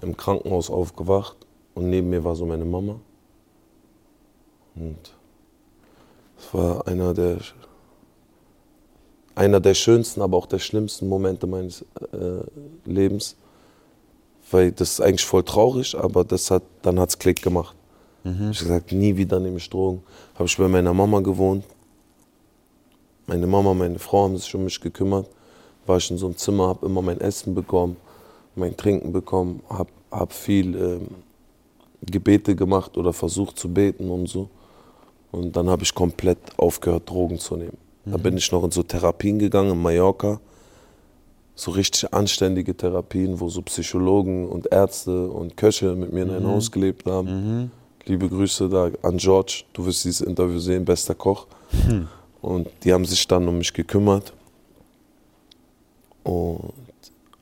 im 0.00 0.16
Krankenhaus 0.16 0.70
aufgewacht 0.70 1.36
und 1.74 1.90
neben 1.90 2.10
mir 2.10 2.22
war 2.24 2.36
so 2.36 2.46
meine 2.46 2.64
Mama. 2.64 3.00
Und 4.76 5.12
es 6.38 6.54
war 6.54 6.86
einer 6.86 7.14
der, 7.14 7.38
einer 9.34 9.60
der 9.60 9.74
schönsten, 9.74 10.22
aber 10.22 10.36
auch 10.36 10.46
der 10.46 10.58
schlimmsten 10.60 11.08
Momente 11.08 11.46
meines 11.46 11.82
äh, 12.12 12.44
Lebens. 12.84 13.36
Weil 14.50 14.72
das 14.72 14.92
ist 14.92 15.00
eigentlich 15.00 15.24
voll 15.26 15.42
traurig, 15.42 15.96
aber 15.96 16.24
das 16.24 16.50
hat, 16.50 16.62
dann 16.82 16.98
hat 16.98 17.10
es 17.10 17.18
Klick 17.18 17.42
gemacht. 17.42 17.76
Ich 18.50 18.58
hab 18.60 18.66
gesagt, 18.66 18.92
nie 18.92 19.16
wieder 19.16 19.40
nehme 19.40 19.58
ich 19.58 19.68
Drogen. 19.68 20.02
Habe 20.34 20.46
ich 20.46 20.56
bei 20.56 20.68
meiner 20.68 20.94
Mama 20.94 21.20
gewohnt. 21.20 21.64
Meine 23.28 23.46
Mama, 23.46 23.74
meine 23.74 23.98
Frau 23.98 24.24
haben 24.24 24.38
sich 24.38 24.54
um 24.54 24.64
mich 24.64 24.80
gekümmert. 24.80 25.28
War 25.86 25.98
ich 25.98 26.10
in 26.10 26.16
so 26.16 26.26
einem 26.26 26.36
Zimmer, 26.38 26.68
habe 26.68 26.86
immer 26.86 27.02
mein 27.02 27.20
Essen 27.20 27.54
bekommen, 27.54 27.98
mein 28.56 28.74
Trinken 28.74 29.12
bekommen, 29.12 29.62
habe 29.68 29.90
hab 30.10 30.32
viel 30.32 30.74
ähm, 30.74 31.08
Gebete 32.00 32.56
gemacht 32.56 32.96
oder 32.96 33.12
versucht 33.12 33.58
zu 33.58 33.68
beten 33.68 34.10
und 34.10 34.28
so. 34.28 34.48
Und 35.30 35.54
dann 35.54 35.68
habe 35.68 35.82
ich 35.82 35.94
komplett 35.94 36.38
aufgehört, 36.56 37.10
Drogen 37.10 37.38
zu 37.38 37.56
nehmen. 37.56 37.76
Da 38.06 38.16
bin 38.16 38.38
ich 38.38 38.50
noch 38.50 38.64
in 38.64 38.70
so 38.70 38.82
Therapien 38.82 39.38
gegangen 39.38 39.72
in 39.72 39.82
Mallorca. 39.82 40.40
So 41.54 41.72
richtig 41.72 42.14
anständige 42.14 42.74
Therapien, 42.74 43.38
wo 43.38 43.50
so 43.50 43.60
Psychologen 43.60 44.48
und 44.48 44.72
Ärzte 44.72 45.28
und 45.28 45.54
Köche 45.54 45.94
mit 45.94 46.14
mir 46.14 46.22
in 46.22 46.30
ein 46.30 46.46
Haus 46.46 46.70
gelebt 46.72 47.04
haben. 47.04 47.70
Liebe 48.06 48.26
Grüße 48.26 48.70
da 48.70 48.90
an 49.02 49.18
George. 49.18 49.64
Du 49.74 49.84
wirst 49.84 50.06
dieses 50.06 50.22
Interview 50.22 50.58
sehen, 50.58 50.86
bester 50.86 51.14
Koch. 51.14 51.46
Und 52.40 52.68
die 52.84 52.92
haben 52.92 53.04
sich 53.04 53.26
dann 53.26 53.48
um 53.48 53.58
mich 53.58 53.72
gekümmert 53.72 54.32
und 56.22 56.72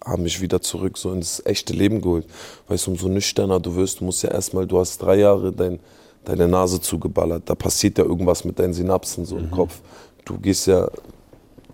haben 0.05 0.23
mich 0.23 0.41
wieder 0.41 0.61
zurück 0.61 0.97
so 0.97 1.13
ins 1.13 1.45
echte 1.45 1.73
Leben 1.73 2.01
geholt. 2.01 2.27
Weißt 2.69 2.87
du, 2.87 2.93
umso 2.93 3.09
nüchterner 3.09 3.59
du 3.59 3.75
wirst, 3.75 4.01
du 4.01 4.05
musst 4.05 4.23
ja 4.23 4.31
erstmal, 4.31 4.67
du 4.67 4.79
hast 4.79 4.99
drei 4.99 5.17
Jahre 5.17 5.53
dein, 5.53 5.81
deine 6.25 6.47
Nase 6.47 6.81
zugeballert. 6.81 7.43
Da 7.47 7.55
passiert 7.55 7.99
ja 7.99 8.05
irgendwas 8.05 8.45
mit 8.45 8.59
deinen 8.59 8.73
Synapsen 8.73 9.25
so 9.25 9.37
im 9.37 9.51
Kopf. 9.51 9.81
Du 10.25 10.39
gehst 10.39 10.67
ja, 10.67 10.89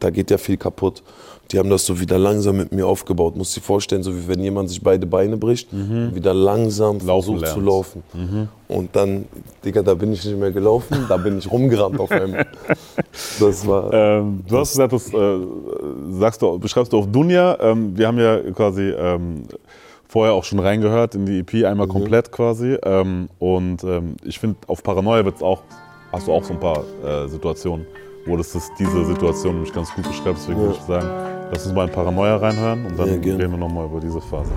da 0.02 0.10
geht 0.10 0.30
ja 0.30 0.38
viel 0.38 0.56
kaputt. 0.56 1.02
Die 1.50 1.58
haben 1.58 1.68
das 1.68 1.84
so 1.84 2.00
wieder 2.00 2.18
langsam 2.18 2.56
mit 2.56 2.72
mir 2.72 2.86
aufgebaut. 2.86 3.36
Musst 3.36 3.54
dir 3.56 3.60
vorstellen, 3.60 4.02
so 4.02 4.14
wie 4.16 4.26
wenn 4.26 4.40
jemand 4.40 4.70
sich 4.70 4.80
beide 4.82 5.06
Beine 5.06 5.36
bricht, 5.36 5.68
wieder 5.72 6.32
langsam 6.32 6.98
Laufen 7.04 7.38
versucht 7.38 7.46
zu 7.48 7.60
lernst. 7.60 7.66
laufen. 7.66 8.48
Und 8.68 8.96
dann, 8.96 9.26
Digga, 9.62 9.82
da 9.82 9.92
bin 9.94 10.12
ich 10.14 10.24
nicht 10.24 10.38
mehr 10.38 10.50
gelaufen, 10.50 11.04
da 11.08 11.18
bin 11.18 11.36
ich 11.38 11.50
rumgerannt 11.50 12.00
auf 12.00 12.10
einmal. 12.10 12.46
Das 13.38 13.66
war. 13.66 13.92
Ähm, 13.92 14.42
du 14.48 14.56
hast 14.56 14.70
gesagt, 14.72 14.92
das 14.92 15.12
äh, 15.12 15.38
sagst 16.12 16.40
du, 16.40 16.58
beschreibst 16.58 16.92
du 16.92 16.98
auf 16.98 17.06
Dunja. 17.06 17.58
Ähm, 17.60 17.96
wir 17.96 18.06
haben 18.06 18.18
ja 18.18 18.38
quasi 18.52 18.88
ähm, 18.90 19.42
vorher 20.08 20.32
auch 20.34 20.44
schon 20.44 20.58
reingehört 20.58 21.14
in 21.14 21.26
die 21.26 21.40
EP, 21.40 21.66
einmal 21.66 21.86
komplett 21.88 22.32
quasi. 22.32 22.78
Ähm, 22.82 23.28
und 23.38 23.84
ähm, 23.84 24.16
ich 24.24 24.38
finde, 24.38 24.56
auf 24.66 24.82
Paranoia 24.82 25.24
wird's 25.24 25.42
auch, 25.42 25.62
hast 26.12 26.28
du 26.28 26.32
auch 26.32 26.44
so 26.44 26.54
ein 26.54 26.60
paar 26.60 26.84
äh, 27.04 27.28
Situationen, 27.28 27.86
wo 28.26 28.36
das 28.36 28.54
ist, 28.54 28.72
diese 28.78 29.04
Situation 29.04 29.54
nämlich 29.54 29.72
ganz 29.72 29.92
gut 29.94 30.06
beschreibt. 30.06 30.38
Deswegen 30.38 30.60
würde 30.60 30.74
ich 30.78 30.86
sagen, 30.86 31.08
lass 31.50 31.66
uns 31.66 31.74
mal 31.74 31.88
in 31.88 31.94
Paranoia 31.94 32.36
reinhören 32.36 32.86
und 32.86 32.98
dann 32.98 33.08
reden 33.08 33.38
wir 33.38 33.58
nochmal 33.58 33.86
über 33.86 34.00
diese 34.00 34.20
Phase. 34.20 34.50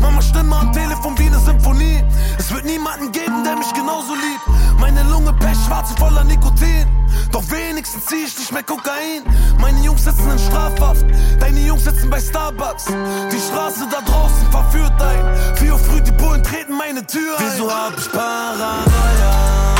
Mama 0.00 0.20
Stimme 0.20 0.56
am 0.56 0.72
Telefon 0.72 1.18
wie 1.18 1.26
eine 1.26 1.38
Symphonie. 1.38 2.02
Es 2.38 2.52
wird 2.52 2.64
niemanden 2.64 3.12
geben, 3.12 3.44
der 3.44 3.56
mich 3.56 3.72
genauso 3.72 4.14
liebt. 4.14 4.80
Meine 4.80 5.02
Lunge 5.10 5.32
pechschwarz 5.34 5.90
und 5.90 5.98
voller 5.98 6.24
Nikotin. 6.24 6.86
Doch 7.32 7.42
wenigstens 7.50 8.06
zieh 8.06 8.24
ich 8.26 8.38
nicht 8.38 8.52
mehr 8.52 8.62
Kokain. 8.62 9.22
Meine 9.60 9.80
Jungs 9.80 10.04
sitzen 10.04 10.30
in 10.30 10.38
Strafhaft, 10.38 11.04
deine 11.40 11.60
Jungs 11.60 11.84
sitzen 11.84 12.08
bei 12.10 12.20
Starbucks. 12.20 12.86
Die 12.86 13.38
Straße 13.38 13.86
da 13.90 14.00
draußen 14.00 14.50
verführt 14.50 15.00
ein. 15.00 15.56
Vier 15.56 15.72
Uhr 15.72 15.78
früh, 15.78 16.00
die 16.00 16.12
Bullen 16.12 16.42
treten 16.42 16.76
meine 16.76 17.04
Tür 17.06 17.38
ein. 17.38 17.44
Wieso 17.44 17.70
hab 17.70 17.98
ich 17.98 18.10
Paranoia? 18.10 19.77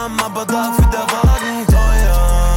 Die 0.00 0.06
Seele 0.06 0.08
arm, 0.08 0.18
aber 0.24 0.46
dafür 0.46 0.86
der 0.90 1.06
Wagen 1.12 1.66
teuer. 1.66 2.56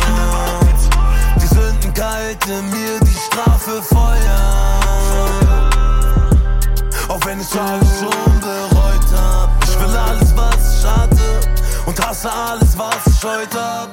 Die 1.35 1.47
Sünden 1.47 1.93
kalt 1.93 2.45
in 2.47 2.69
mir, 2.69 2.99
die 3.01 3.17
Strafe 3.27 3.81
Feuer. 3.81 4.79
Auch 7.09 7.25
wenn 7.25 7.41
ich 7.41 7.59
alles 7.59 7.99
schon 7.99 8.39
bereut 8.39 9.21
hab. 9.21 9.49
Ich 9.63 9.79
will 9.79 9.95
alles, 9.95 10.35
was 10.35 10.79
ich 10.79 10.85
hatte. 10.89 11.49
Und 11.85 12.07
hasse 12.07 12.29
alles, 12.31 12.77
was 12.77 13.07
ich 13.07 13.23
heute 13.23 13.59
hab. 13.59 13.89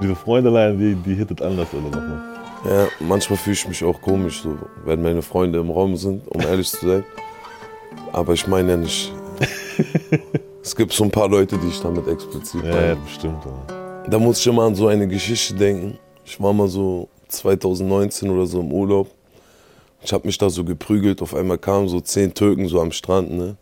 Diese 0.00 0.16
Freundelein, 0.16 0.78
die, 0.78 0.94
die 0.94 1.14
hittet 1.14 1.42
anders 1.42 1.68
oder 1.72 1.90
nochmal. 1.90 2.22
Ja, 2.64 2.86
manchmal 3.00 3.36
fühle 3.36 3.54
ich 3.54 3.68
mich 3.68 3.84
auch 3.84 4.00
komisch, 4.00 4.42
so, 4.42 4.56
wenn 4.84 5.02
meine 5.02 5.20
Freunde 5.20 5.58
im 5.58 5.70
Raum 5.70 5.96
sind, 5.96 6.26
um 6.28 6.40
ehrlich 6.40 6.70
zu 6.70 6.86
sein. 6.86 7.04
Aber 8.12 8.32
ich 8.32 8.46
meine 8.46 8.70
ja 8.70 8.76
nicht. 8.78 9.12
es 10.64 10.74
gibt 10.74 10.92
so 10.92 11.04
ein 11.04 11.10
paar 11.10 11.28
Leute, 11.28 11.58
die 11.58 11.68
ich 11.68 11.80
damit 11.80 12.08
explizit 12.08 12.64
Ja, 12.64 12.86
ja, 12.88 12.94
bestimmt. 12.94 13.44
Ja. 13.44 14.08
Da 14.08 14.18
muss 14.18 14.40
ich 14.40 14.46
immer 14.46 14.62
an 14.62 14.74
so 14.74 14.86
eine 14.86 15.06
Geschichte 15.06 15.54
denken. 15.54 15.98
Ich 16.24 16.40
war 16.40 16.52
mal 16.52 16.68
so 16.68 17.08
2019 17.28 18.30
oder 18.30 18.46
so 18.46 18.60
im 18.60 18.72
Urlaub. 18.72 19.10
Ich 20.02 20.12
habe 20.12 20.26
mich 20.26 20.38
da 20.38 20.48
so 20.48 20.64
geprügelt. 20.64 21.20
Auf 21.20 21.34
einmal 21.34 21.58
kamen 21.58 21.88
so 21.88 22.00
zehn 22.00 22.32
Türken 22.32 22.66
so 22.68 22.80
am 22.80 22.92
Strand. 22.92 23.30
Ne? 23.30 23.56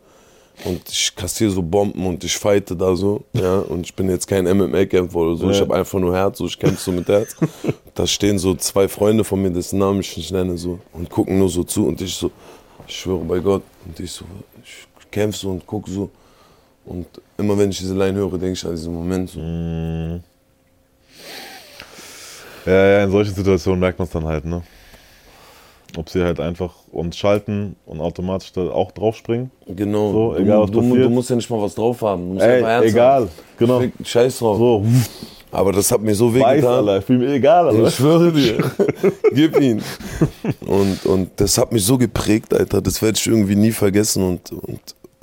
und 0.64 0.88
ich 0.88 1.14
kassiere 1.14 1.50
so 1.50 1.62
Bomben 1.62 2.06
und 2.06 2.22
ich 2.22 2.36
fighte 2.36 2.76
da 2.76 2.94
so, 2.94 3.24
ja, 3.32 3.60
und 3.60 3.86
ich 3.86 3.94
bin 3.94 4.08
jetzt 4.08 4.26
kein 4.26 4.44
MMA-Kämpfer 4.44 5.16
oder 5.16 5.36
so, 5.36 5.50
ich 5.50 5.60
habe 5.60 5.74
einfach 5.74 5.98
nur 5.98 6.14
Herz, 6.14 6.38
so, 6.38 6.46
ich 6.46 6.58
kämpfe 6.58 6.80
so 6.80 6.92
mit 6.92 7.08
Herz. 7.08 7.36
Da 7.94 8.06
stehen 8.06 8.38
so 8.38 8.54
zwei 8.54 8.88
Freunde 8.88 9.22
von 9.22 9.42
mir, 9.42 9.50
dessen 9.50 9.78
Namen 9.78 10.00
ich 10.00 10.16
nicht 10.16 10.32
nenne, 10.32 10.56
so, 10.56 10.78
und 10.92 11.10
gucken 11.10 11.38
nur 11.38 11.48
so 11.48 11.62
zu 11.62 11.86
und 11.86 12.00
ich 12.00 12.14
so, 12.14 12.30
ich 12.86 12.96
schwöre 12.96 13.24
bei 13.24 13.38
Gott, 13.38 13.62
und 13.84 13.98
ich 14.00 14.10
so, 14.10 14.24
ich 14.64 15.10
kämpfe 15.10 15.38
so 15.38 15.50
und 15.50 15.66
gucke 15.66 15.90
so 15.90 16.10
und 16.84 17.06
immer 17.38 17.56
wenn 17.58 17.70
ich 17.70 17.78
diese 17.78 17.94
Line 17.94 18.18
höre, 18.18 18.30
denke 18.38 18.52
ich 18.52 18.64
an 18.64 18.72
diesen 18.72 18.92
Moment 18.94 19.30
so. 19.30 19.40
Ja, 22.64 22.86
ja, 22.86 23.04
in 23.04 23.10
solchen 23.10 23.34
Situationen 23.34 23.80
merkt 23.80 23.98
man 23.98 24.06
es 24.06 24.12
dann 24.12 24.24
halt, 24.24 24.44
ne? 24.44 24.62
Ob 25.96 26.08
sie 26.08 26.22
halt 26.22 26.40
einfach 26.40 26.72
uns 26.90 27.16
schalten 27.18 27.76
und 27.86 28.00
automatisch 28.00 28.52
da 28.52 28.62
auch 28.70 28.92
draufspringen. 28.92 29.50
Genau, 29.66 30.12
So, 30.12 30.32
du, 30.34 30.40
egal, 30.42 30.62
was 30.62 30.70
du, 30.70 30.80
passiert. 30.80 31.04
du 31.04 31.10
musst 31.10 31.30
ja 31.30 31.36
nicht 31.36 31.50
mal 31.50 31.60
was 31.60 31.74
drauf 31.74 32.00
haben, 32.02 32.22
du 32.28 32.34
musst 32.34 32.46
Ey, 32.46 32.62
einfach 32.64 32.82
egal, 32.88 33.20
haben. 33.22 33.30
genau. 33.58 33.80
Fick, 33.80 33.92
Scheiß 34.04 34.38
drauf. 34.38 34.56
So, 34.58 34.84
Aber 35.50 35.72
das 35.72 35.90
hat 35.92 36.00
mir 36.00 36.14
so 36.14 36.32
weiß, 36.32 36.40
wehgetan. 36.56 36.72
Alter, 36.88 36.98
ich 36.98 37.04
fühl 37.04 37.18
mir 37.18 37.34
egal, 37.34 37.68
Alter. 37.68 37.88
Ich 37.88 37.94
schwöre 37.94 38.32
dir. 38.32 38.58
Gib 39.34 39.60
ihn. 39.60 39.82
Und, 40.66 41.04
und 41.04 41.30
das 41.36 41.58
hat 41.58 41.72
mich 41.72 41.84
so 41.84 41.98
geprägt, 41.98 42.54
Alter. 42.54 42.80
Das 42.80 43.02
werde 43.02 43.18
ich 43.18 43.26
irgendwie 43.26 43.56
nie 43.56 43.72
vergessen. 43.72 44.22
Und, 44.26 44.50
und 44.52 44.80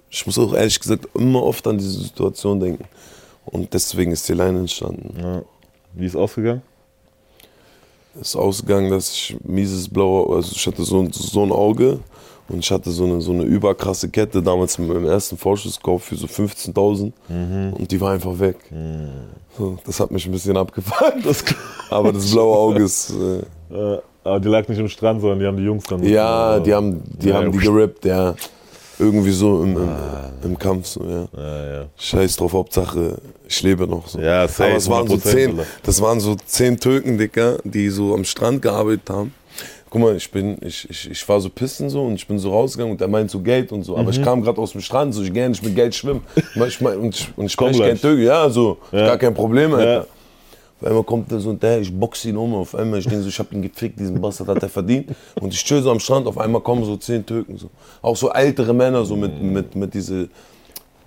ich 0.09 0.25
muss 0.25 0.37
auch 0.39 0.53
ehrlich 0.53 0.79
gesagt 0.79 1.07
immer 1.15 1.43
oft 1.43 1.65
an 1.67 1.77
diese 1.77 1.99
Situation 2.01 2.59
denken. 2.59 2.85
Und 3.45 3.73
deswegen 3.73 4.11
ist 4.11 4.27
die 4.29 4.33
Line 4.33 4.59
entstanden. 4.59 5.13
Ja. 5.19 5.41
Wie 5.93 6.05
ist 6.05 6.15
ausgegangen? 6.15 6.61
Es 8.15 8.29
ist 8.29 8.35
ausgegangen, 8.35 8.89
dass 8.91 9.11
ich 9.11 9.37
mieses 9.43 9.87
blaue, 9.87 10.35
also 10.35 10.51
ich 10.55 10.65
hatte 10.67 10.83
so, 10.83 10.99
ein- 10.99 11.11
so 11.11 11.43
ein 11.43 11.51
Auge 11.51 11.99
und 12.49 12.59
ich 12.59 12.71
hatte 12.71 12.91
so 12.91 13.05
eine, 13.05 13.21
so 13.21 13.31
eine 13.31 13.43
überkrasse 13.43 14.09
Kette 14.09 14.41
damals 14.41 14.77
mit 14.79 14.87
meinem 14.89 15.05
ersten 15.05 15.37
Vorschusskauf 15.37 16.03
für 16.05 16.15
so 16.15 16.25
15.000 16.27 17.13
und 17.77 17.91
die 17.91 18.01
war 18.01 18.11
einfach 18.13 18.37
weg. 18.39 18.57
So, 19.57 19.77
das 19.85 19.99
hat 19.99 20.11
mich 20.11 20.25
ein 20.25 20.31
bisschen 20.31 20.57
abgefuckt. 20.57 21.25
Das, 21.25 21.43
aber 21.89 22.11
das 22.13 22.31
blaue 22.31 22.57
Auge 22.57 22.83
ist. 22.83 23.11
Äh, 23.11 23.43
Äh, 23.71 23.99
aber 24.23 24.39
die 24.39 24.47
lag 24.49 24.67
nicht 24.67 24.79
im 24.79 24.89
Strand, 24.89 25.21
sondern 25.21 25.39
die 25.39 25.45
haben 25.45 25.57
die 25.57 25.63
Jungs 25.63 25.83
dann. 25.85 26.03
Ja, 26.03 26.59
die 26.59 26.73
haben 26.73 27.01
die, 27.19 27.29
Ja, 27.29 27.35
haben 27.35 27.51
die 27.51 27.57
gerippt, 27.59 28.03
ja. 28.05 28.35
Irgendwie 28.99 29.31
so 29.31 29.63
im, 29.63 29.77
im, 29.77 29.89
im 30.43 30.59
Kampf, 30.59 30.87
so, 30.87 31.03
ja. 31.03 31.27
Ja, 31.37 31.73
ja. 31.73 31.85
Scheiß 31.97 32.35
drauf, 32.35 32.51
Hauptsache, 32.53 33.17
ich 33.47 33.63
lebe 33.63 33.87
noch. 33.87 34.07
So. 34.07 34.19
Ja, 34.19 34.47
safe, 34.47 34.65
Aber 34.65 34.75
es 34.75 34.89
waren 34.89 35.07
so 35.07 35.15
100%, 35.15 35.19
zehn, 35.21 35.59
das 35.83 36.01
waren 36.01 36.19
so 36.19 36.35
zehn 36.45 36.77
Türken, 36.79 37.17
Dicker, 37.17 37.59
die 37.63 37.89
so 37.89 38.13
am 38.13 38.25
Strand 38.25 38.61
gearbeitet 38.61 39.09
haben. 39.09 39.33
Guck 39.89 40.01
mal, 40.01 40.15
ich 40.15 40.29
bin, 40.29 40.57
ich, 40.61 40.87
ich, 40.89 41.09
ich 41.09 41.27
war 41.29 41.39
so 41.41 41.49
pissen 41.49 41.89
so 41.89 42.03
und 42.05 42.13
ich 42.15 42.27
bin 42.27 42.37
so 42.37 42.51
rausgegangen 42.51 42.91
und 42.93 43.01
er 43.01 43.07
meint 43.07 43.31
so 43.31 43.39
Geld 43.39 43.71
und 43.71 43.83
so. 43.83 43.93
Aber 43.95 44.03
Mhm. 44.03 44.09
ich 44.19 44.21
kam 44.23 44.41
gerade 44.43 44.59
aus 44.61 44.73
dem 44.73 44.81
Strand, 44.81 45.15
so 45.15 45.23
ich 45.23 45.33
gehe 45.33 45.49
nicht 45.49 45.63
mit 45.63 45.73
Geld 45.75 45.95
schwimmen. 45.95 46.21
Ich 46.67 46.81
und 46.81 47.15
ich, 47.15 47.27
und 47.35 47.45
ich 47.47 47.51
spreche 47.53 47.79
kein. 47.81 47.99
Türkisch, 47.99 48.25
ja, 48.25 48.49
so, 48.49 48.77
Ja. 48.91 49.07
gar 49.07 49.17
kein 49.17 49.33
Problem, 49.33 49.73
Alter. 49.73 49.93
Ja. 49.93 50.05
Auf 50.81 50.87
einmal 50.87 51.03
kommt 51.03 51.29
er 51.31 51.39
so 51.41 51.49
und 51.49 51.61
der, 51.61 51.81
ich 51.81 51.93
boxe 51.93 52.29
ihn 52.29 52.37
um, 52.37 52.53
auf 52.55 52.73
einmal, 52.73 52.99
ich 52.99 53.05
denke 53.05 53.23
so, 53.23 53.29
ich 53.29 53.37
hab 53.37 53.51
ihn 53.51 53.61
gefickt, 53.61 53.99
diesen 53.99 54.21
Bastard 54.21 54.47
hat 54.47 54.63
er 54.63 54.69
verdient. 54.69 55.09
Und 55.41 55.53
ich 55.53 55.63
chill 55.63 55.81
so 55.81 55.91
am 55.91 55.99
Strand, 55.99 56.25
auf 56.25 56.37
einmal 56.37 56.61
kommen 56.61 56.85
so 56.85 56.95
zehn 56.95 57.25
Türken, 57.25 57.57
so. 57.57 57.69
Auch 58.01 58.15
so 58.15 58.31
ältere 58.31 58.73
Männer, 58.73 59.03
so 59.03 59.17
mit, 59.17 59.41
mit, 59.41 59.75
mit 59.75 59.93
diese, 59.93 60.29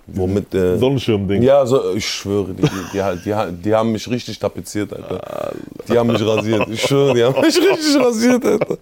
wo 0.05 0.27
mit, 0.27 0.53
äh, 0.53 0.77
Sonnenschirm-Ding. 0.77 1.41
ja, 1.41 1.65
so, 1.65 1.95
ich 1.95 2.05
schwöre, 2.05 2.53
die, 2.53 2.61
die, 2.61 2.99
die, 3.25 3.33
die, 3.63 3.73
haben 3.73 3.91
mich 3.91 4.07
richtig 4.07 4.37
tapeziert, 4.37 4.93
Alter. 4.93 5.53
Die 5.89 5.97
haben 5.97 6.11
mich 6.11 6.21
rasiert, 6.23 6.67
ich 6.69 6.81
schwöre, 6.81 7.15
die 7.15 7.23
haben 7.23 7.41
mich 7.41 7.57
richtig 7.57 7.99
rasiert, 7.99 8.45
Alter. 8.45 8.77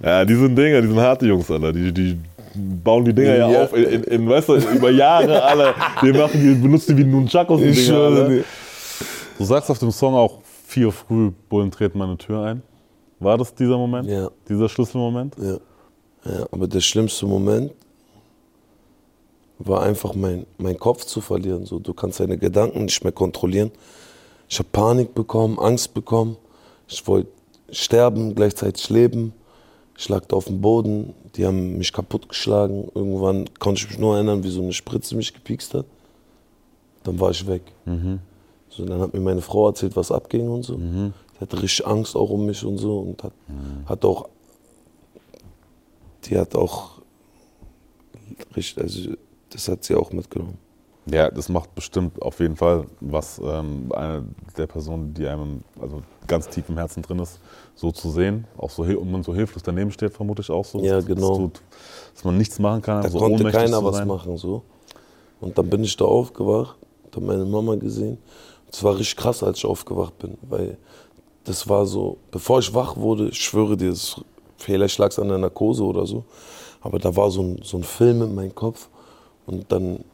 Ja, 0.00 0.24
die 0.24 0.34
sind 0.34 0.54
Dinger, 0.54 0.80
die 0.80 0.88
sind 0.88 1.00
harte 1.00 1.26
Jungs, 1.26 1.50
Alter. 1.50 1.72
Die, 1.72 1.92
die 1.92 2.18
bauen 2.54 3.04
die 3.04 3.12
Dinger 3.12 3.36
ja, 3.36 3.50
Ja. 3.50 3.62
auf 3.64 3.76
in, 3.76 3.84
in, 3.84 4.02
in, 4.04 4.28
weißt 4.28 4.48
du, 4.48 4.56
über 4.56 4.90
Jahre, 4.90 5.42
alle. 5.42 5.74
Die 6.02 6.12
machen 6.12 6.40
die, 6.40 6.54
benutzen 6.54 6.96
die 6.96 7.04
wie 7.04 7.08
Nunchakos, 7.10 7.60
die 7.60 7.68
Ich 7.68 7.86
Dinger, 7.86 8.10
schwöre. 8.10 8.44
Du 9.38 9.44
sagst 9.44 9.70
auf 9.70 9.78
dem 9.78 9.92
Song 9.92 10.14
auch, 10.14 10.40
vier 10.66 10.90
früh 10.90 11.30
Bullen 11.48 11.70
treten 11.70 11.96
meine 11.96 12.18
Tür 12.18 12.42
ein. 12.42 12.62
War 13.20 13.38
das 13.38 13.54
dieser 13.54 13.78
Moment? 13.78 14.08
Ja. 14.08 14.30
Dieser 14.48 14.68
Schlüsselmoment? 14.68 15.36
Ja. 15.40 15.58
ja, 16.24 16.46
aber 16.50 16.66
der 16.66 16.80
schlimmste 16.80 17.24
Moment 17.24 17.72
war 19.60 19.82
einfach 19.82 20.14
mein, 20.14 20.44
mein 20.56 20.76
Kopf 20.76 21.04
zu 21.04 21.20
verlieren. 21.20 21.66
So, 21.66 21.78
du 21.78 21.94
kannst 21.94 22.18
deine 22.18 22.36
Gedanken 22.36 22.84
nicht 22.84 23.04
mehr 23.04 23.12
kontrollieren. 23.12 23.70
Ich 24.48 24.58
habe 24.58 24.68
Panik 24.72 25.14
bekommen, 25.14 25.56
Angst 25.60 25.94
bekommen. 25.94 26.36
Ich 26.88 27.06
wollte 27.06 27.30
sterben, 27.70 28.34
gleichzeitig 28.34 28.90
leben. 28.90 29.32
Ich 29.96 30.08
lag 30.08 30.26
da 30.26 30.34
auf 30.34 30.46
dem 30.46 30.60
Boden. 30.60 31.14
Die 31.36 31.46
haben 31.46 31.78
mich 31.78 31.92
kaputtgeschlagen. 31.92 32.90
Irgendwann 32.92 33.48
konnte 33.60 33.82
ich 33.82 33.88
mich 33.88 33.98
nur 33.98 34.16
erinnern, 34.16 34.42
wie 34.42 34.50
so 34.50 34.62
eine 34.62 34.72
Spritze 34.72 35.14
mich 35.14 35.32
gepiekst 35.32 35.74
hat. 35.74 35.86
Dann 37.04 37.20
war 37.20 37.30
ich 37.30 37.46
weg. 37.46 37.62
So, 38.78 38.84
dann 38.84 39.00
hat 39.00 39.12
mir 39.12 39.20
meine 39.20 39.40
Frau 39.40 39.66
erzählt, 39.68 39.96
was 39.96 40.12
abging 40.12 40.48
und 40.48 40.62
so. 40.62 40.76
Die 40.76 41.40
hatte 41.40 41.60
richtig 41.60 41.84
Angst 41.84 42.14
auch 42.14 42.30
um 42.30 42.46
mich 42.46 42.64
und 42.64 42.78
so 42.78 43.00
und 43.00 43.22
hat, 43.24 43.32
hat 43.86 44.04
auch, 44.04 44.28
die 46.24 46.38
hat 46.38 46.54
auch, 46.54 47.00
richtig, 48.54 48.80
also 48.80 49.10
das 49.50 49.68
hat 49.68 49.82
sie 49.82 49.96
auch 49.96 50.12
mitgenommen. 50.12 50.58
Ja, 51.06 51.28
das 51.28 51.48
macht 51.48 51.74
bestimmt 51.74 52.22
auf 52.22 52.38
jeden 52.38 52.54
Fall 52.54 52.84
was 53.00 53.40
ähm, 53.42 53.90
eine 53.92 54.24
der 54.56 54.66
Personen, 54.68 55.12
die 55.14 55.26
einem 55.26 55.62
also 55.80 56.02
ganz 56.28 56.48
tief 56.48 56.68
im 56.68 56.76
Herzen 56.76 57.02
drin 57.02 57.18
ist, 57.18 57.40
so 57.74 57.90
zu 57.90 58.10
sehen. 58.10 58.46
Auch 58.56 58.70
so, 58.70 58.82
und 58.82 59.10
man 59.10 59.24
so 59.24 59.34
hilflos 59.34 59.64
daneben 59.64 59.90
steht, 59.90 60.12
vermute 60.12 60.42
ich 60.42 60.50
auch 60.50 60.64
so. 60.64 60.78
Ja, 60.80 60.96
dass, 60.96 61.06
genau. 61.06 61.30
Das 61.30 61.38
tut, 61.38 61.62
dass 62.14 62.24
man 62.24 62.38
nichts 62.38 62.60
machen 62.60 62.82
kann, 62.82 63.02
Da 63.02 63.08
so 63.08 63.18
konnte 63.18 63.50
keiner 63.50 63.82
was 63.82 64.04
machen 64.04 64.36
so. 64.36 64.62
Und 65.40 65.58
dann 65.58 65.68
bin 65.68 65.82
ich 65.82 65.96
da 65.96 66.04
aufgewacht, 66.04 66.76
habe 67.18 67.26
meine 67.26 67.44
Mama 67.44 67.74
gesehen. 67.76 68.18
Es 68.70 68.82
war 68.84 68.96
richtig 68.96 69.16
krass, 69.16 69.42
als 69.42 69.58
ich 69.58 69.66
aufgewacht 69.66 70.18
bin, 70.18 70.36
weil 70.42 70.76
das 71.44 71.68
war 71.68 71.86
so, 71.86 72.18
bevor 72.30 72.58
ich 72.58 72.72
wach 72.74 72.96
wurde, 72.96 73.28
ich 73.28 73.38
schwöre 73.42 73.76
dir, 73.76 73.90
das, 73.90 74.20
vielleicht 74.58 74.98
lag 74.98 75.08
es 75.08 75.18
an 75.18 75.28
der 75.28 75.38
Narkose 75.38 75.82
oder 75.82 76.06
so, 76.06 76.24
aber 76.80 76.98
da 76.98 77.14
war 77.16 77.30
so 77.30 77.42
ein, 77.42 77.60
so 77.62 77.78
ein 77.78 77.82
Film 77.82 78.22
in 78.22 78.34
meinem 78.34 78.54
Kopf 78.54 78.88
und 79.46 79.70
dann 79.72 80.04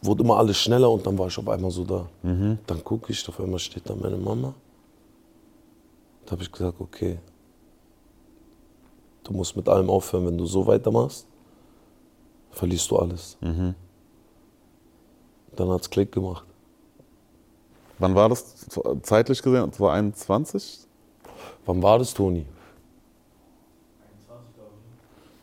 wurde 0.00 0.22
immer 0.22 0.38
alles 0.38 0.56
schneller 0.58 0.90
und 0.90 1.06
dann 1.06 1.18
war 1.18 1.28
ich 1.28 1.38
auf 1.38 1.48
einmal 1.48 1.70
so 1.70 1.84
da. 1.84 2.06
Dann 2.66 2.82
gucke 2.84 3.12
ich, 3.12 3.28
auf 3.28 3.38
einmal 3.40 3.58
steht 3.58 3.88
da 3.88 3.94
meine 3.94 4.16
Mama. 4.16 4.54
Da 6.26 6.32
habe 6.32 6.42
ich 6.42 6.50
gesagt, 6.50 6.80
okay, 6.80 7.18
du 9.24 9.32
musst 9.32 9.56
mit 9.56 9.68
allem 9.68 9.90
aufhören, 9.90 10.26
wenn 10.26 10.38
du 10.38 10.46
so 10.46 10.66
weitermachst, 10.66 11.26
verlierst 12.50 12.90
du 12.90 12.96
alles. 12.98 13.36
Dann 15.56 15.68
hat 15.68 15.82
es 15.82 15.90
Klick 15.90 16.12
gemacht. 16.12 16.44
Wann 17.98 18.14
war 18.14 18.28
das 18.28 18.66
zeitlich 19.02 19.40
gesehen? 19.42 19.72
2021? 19.72 20.80
Wann 21.66 21.82
war 21.82 21.98
das, 21.98 22.12
Toni? 22.12 22.44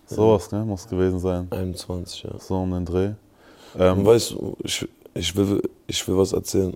Sowas, 0.06 0.52
ne? 0.52 0.66
Muss 0.66 0.88
gewesen 0.88 1.20
sein. 1.20 1.47
21, 1.52 2.24
ja. 2.24 2.32
So 2.39 2.56
um 2.62 2.72
den 2.72 2.86
Dreh. 2.86 3.14
Und 3.74 3.82
Ähm, 3.82 4.06
weißt 4.06 4.32
du, 4.32 4.58
ich, 4.64 4.88
ich, 5.14 5.36
will, 5.36 5.62
ich 5.88 6.06
will 6.08 6.18
was 6.18 6.34
erzählen. 6.34 6.76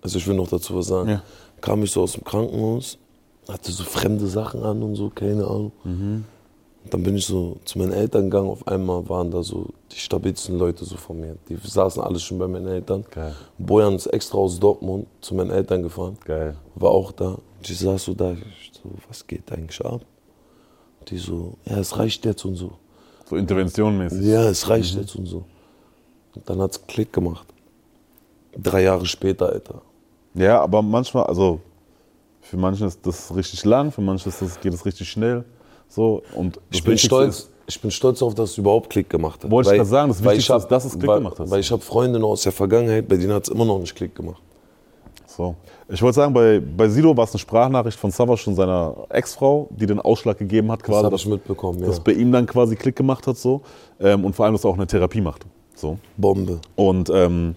Also 0.00 0.18
ich 0.18 0.26
will 0.26 0.36
noch 0.36 0.48
dazu 0.48 0.76
was 0.76 0.86
sagen. 0.86 1.08
Ja. 1.10 1.22
Kam 1.60 1.82
ich 1.82 1.90
so 1.90 2.02
aus 2.02 2.12
dem 2.12 2.22
Krankenhaus, 2.22 2.98
hatte 3.48 3.72
so 3.72 3.82
fremde 3.82 4.26
Sachen 4.28 4.62
an 4.62 4.82
und 4.82 4.94
so, 4.94 5.10
keine 5.10 5.44
Ahnung. 5.44 5.72
Mhm. 5.82 6.24
Dann 6.90 7.02
bin 7.02 7.16
ich 7.16 7.26
so 7.26 7.56
zu 7.64 7.78
meinen 7.78 7.92
Eltern 7.92 8.24
gegangen. 8.24 8.50
Auf 8.50 8.66
einmal 8.68 9.08
waren 9.08 9.30
da 9.30 9.42
so 9.42 9.68
die 9.90 9.98
stabilsten 9.98 10.58
Leute 10.58 10.84
so 10.84 10.96
von 10.96 11.18
mir. 11.18 11.36
Die 11.48 11.56
saßen 11.56 12.02
alle 12.02 12.18
schon 12.20 12.38
bei 12.38 12.46
meinen 12.46 12.66
Eltern. 12.66 13.04
Geil. 13.10 13.34
Bojan 13.58 13.94
ist 13.94 14.06
extra 14.06 14.38
aus 14.38 14.60
Dortmund 14.60 15.06
zu 15.20 15.34
meinen 15.34 15.50
Eltern 15.50 15.82
gefahren. 15.82 16.18
Geil. 16.24 16.56
war 16.74 16.90
auch 16.90 17.12
da. 17.12 17.28
Und 17.28 17.70
ich 17.70 17.78
saß 17.78 18.04
so 18.04 18.14
da, 18.14 18.32
ich 18.32 18.72
so, 18.74 18.90
was 19.08 19.26
geht 19.26 19.50
eigentlich 19.50 19.82
ab? 19.84 20.02
Die 21.08 21.18
so, 21.18 21.54
ja, 21.64 21.78
es 21.78 21.96
reicht 21.98 22.24
jetzt 22.24 22.44
und 22.44 22.56
so. 22.56 22.72
So 23.28 23.36
interventionmäßig. 23.36 24.22
Ja, 24.22 24.48
es 24.48 24.68
reicht 24.68 24.94
jetzt 24.94 25.16
und 25.16 25.26
so. 25.26 25.44
Und 26.34 26.48
dann 26.48 26.60
hat's 26.60 26.86
Klick 26.86 27.12
gemacht. 27.12 27.46
Drei 28.56 28.82
Jahre 28.82 29.06
später, 29.06 29.48
Alter. 29.48 29.82
Ja, 30.34 30.60
aber 30.60 30.82
manchmal, 30.82 31.24
also 31.24 31.60
für 32.40 32.56
manche 32.56 32.84
ist 32.84 33.06
das 33.06 33.34
richtig 33.34 33.64
lang, 33.64 33.90
für 33.90 34.00
manche 34.00 34.24
das, 34.24 34.60
geht 34.60 34.74
es 34.74 34.84
richtig 34.84 35.08
schnell. 35.08 35.44
So, 35.88 36.22
und 36.34 36.56
das 36.56 36.62
Ich 36.70 36.84
bin 36.84 36.98
stolz. 36.98 37.38
Ist, 37.40 37.50
Ich 37.66 37.80
bin 37.80 37.90
stolz 37.90 38.20
auf, 38.20 38.34
dass 38.34 38.50
es 38.50 38.58
überhaupt 38.58 38.90
Klick 38.90 39.08
gemacht 39.08 39.42
hat. 39.42 39.50
Wollte 39.50 39.68
ich 39.68 39.70
Weil- 39.72 39.78
gerade 39.78 39.88
sagen, 39.90 40.08
das 40.10 40.22
Wichtigste 40.22 40.40
ich 40.40 40.50
hab- 40.50 40.58
ist, 40.62 40.68
dass 40.68 40.84
es 40.84 40.92
Klick 40.98 41.06
weil, 41.08 41.18
gemacht 41.18 41.38
hat. 41.38 41.50
Weil 41.50 41.60
ich 41.60 41.70
habe 41.72 41.80
Freunde 41.82 42.18
noch 42.18 42.28
aus 42.30 42.42
der 42.42 42.52
Vergangenheit, 42.52 43.08
bei 43.08 43.16
denen 43.16 43.32
hat 43.32 43.44
es 43.44 43.48
immer 43.48 43.64
noch 43.64 43.78
nicht 43.78 43.94
Klick 43.94 44.14
gemacht. 44.14 44.42
so. 45.26 45.54
Ich 45.88 46.00
wollte 46.02 46.14
sagen, 46.16 46.32
bei, 46.32 46.60
bei 46.60 46.88
Sido 46.88 47.14
war 47.16 47.24
es 47.24 47.32
eine 47.32 47.38
Sprachnachricht 47.40 47.98
von 47.98 48.10
Savas 48.10 48.46
und 48.46 48.54
seiner 48.54 48.94
Ex-Frau, 49.10 49.68
die 49.70 49.84
den 49.86 49.98
Ausschlag 50.00 50.38
gegeben 50.38 50.70
hat, 50.72 50.80
Das 50.80 50.86
quasi, 50.86 51.04
habe 51.04 51.10
dass, 51.14 51.20
ich 51.22 51.26
mitbekommen, 51.28 51.80
ja. 51.80 51.86
dass 51.86 52.00
bei 52.00 52.12
ihm 52.12 52.30
dann 52.32 52.46
quasi 52.46 52.76
Klick 52.76 52.96
gemacht 52.96 53.26
hat. 53.26 53.36
So. 53.38 53.60
Ähm, 54.00 54.24
und 54.24 54.34
vor 54.36 54.44
allem, 54.46 54.54
dass 54.54 54.64
er 54.64 54.70
auch 54.70 54.76
eine 54.76 54.86
Therapie 54.86 55.20
macht. 55.20 55.44
So. 55.74 55.98
Bombe. 56.16 56.60
Und 56.76 57.10
ähm, 57.10 57.54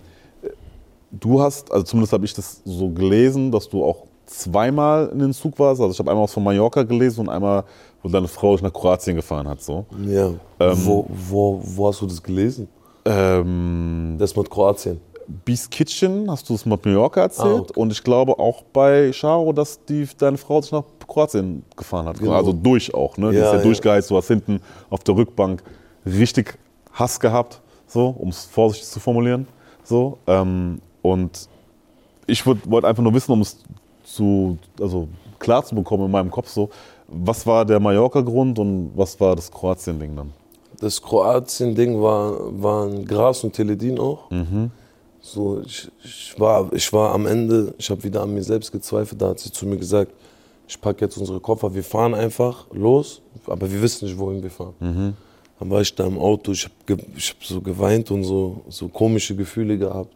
du 1.12 1.42
hast, 1.42 1.72
also 1.72 1.84
zumindest 1.84 2.14
habe 2.14 2.26
ich 2.26 2.34
das 2.34 2.62
so 2.66 2.90
gelesen, 2.90 3.52
dass 3.52 3.70
du 3.70 3.84
auch 3.86 4.07
zweimal 4.28 5.10
in 5.14 5.20
den 5.20 5.34
Zug 5.34 5.58
warst. 5.60 5.82
Also 5.82 5.92
ich 5.94 6.00
habe 6.00 6.12
einmal 6.12 6.24
was 6.26 6.34
von 6.34 6.44
Mallorca 6.44 6.84
gelesen 6.84 7.22
und 7.22 7.30
einmal, 7.30 7.64
wo 8.04 8.10
deine 8.10 8.28
Frau 8.28 8.54
dich 8.54 8.62
nach 8.62 8.72
Kroatien 8.74 9.16
gefahren 9.16 9.48
hat. 9.48 9.62
So. 9.62 9.86
Ja. 10.06 10.32
wo, 10.60 11.06
wo, 11.10 11.60
wo 11.64 11.88
hast 11.88 12.02
du 12.02 12.06
das 12.06 12.22
gelesen? 12.22 12.68
Ähm, 13.06 14.16
Das 14.20 14.36
mit 14.36 14.50
Kroatien. 14.50 15.00
Beast 15.46 15.70
Kitchen 15.72 16.32
hast 16.32 16.50
du 16.50 16.54
es 16.56 16.66
mit 16.66 16.86
Mallorca 16.86 17.22
erzählt 17.22 17.46
Ah, 17.48 17.56
okay. 17.60 17.74
und 17.76 17.92
ich 17.92 18.02
glaube 18.02 18.40
auch 18.40 18.64
bei 18.72 19.12
Charo, 19.12 19.52
dass 19.52 19.84
die, 19.84 20.08
deine 20.18 20.38
Frau 20.38 20.62
sich 20.62 20.72
nach 20.72 20.84
Kroatien 21.06 21.64
gefahren 21.76 22.06
hat. 22.06 22.18
Genau. 22.20 22.32
Also 22.32 22.54
durch 22.54 22.94
auch, 22.94 23.18
ne? 23.18 23.32
die 23.32 23.38
Ja, 23.38 23.44
ist 23.48 23.52
ja, 23.52 23.58
ja. 23.58 23.64
durchgeheizt, 23.64 24.10
du 24.10 24.16
hast 24.16 24.28
hinten 24.30 24.62
auf 24.90 25.04
der 25.04 25.16
Rückbank 25.18 25.64
richtig 26.06 26.58
Hass 26.94 27.20
gehabt, 27.20 27.62
so, 27.88 28.08
um 28.18 28.30
es 28.30 28.46
vorsichtig 28.46 28.88
zu 28.90 29.02
formulieren. 29.02 29.48
So, 29.84 30.18
ähm, 30.28 30.80
und 31.02 31.50
ich 32.26 32.46
wollte 32.46 32.88
einfach 32.88 33.04
nur 33.04 33.14
wissen, 33.14 33.32
um 33.34 33.42
es 33.42 33.58
zu, 34.08 34.58
also 34.80 35.08
klar 35.40 35.64
zu 35.64 35.76
bekommen 35.76 36.06
in 36.06 36.12
meinem 36.12 36.32
Kopf 36.32 36.50
so, 36.50 36.70
was 37.08 37.46
war 37.46 37.66
der 37.66 37.80
Mallorca-Grund 37.80 38.60
und 38.60 38.92
was 38.96 39.20
war 39.20 39.36
das 39.36 39.52
Kroatien-Ding 39.52 40.16
dann? 40.16 40.34
Das 40.80 41.02
Kroatien-Ding 41.02 42.02
war, 42.02 42.62
waren 42.62 43.06
Gras 43.06 43.44
und 43.44 43.54
Teledin 43.54 44.00
auch. 44.00 44.30
So, 45.22 45.62
ich, 45.66 45.90
ich, 46.04 46.40
war, 46.40 46.72
ich 46.74 46.92
war 46.94 47.14
am 47.14 47.26
Ende, 47.26 47.74
ich 47.78 47.90
habe 47.90 48.04
wieder 48.04 48.22
an 48.22 48.34
mir 48.34 48.44
selbst 48.44 48.72
gezweifelt. 48.72 49.22
Da 49.22 49.30
hat 49.30 49.40
sie 49.40 49.52
zu 49.52 49.66
mir 49.66 49.78
gesagt, 49.78 50.12
ich 50.68 50.80
packe 50.80 51.06
jetzt 51.06 51.18
unsere 51.18 51.40
Koffer, 51.40 51.74
wir 51.74 51.84
fahren 51.84 52.14
einfach 52.14 52.66
los, 52.74 53.22
aber 53.46 53.72
wir 53.72 53.82
wissen 53.82 54.06
nicht, 54.06 54.18
wohin 54.18 54.44
wir 54.44 54.52
fahren. 54.52 54.74
Dann 55.60 55.70
war 55.70 55.82
ich 55.82 55.96
da 55.96 56.06
im 56.06 56.20
Auto, 56.20 56.52
ich 56.52 56.66
habe 56.66 57.02
hab 57.02 57.44
so 57.44 57.62
geweint 57.62 58.12
und 58.12 58.24
so, 58.24 58.62
so 58.70 58.88
komische 58.90 59.36
Gefühle 59.36 59.78
gehabt. 59.78 60.14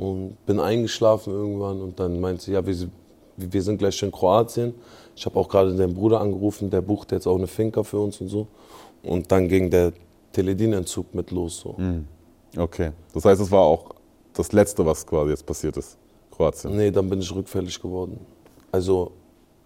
Und 0.00 0.36
bin 0.46 0.58
eingeschlafen 0.60 1.32
irgendwann 1.32 1.80
und 1.82 2.00
dann 2.00 2.20
meinte 2.20 2.44
sie, 2.44 2.52
ja, 2.52 2.64
wir, 2.64 2.74
sind- 2.74 2.92
wir 3.36 3.62
sind 3.62 3.76
gleich 3.78 4.02
in 4.02 4.10
Kroatien. 4.10 4.74
Ich 5.14 5.26
habe 5.26 5.38
auch 5.38 5.48
gerade 5.48 5.74
deinen 5.74 5.92
Bruder 5.94 6.20
angerufen, 6.20 6.70
der 6.70 6.80
bucht 6.80 7.12
jetzt 7.12 7.26
auch 7.26 7.36
eine 7.36 7.46
Finca 7.46 7.82
für 7.82 7.98
uns 7.98 8.20
und 8.20 8.28
so. 8.28 8.46
Und 9.02 9.30
dann 9.30 9.46
ging 9.48 9.68
der 9.68 9.92
Teledin-Entzug 10.32 11.14
mit 11.14 11.30
los. 11.30 11.60
So. 11.60 11.74
Okay, 12.56 12.92
das 13.12 13.24
heißt, 13.24 13.40
es 13.40 13.50
war 13.50 13.60
auch 13.60 13.86
das 14.32 14.52
Letzte, 14.52 14.84
was 14.86 15.06
quasi 15.06 15.30
jetzt 15.30 15.44
passiert 15.44 15.76
ist, 15.76 15.98
Kroatien. 16.30 16.76
Nee, 16.76 16.90
dann 16.90 17.08
bin 17.10 17.20
ich 17.20 17.34
rückfällig 17.34 17.80
geworden. 17.80 18.18
Also, 18.72 19.12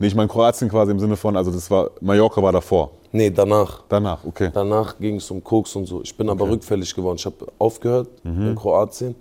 Nee, 0.01 0.09
ich 0.09 0.15
meine 0.17 0.27
Kroatien 0.29 0.69
quasi 0.69 0.91
im 0.91 0.99
Sinne 0.99 1.17
von, 1.17 1.37
also 1.37 1.53
das 1.53 1.71
war, 1.71 1.91
Mallorca 2.01 2.43
war 2.43 2.51
davor. 2.51 2.91
nee, 3.13 3.31
danach. 3.31 3.85
Danach, 3.89 4.25
okay. 4.25 4.51
Danach 4.53 4.99
ging 4.99 5.17
es 5.17 5.31
um 5.31 5.43
Koks 5.45 5.77
und 5.77 5.87
so. 5.87 6.03
Ich 6.03 6.17
bin 6.17 6.29
aber 6.29 6.51
rückfällig 6.51 6.93
geworden. 6.93 7.17
Ich 7.19 7.25
habe 7.27 7.47
aufgehört 7.59 8.09
in 8.25 8.57
Kroatien. 8.57 9.15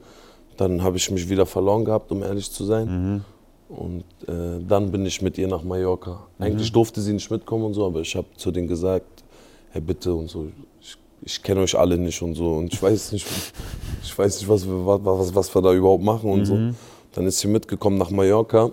Dann 0.58 0.84
habe 0.84 0.98
ich 0.98 1.10
mich 1.12 1.30
wieder 1.30 1.46
verloren 1.46 1.86
gehabt, 1.86 2.12
um 2.12 2.22
ehrlich 2.24 2.52
zu 2.52 2.64
sein. 2.66 2.88
Und 3.70 4.04
äh, 4.28 4.64
dann 4.68 4.92
bin 4.92 5.06
ich 5.06 5.22
mit 5.22 5.38
ihr 5.38 5.48
nach 5.48 5.64
Mallorca. 5.64 6.28
Eigentlich 6.38 6.72
durfte 6.72 7.02
sie 7.02 7.14
nicht 7.14 7.32
mitkommen 7.32 7.66
und 7.66 7.74
so, 7.74 7.86
aber 7.86 8.02
ich 8.02 8.16
habe 8.16 8.28
zu 8.38 8.52
denen 8.52 8.68
gesagt, 8.68 9.24
hey 9.72 9.82
bitte 9.82 10.14
und 10.14 10.30
so, 10.30 10.48
ich, 10.80 10.96
ich 11.24 11.42
kenne 11.42 11.62
euch 11.62 11.76
alle 11.78 11.98
nicht 11.98 12.22
und 12.22 12.36
so 12.36 12.54
und 12.58 12.72
ich 12.72 12.82
weiß 12.82 13.14
nicht, 13.14 13.26
ich 14.04 14.18
weiß 14.18 14.40
nicht, 14.40 14.48
was 14.50 14.68
wir, 14.68 14.86
was, 14.86 15.02
was, 15.04 15.36
was 15.36 15.56
wir 15.56 15.62
da 15.62 15.74
überhaupt 15.74 16.04
machen 16.04 16.30
und 16.30 16.46
so. 16.46 16.56
Dann 17.14 17.26
ist 17.26 17.40
sie 17.40 17.48
mitgekommen 17.48 17.98
nach 17.98 18.12
Mallorca 18.12 18.72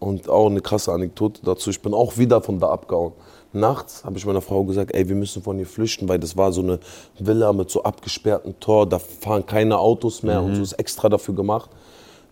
und 0.00 0.28
auch 0.28 0.46
eine 0.46 0.60
krasse 0.60 0.92
Anekdote 0.92 1.42
dazu. 1.44 1.70
Ich 1.70 1.80
bin 1.80 1.94
auch 1.94 2.16
wieder 2.18 2.40
von 2.42 2.58
da 2.58 2.68
abgehauen. 2.70 3.12
Nachts 3.52 4.04
habe 4.04 4.16
ich 4.16 4.24
meiner 4.26 4.40
Frau 4.40 4.62
gesagt, 4.64 4.94
ey, 4.94 5.08
wir 5.08 5.16
müssen 5.16 5.42
von 5.42 5.56
hier 5.56 5.66
flüchten, 5.66 6.08
weil 6.08 6.18
das 6.20 6.36
war 6.36 6.52
so 6.52 6.60
eine 6.62 6.78
Villa 7.18 7.52
mit 7.52 7.68
so 7.70 7.82
abgesperrtem 7.82 8.58
Tor, 8.60 8.86
da 8.88 8.98
fahren 8.98 9.44
keine 9.44 9.76
Autos 9.78 10.22
mehr 10.22 10.40
und 10.42 10.54
so 10.54 10.62
ist 10.62 10.72
extra 10.74 11.08
dafür 11.08 11.34
gemacht. 11.34 11.68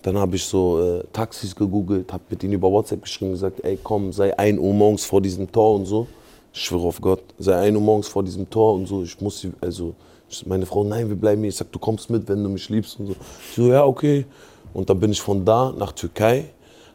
Dann 0.02 0.16
habe 0.16 0.36
ich 0.36 0.44
so 0.44 0.80
äh, 0.80 1.02
Taxis 1.12 1.56
gegoogelt, 1.56 2.12
habe 2.12 2.22
mit 2.30 2.42
ihnen 2.44 2.52
über 2.52 2.70
WhatsApp 2.70 3.02
geschrieben, 3.02 3.32
gesagt, 3.32 3.64
ey, 3.64 3.76
komm, 3.82 4.12
sei 4.12 4.36
1 4.38 4.60
Uhr 4.60 4.72
morgens 4.72 5.04
vor 5.04 5.20
diesem 5.20 5.50
Tor 5.50 5.74
und 5.74 5.86
so. 5.86 6.06
Ich 6.52 6.60
schwöre 6.62 6.86
auf 6.86 7.00
Gott, 7.00 7.20
sei 7.38 7.56
1 7.56 7.74
Uhr 7.76 7.82
morgens 7.82 8.06
vor 8.06 8.22
diesem 8.22 8.48
Tor 8.48 8.74
und 8.74 8.86
so. 8.86 9.02
Ich 9.02 9.20
muss, 9.20 9.40
sie- 9.40 9.52
also, 9.60 9.94
ich, 10.30 10.46
meine 10.46 10.66
Frau, 10.66 10.84
nein, 10.84 11.08
wir 11.08 11.16
bleiben 11.16 11.42
hier. 11.42 11.48
Ich 11.48 11.56
sag, 11.56 11.72
du 11.72 11.80
kommst 11.80 12.10
mit, 12.10 12.28
wenn 12.28 12.44
du 12.44 12.48
mich 12.48 12.68
liebst 12.68 13.00
und 13.00 13.06
so. 13.08 13.12
Ich 13.12 13.56
so, 13.56 13.62
ja, 13.66 13.84
okay. 13.84 14.24
Und 14.72 14.88
dann 14.88 15.00
bin 15.00 15.10
ich 15.10 15.20
von 15.20 15.44
da 15.44 15.74
nach 15.76 15.90
Türkei, 15.90 16.44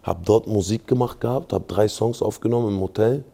habe 0.01 0.21
dort 0.23 0.47
Musik 0.47 0.87
gemacht 0.87 1.19
gehabt, 1.19 1.51
habe 1.51 1.65
drei 1.67 1.89
Songs 1.89 2.21
aufgenommen 2.21 2.69
im 2.69 2.79
Hotel 2.79 3.25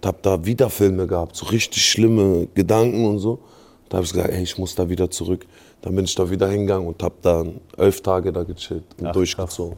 und 0.00 0.06
habe 0.06 0.18
da 0.22 0.44
wieder 0.44 0.70
Filme 0.70 1.06
gehabt, 1.06 1.34
so 1.36 1.46
richtig 1.46 1.84
schlimme 1.84 2.46
Gedanken 2.54 3.04
und 3.04 3.18
so. 3.18 3.40
Da 3.88 3.96
habe 3.96 4.04
ich 4.06 4.12
gesagt, 4.12 4.30
ey, 4.32 4.42
ich 4.42 4.58
muss 4.58 4.74
da 4.74 4.88
wieder 4.88 5.10
zurück. 5.10 5.46
Dann 5.82 5.94
bin 5.96 6.04
ich 6.04 6.14
da 6.14 6.28
wieder 6.30 6.48
hingegangen 6.48 6.86
und 6.86 7.02
habe 7.02 7.14
dann 7.22 7.60
elf 7.76 8.00
Tage 8.00 8.32
da 8.32 8.42
gechillt 8.44 8.84
und 9.00 9.06
Ach, 9.06 9.12
durchgezogen. 9.12 9.76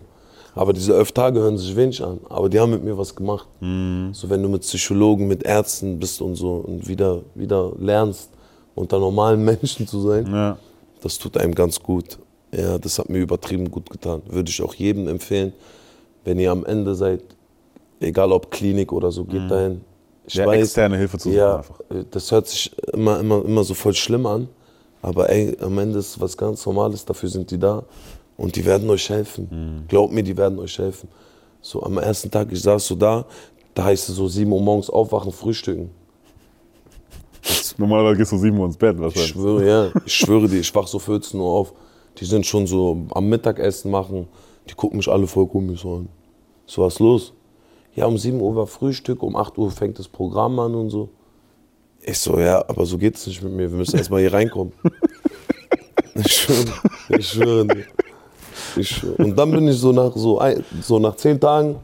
Aber 0.54 0.72
diese 0.72 0.94
elf 0.96 1.12
Tage 1.12 1.38
hören 1.38 1.56
sich 1.56 1.74
wenig 1.76 2.02
an, 2.02 2.18
aber 2.28 2.48
die 2.48 2.58
haben 2.58 2.70
mit 2.72 2.82
mir 2.82 2.98
was 2.98 3.14
gemacht. 3.14 3.46
So 3.60 4.28
wenn 4.28 4.42
du 4.42 4.48
mit 4.48 4.62
Psychologen, 4.62 5.28
mit 5.28 5.44
Ärzten 5.44 5.98
bist 5.98 6.20
und 6.20 6.34
so 6.34 6.54
und 6.56 6.88
wieder, 6.88 7.22
wieder 7.34 7.72
lernst, 7.78 8.30
unter 8.74 8.98
normalen 8.98 9.44
Menschen 9.44 9.86
zu 9.86 10.00
sein, 10.00 10.26
Ja. 10.30 10.58
das 11.02 11.18
tut 11.18 11.36
einem 11.38 11.54
ganz 11.54 11.80
gut. 11.80 12.18
Ja, 12.52 12.78
das 12.78 12.98
hat 12.98 13.08
mir 13.08 13.18
übertrieben 13.18 13.70
gut 13.70 13.88
getan. 13.88 14.22
Würde 14.28 14.50
ich 14.50 14.60
auch 14.60 14.74
jedem 14.74 15.06
empfehlen, 15.06 15.52
wenn 16.24 16.38
ihr 16.40 16.50
am 16.50 16.64
Ende 16.64 16.96
seid, 16.96 17.22
egal 18.00 18.32
ob 18.32 18.50
Klinik 18.50 18.92
oder 18.92 19.12
so, 19.12 19.24
geht 19.24 19.48
dahin. 19.48 19.82
Ich 20.32 20.36
Ja, 20.36 20.52
externe 20.52 20.96
Hilfe 20.96 21.18
zu 21.18 21.28
suchen 21.28 21.38
ja, 21.38 21.56
einfach. 21.56 21.80
äh, 21.90 22.04
das 22.08 22.30
hört 22.30 22.46
sich 22.46 22.70
immer, 22.92 23.18
immer, 23.18 23.44
immer 23.44 23.64
so 23.64 23.74
voll 23.74 23.94
schlimm 23.94 24.26
an, 24.26 24.48
aber 25.02 25.28
ey, 25.28 25.56
am 25.60 25.76
Ende 25.78 25.98
ist 25.98 26.10
es 26.10 26.20
was 26.20 26.36
ganz 26.36 26.64
Normales, 26.64 27.04
dafür 27.04 27.28
sind 27.28 27.50
die 27.50 27.58
da 27.58 27.82
und 28.36 28.54
die 28.54 28.64
werden 28.64 28.88
euch 28.90 29.10
helfen. 29.10 29.48
Mhm. 29.50 29.88
Glaubt 29.88 30.12
mir, 30.12 30.22
die 30.22 30.36
werden 30.36 30.60
euch 30.60 30.78
helfen. 30.78 31.08
So 31.60 31.82
am 31.82 31.98
ersten 31.98 32.30
Tag, 32.30 32.52
ich 32.52 32.62
saß 32.62 32.86
so 32.86 32.94
da, 32.94 33.24
da 33.74 33.84
heißt 33.84 34.08
es 34.08 34.14
so 34.14 34.28
7 34.28 34.52
Uhr 34.52 34.60
morgens 34.62 34.88
aufwachen, 34.88 35.32
frühstücken. 35.32 35.90
Normalerweise 37.76 38.18
gehst 38.18 38.32
du 38.32 38.38
7 38.38 38.56
Uhr 38.56 38.66
ins 38.66 38.76
Bett 38.76 38.94
Ich 38.96 39.02
wahrscheinlich. 39.02 39.30
schwöre, 39.30 39.66
ja, 39.66 39.90
ich 40.04 40.14
schwöre 40.14 40.48
dir, 40.48 40.60
ich 40.60 40.72
wach 40.74 40.86
so 40.86 40.98
14 41.00 41.40
Uhr 41.40 41.50
auf. 41.50 41.72
Die 42.18 42.24
sind 42.24 42.46
schon 42.46 42.66
so 42.68 43.06
am 43.14 43.28
Mittagessen 43.28 43.90
machen, 43.90 44.28
die 44.68 44.74
gucken 44.74 44.98
mich 44.98 45.08
alle 45.08 45.26
voll 45.26 45.46
komisch 45.48 45.84
an. 45.84 46.08
So, 46.66 46.82
was 46.82 47.00
los? 47.00 47.32
Ja, 47.94 48.06
um 48.06 48.16
7 48.16 48.40
Uhr 48.40 48.54
war 48.56 48.66
Frühstück, 48.66 49.22
um 49.22 49.36
8 49.36 49.58
Uhr 49.58 49.70
fängt 49.70 49.98
das 49.98 50.08
Programm 50.08 50.58
an 50.58 50.74
und 50.74 50.90
so. 50.90 51.08
Ich 52.02 52.18
so, 52.18 52.38
ja, 52.38 52.64
aber 52.68 52.86
so 52.86 52.96
geht's 52.96 53.26
nicht 53.26 53.42
mit 53.42 53.52
mir, 53.52 53.70
wir 53.70 53.78
müssen 53.78 53.96
erstmal 53.96 54.20
hier 54.20 54.32
reinkommen. 54.32 54.72
Ich 56.12 56.32
schwöre, 56.32 56.72
ich 57.08 57.28
schwöre. 57.28 57.66
Ich 58.76 58.88
schwöre. 58.88 59.14
Und 59.14 59.36
dann 59.38 59.52
bin 59.52 59.68
ich 59.68 59.78
so 59.78 59.92
nach, 59.92 60.14
so, 60.14 60.38
ein, 60.38 60.62
so 60.82 60.98
nach 60.98 61.14
10 61.14 61.40
Tagen, 61.40 61.76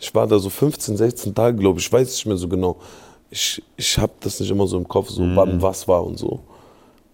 ich 0.00 0.12
war 0.14 0.26
da 0.26 0.38
so 0.38 0.48
15, 0.48 0.96
16 0.96 1.34
Tage, 1.34 1.56
glaube 1.58 1.78
ich, 1.78 1.86
ich 1.86 1.92
weiß 1.92 2.08
nicht 2.08 2.26
mehr 2.26 2.36
so 2.36 2.48
genau. 2.48 2.76
Ich, 3.30 3.62
ich 3.76 3.98
habe 3.98 4.12
das 4.20 4.40
nicht 4.40 4.50
immer 4.50 4.66
so 4.66 4.78
im 4.78 4.88
Kopf, 4.88 5.10
so 5.10 5.22
wann 5.34 5.60
was 5.60 5.86
war 5.86 6.04
und 6.04 6.18
so. 6.18 6.40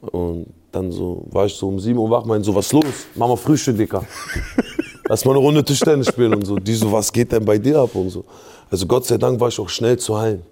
Und 0.00 0.46
dann 0.70 0.92
so 0.92 1.26
war 1.30 1.46
ich 1.46 1.54
so 1.54 1.68
um 1.68 1.80
7 1.80 1.98
Uhr 1.98 2.08
wach, 2.10 2.24
meinte 2.24 2.46
so, 2.46 2.54
was 2.54 2.72
los? 2.72 2.84
Mach 3.14 3.28
mal 3.28 3.36
Frühstück, 3.36 3.76
Dicker. 3.76 4.04
Lass 5.08 5.24
mal 5.24 5.32
eine 5.32 5.40
Runde 5.40 5.64
Tischtennis 5.64 6.08
spielen 6.08 6.34
und 6.34 6.46
so. 6.46 6.56
Die 6.56 6.74
so, 6.74 6.90
was 6.90 7.12
geht 7.12 7.32
denn 7.32 7.44
bei 7.44 7.58
dir 7.58 7.78
ab 7.78 7.94
und 7.94 8.10
so. 8.10 8.24
Also 8.70 8.86
Gott 8.86 9.04
sei 9.06 9.18
Dank 9.18 9.38
war 9.38 9.48
ich 9.48 9.60
auch 9.60 9.68
schnell 9.68 9.98
zu 9.98 10.18
heilen. 10.18 10.42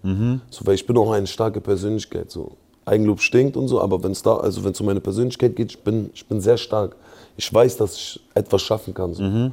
So, 0.51 0.67
weil 0.67 0.75
ich 0.75 0.87
bin 0.87 0.97
auch 0.99 1.11
eine 1.11 1.27
starke 1.27 1.61
Persönlichkeit. 1.61 2.31
So. 2.31 2.53
Eigenlob 2.85 3.21
stinkt 3.21 3.57
und 3.57 3.69
so, 3.69 3.81
aber 3.81 4.03
wenn 4.03 4.13
es 4.13 4.23
da, 4.23 4.37
also 4.37 4.65
wenn 4.65 4.73
es 4.73 4.81
um 4.81 4.87
meine 4.87 5.01
Persönlichkeit 5.01 5.55
geht, 5.57 5.71
ich 5.71 5.79
bin, 5.79 6.11
ich 6.15 6.27
bin 6.27 6.41
sehr 6.41 6.57
stark. 6.57 6.97
Ich 7.37 7.53
weiß, 7.53 7.77
dass 7.77 7.95
ich 7.95 8.21
etwas 8.35 8.61
schaffen 8.63 8.93
kann. 8.93 9.15
So. 9.15 9.51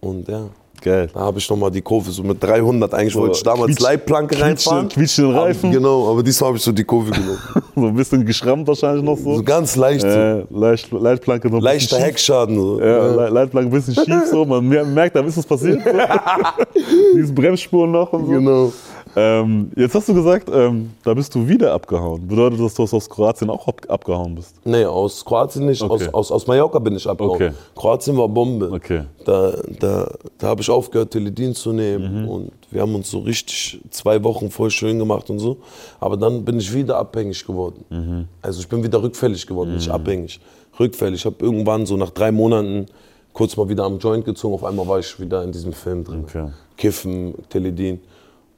Und 0.00 0.28
ja, 0.28 0.48
Geil. 0.82 1.08
da 1.12 1.20
habe 1.20 1.38
ich 1.38 1.48
nochmal 1.50 1.70
die 1.70 1.82
Kurve 1.82 2.10
so 2.10 2.22
mit 2.22 2.42
300. 2.42 2.92
Eigentlich 2.94 3.14
wollte 3.14 3.36
ich 3.36 3.42
damals 3.42 3.72
quietsch- 3.72 3.82
Leitplanke 3.82 4.34
quietschen- 4.34 4.42
reinfahren. 4.42 4.88
quietschenden 4.88 5.34
Aber- 5.36 5.44
Reifen. 5.46 5.70
Genau, 5.72 6.10
aber 6.10 6.22
diesmal 6.22 6.48
habe 6.48 6.56
ich 6.58 6.62
so 6.64 6.72
die 6.72 6.84
Kurve 6.84 7.10
genommen. 7.10 7.38
So 7.80 7.86
ein 7.86 7.94
bisschen 7.94 8.26
geschrammt 8.26 8.66
wahrscheinlich 8.68 9.02
noch 9.02 9.16
so. 9.16 9.36
So 9.36 9.42
ganz 9.42 9.74
leicht, 9.76 10.02
so. 10.02 10.06
äh, 10.08 10.44
leicht, 10.50 10.90
Leitplanke 10.92 11.48
noch 11.48 11.60
leichter. 11.62 11.98
Heckschaden. 11.98 12.56
So. 12.56 12.78
Ja, 12.80 13.06
Le- 13.06 13.28
Leitplanke 13.30 13.70
ein 13.70 13.72
bisschen 13.72 13.94
schief 13.94 14.24
so. 14.30 14.44
Man 14.44 14.68
mer- 14.68 14.84
merkt, 14.84 15.16
da 15.16 15.20
ist 15.20 15.38
was 15.38 15.46
passiert. 15.46 15.80
So. 15.82 15.90
Diese 17.16 17.32
Bremsspuren 17.32 17.90
noch 17.92 18.12
und 18.12 18.26
so. 18.26 18.32
Genau. 18.32 18.72
Ähm, 19.16 19.72
jetzt 19.76 19.94
hast 19.94 20.08
du 20.08 20.14
gesagt, 20.14 20.48
ähm, 20.52 20.90
da 21.02 21.14
bist 21.14 21.34
du 21.34 21.46
wieder 21.48 21.72
abgehauen. 21.72 22.26
Bedeutet 22.28 22.60
das, 22.60 22.74
dass 22.74 22.90
du 22.90 22.96
aus 22.96 23.08
Kroatien 23.10 23.50
auch 23.50 23.66
ab 23.66 23.80
abgehauen 23.88 24.34
bist? 24.36 24.54
Nee, 24.64 24.84
aus 24.84 25.24
Kroatien 25.24 25.66
nicht, 25.66 25.82
Okay. 25.82 26.06
aus, 26.06 26.14
aus, 26.14 26.32
aus 26.32 26.46
Mallorca 26.46 26.78
bin 26.78 26.94
ich 26.96 27.08
abgehauen. 27.08 27.34
Okay. 27.34 27.50
Kroatien 27.74 28.16
war 28.16 28.28
Bombe. 28.28 28.70
Okay. 28.72 29.02
Da, 29.24 29.52
da, 29.80 30.10
da 30.38 30.46
habe 30.46 30.60
ich 30.62 30.70
aufgehört, 30.70 31.10
Teledin 31.10 31.54
zu 31.54 31.72
nehmen 31.72 32.22
Mhm. 32.22 32.28
und 32.28 32.52
wir 32.70 32.82
haben 32.82 32.94
uns 32.94 33.10
so 33.10 33.18
richtig 33.18 33.80
zwei 33.90 34.22
Wochen 34.22 34.50
voll 34.50 34.70
schön 34.70 34.98
gemacht 34.98 35.28
und 35.28 35.38
so. 35.40 35.56
Aber 35.98 36.16
dann 36.16 36.44
bin 36.44 36.58
ich 36.58 36.72
wieder 36.72 36.96
abhängig 36.98 37.44
geworden. 37.44 37.84
Mhm. 37.90 38.28
Also 38.42 38.60
ich 38.60 38.68
bin 38.68 38.82
wieder 38.82 39.02
rückfällig 39.02 39.46
geworden, 39.46 39.74
nicht 39.74 39.88
abhängig. 39.90 40.40
Rückfällig. 40.78 41.20
Ich 41.20 41.26
habe 41.26 41.36
irgendwann 41.40 41.84
so 41.84 41.96
nach 41.96 42.10
drei 42.10 42.30
Monaten 42.30 42.86
kurz 43.32 43.56
mal 43.56 43.68
wieder 43.68 43.84
am 43.84 43.98
Joint 43.98 44.24
gezogen. 44.24 44.54
Auf 44.54 44.64
einmal 44.64 44.86
war 44.86 44.98
ich 45.00 45.18
wieder 45.20 45.42
in 45.42 45.50
diesem 45.52 45.72
Film 45.72 46.04
drin. 46.04 46.24
Okay. 46.28 46.46
Kiffen, 46.76 47.34
Teledin. 47.48 48.00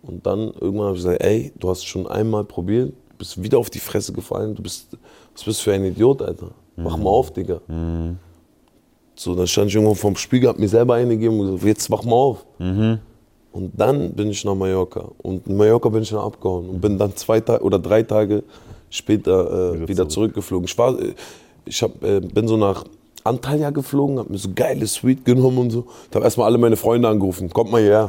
Und 0.02 0.26
dann 0.26 0.52
irgendwann 0.60 0.88
habe 0.88 0.96
ich 0.96 1.02
gesagt, 1.04 1.22
ey, 1.22 1.52
du 1.58 1.70
hast 1.70 1.84
schon 1.84 2.06
einmal 2.06 2.44
probiert, 2.44 2.92
bist 3.18 3.40
wieder 3.42 3.58
auf 3.58 3.70
die 3.70 3.78
Fresse 3.78 4.12
gefallen, 4.12 4.54
du 4.54 4.62
bist, 4.62 4.88
was 5.34 5.44
bist 5.44 5.60
du 5.60 5.64
für 5.64 5.72
ein 5.72 5.84
Idiot, 5.84 6.22
Alter? 6.22 6.50
Mach 6.76 6.96
mal 6.96 7.10
auf, 7.10 7.32
Digga. 7.32 7.60
So, 9.14 9.34
dann 9.34 9.46
stand 9.46 9.68
ich 9.68 9.74
irgendwo 9.76 9.94
vorm 9.94 10.16
Spiegel, 10.16 10.48
hab 10.48 10.58
mir 10.58 10.68
selber 10.68 10.94
eine 10.94 11.10
gegeben 11.10 11.38
und 11.38 11.46
gesagt, 11.46 11.64
jetzt 11.64 11.90
wach 11.90 12.02
mal 12.02 12.16
auf. 12.16 12.44
Und 13.52 13.72
dann 13.76 14.12
bin 14.14 14.30
ich 14.30 14.44
nach 14.44 14.54
Mallorca. 14.54 15.10
Und 15.18 15.46
in 15.46 15.56
Mallorca 15.56 15.88
bin 15.90 16.02
ich 16.02 16.10
dann 16.10 16.20
abgehauen 16.20 16.68
und 16.70 16.80
bin 16.80 16.98
dann 16.98 17.14
zwei 17.14 17.38
Tage 17.40 17.62
oder 17.62 17.78
drei 17.78 18.02
Tage 18.02 18.42
später 18.88 19.74
äh, 19.74 19.88
wieder, 19.88 20.08
zurückgeflogen. 20.08 20.64
Ich, 20.64 20.76
war, 20.78 20.98
äh, 20.98 21.14
ich 21.66 21.82
hab, 21.82 22.02
äh, 22.02 22.20
bin 22.20 22.48
so 22.48 22.56
nach 22.56 22.84
Antalya 23.24 23.70
geflogen, 23.70 24.18
hab 24.18 24.30
mir 24.30 24.38
so 24.38 24.50
geile 24.54 24.86
Suite 24.86 25.24
genommen 25.24 25.58
und 25.58 25.70
so. 25.70 25.86
Da 26.10 26.16
habe 26.16 26.24
erstmal 26.24 26.46
alle 26.46 26.58
meine 26.58 26.76
Freunde 26.76 27.08
angerufen, 27.08 27.50
kommt 27.50 27.70
mal 27.70 27.80
hierher. 27.80 28.08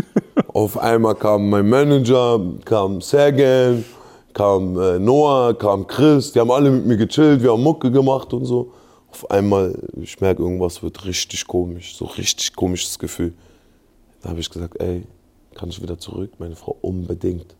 Auf 0.48 0.78
einmal 0.78 1.14
kam 1.14 1.50
mein 1.50 1.68
Manager, 1.68 2.40
kam 2.64 3.00
Sergen, 3.00 3.84
kam 4.32 4.78
äh, 4.80 4.98
Noah, 4.98 5.56
kam 5.56 5.86
Chris, 5.86 6.32
die 6.32 6.40
haben 6.40 6.50
alle 6.50 6.70
mit 6.70 6.86
mir 6.86 6.96
gechillt, 6.96 7.42
wir 7.42 7.52
haben 7.52 7.62
Mucke 7.62 7.90
gemacht 7.90 8.32
und 8.32 8.44
so. 8.44 8.72
Auf 9.10 9.30
einmal, 9.30 9.78
ich 10.00 10.20
merke, 10.20 10.42
irgendwas 10.42 10.82
wird 10.82 11.04
richtig 11.04 11.46
komisch, 11.46 11.96
so 11.96 12.06
richtig 12.06 12.54
komisches 12.56 12.98
Gefühl. 12.98 13.32
Da 14.22 14.30
habe 14.30 14.40
ich 14.40 14.50
gesagt, 14.50 14.80
ey, 14.80 15.04
kann 15.54 15.68
ich 15.68 15.80
wieder 15.80 15.98
zurück? 15.98 16.32
Meine 16.38 16.56
Frau, 16.56 16.76
unbedingt. 16.80 17.54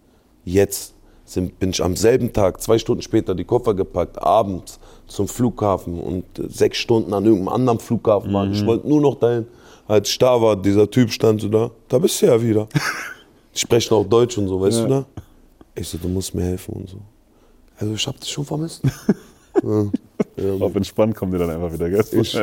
Jetzt 0.44 0.93
sind, 1.24 1.58
bin 1.58 1.70
ich 1.70 1.82
am 1.82 1.96
selben 1.96 2.32
Tag, 2.32 2.60
zwei 2.60 2.78
Stunden 2.78 3.02
später, 3.02 3.34
die 3.34 3.44
Koffer 3.44 3.74
gepackt, 3.74 4.20
abends 4.22 4.78
zum 5.06 5.28
Flughafen 5.28 6.00
und 6.00 6.24
äh, 6.38 6.48
sechs 6.48 6.78
Stunden 6.78 7.12
an 7.12 7.24
irgendeinem 7.24 7.48
anderen 7.48 7.78
Flughafen 7.78 8.32
waren. 8.32 8.52
Ich 8.52 8.64
wollte 8.64 8.88
nur 8.88 9.00
noch 9.00 9.16
dahin. 9.16 9.46
Als 9.86 10.08
ich 10.08 10.18
da 10.18 10.40
war, 10.40 10.56
dieser 10.56 10.90
Typ 10.90 11.10
stand 11.10 11.42
so 11.42 11.48
da, 11.48 11.70
da 11.88 11.98
bist 11.98 12.20
du 12.22 12.26
ja 12.26 12.40
wieder. 12.40 12.68
Die 13.54 13.58
sprechen 13.58 13.94
auch 13.94 14.04
Deutsch 14.04 14.36
und 14.38 14.48
so, 14.48 14.60
weißt 14.60 14.80
du 14.80 14.86
da? 14.88 15.06
Ich 15.74 15.88
so, 15.88 15.98
du 15.98 16.08
musst 16.08 16.34
mir 16.34 16.42
helfen 16.42 16.74
und 16.74 16.88
so. 16.88 16.98
Also 17.78 17.94
ich 17.94 18.06
hab 18.06 18.18
dich 18.18 18.30
schon 18.30 18.44
vermisst. 18.44 18.82
ja. 19.62 19.86
Ja, 20.36 20.64
Auf 20.64 20.74
entspannt 20.74 21.14
kommen 21.14 21.32
die 21.32 21.38
dann 21.38 21.50
einfach 21.50 21.72
wieder, 21.72 21.88
gell? 21.90 22.04
ich. 22.12 22.36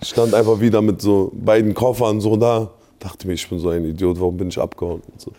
Ich 0.00 0.08
stand 0.08 0.34
einfach 0.34 0.60
wieder 0.60 0.82
mit 0.82 1.00
so 1.00 1.30
beiden 1.34 1.74
Koffern 1.74 2.20
so 2.20 2.36
da. 2.36 2.70
Dachte 3.02 3.26
mir, 3.26 3.32
ich 3.32 3.48
bin 3.48 3.58
so 3.58 3.68
ein 3.70 3.84
Idiot, 3.84 4.20
warum 4.20 4.36
bin 4.36 4.48
ich 4.48 4.58
abgehauen? 4.58 5.02
Und 5.10 5.20
so. 5.20 5.32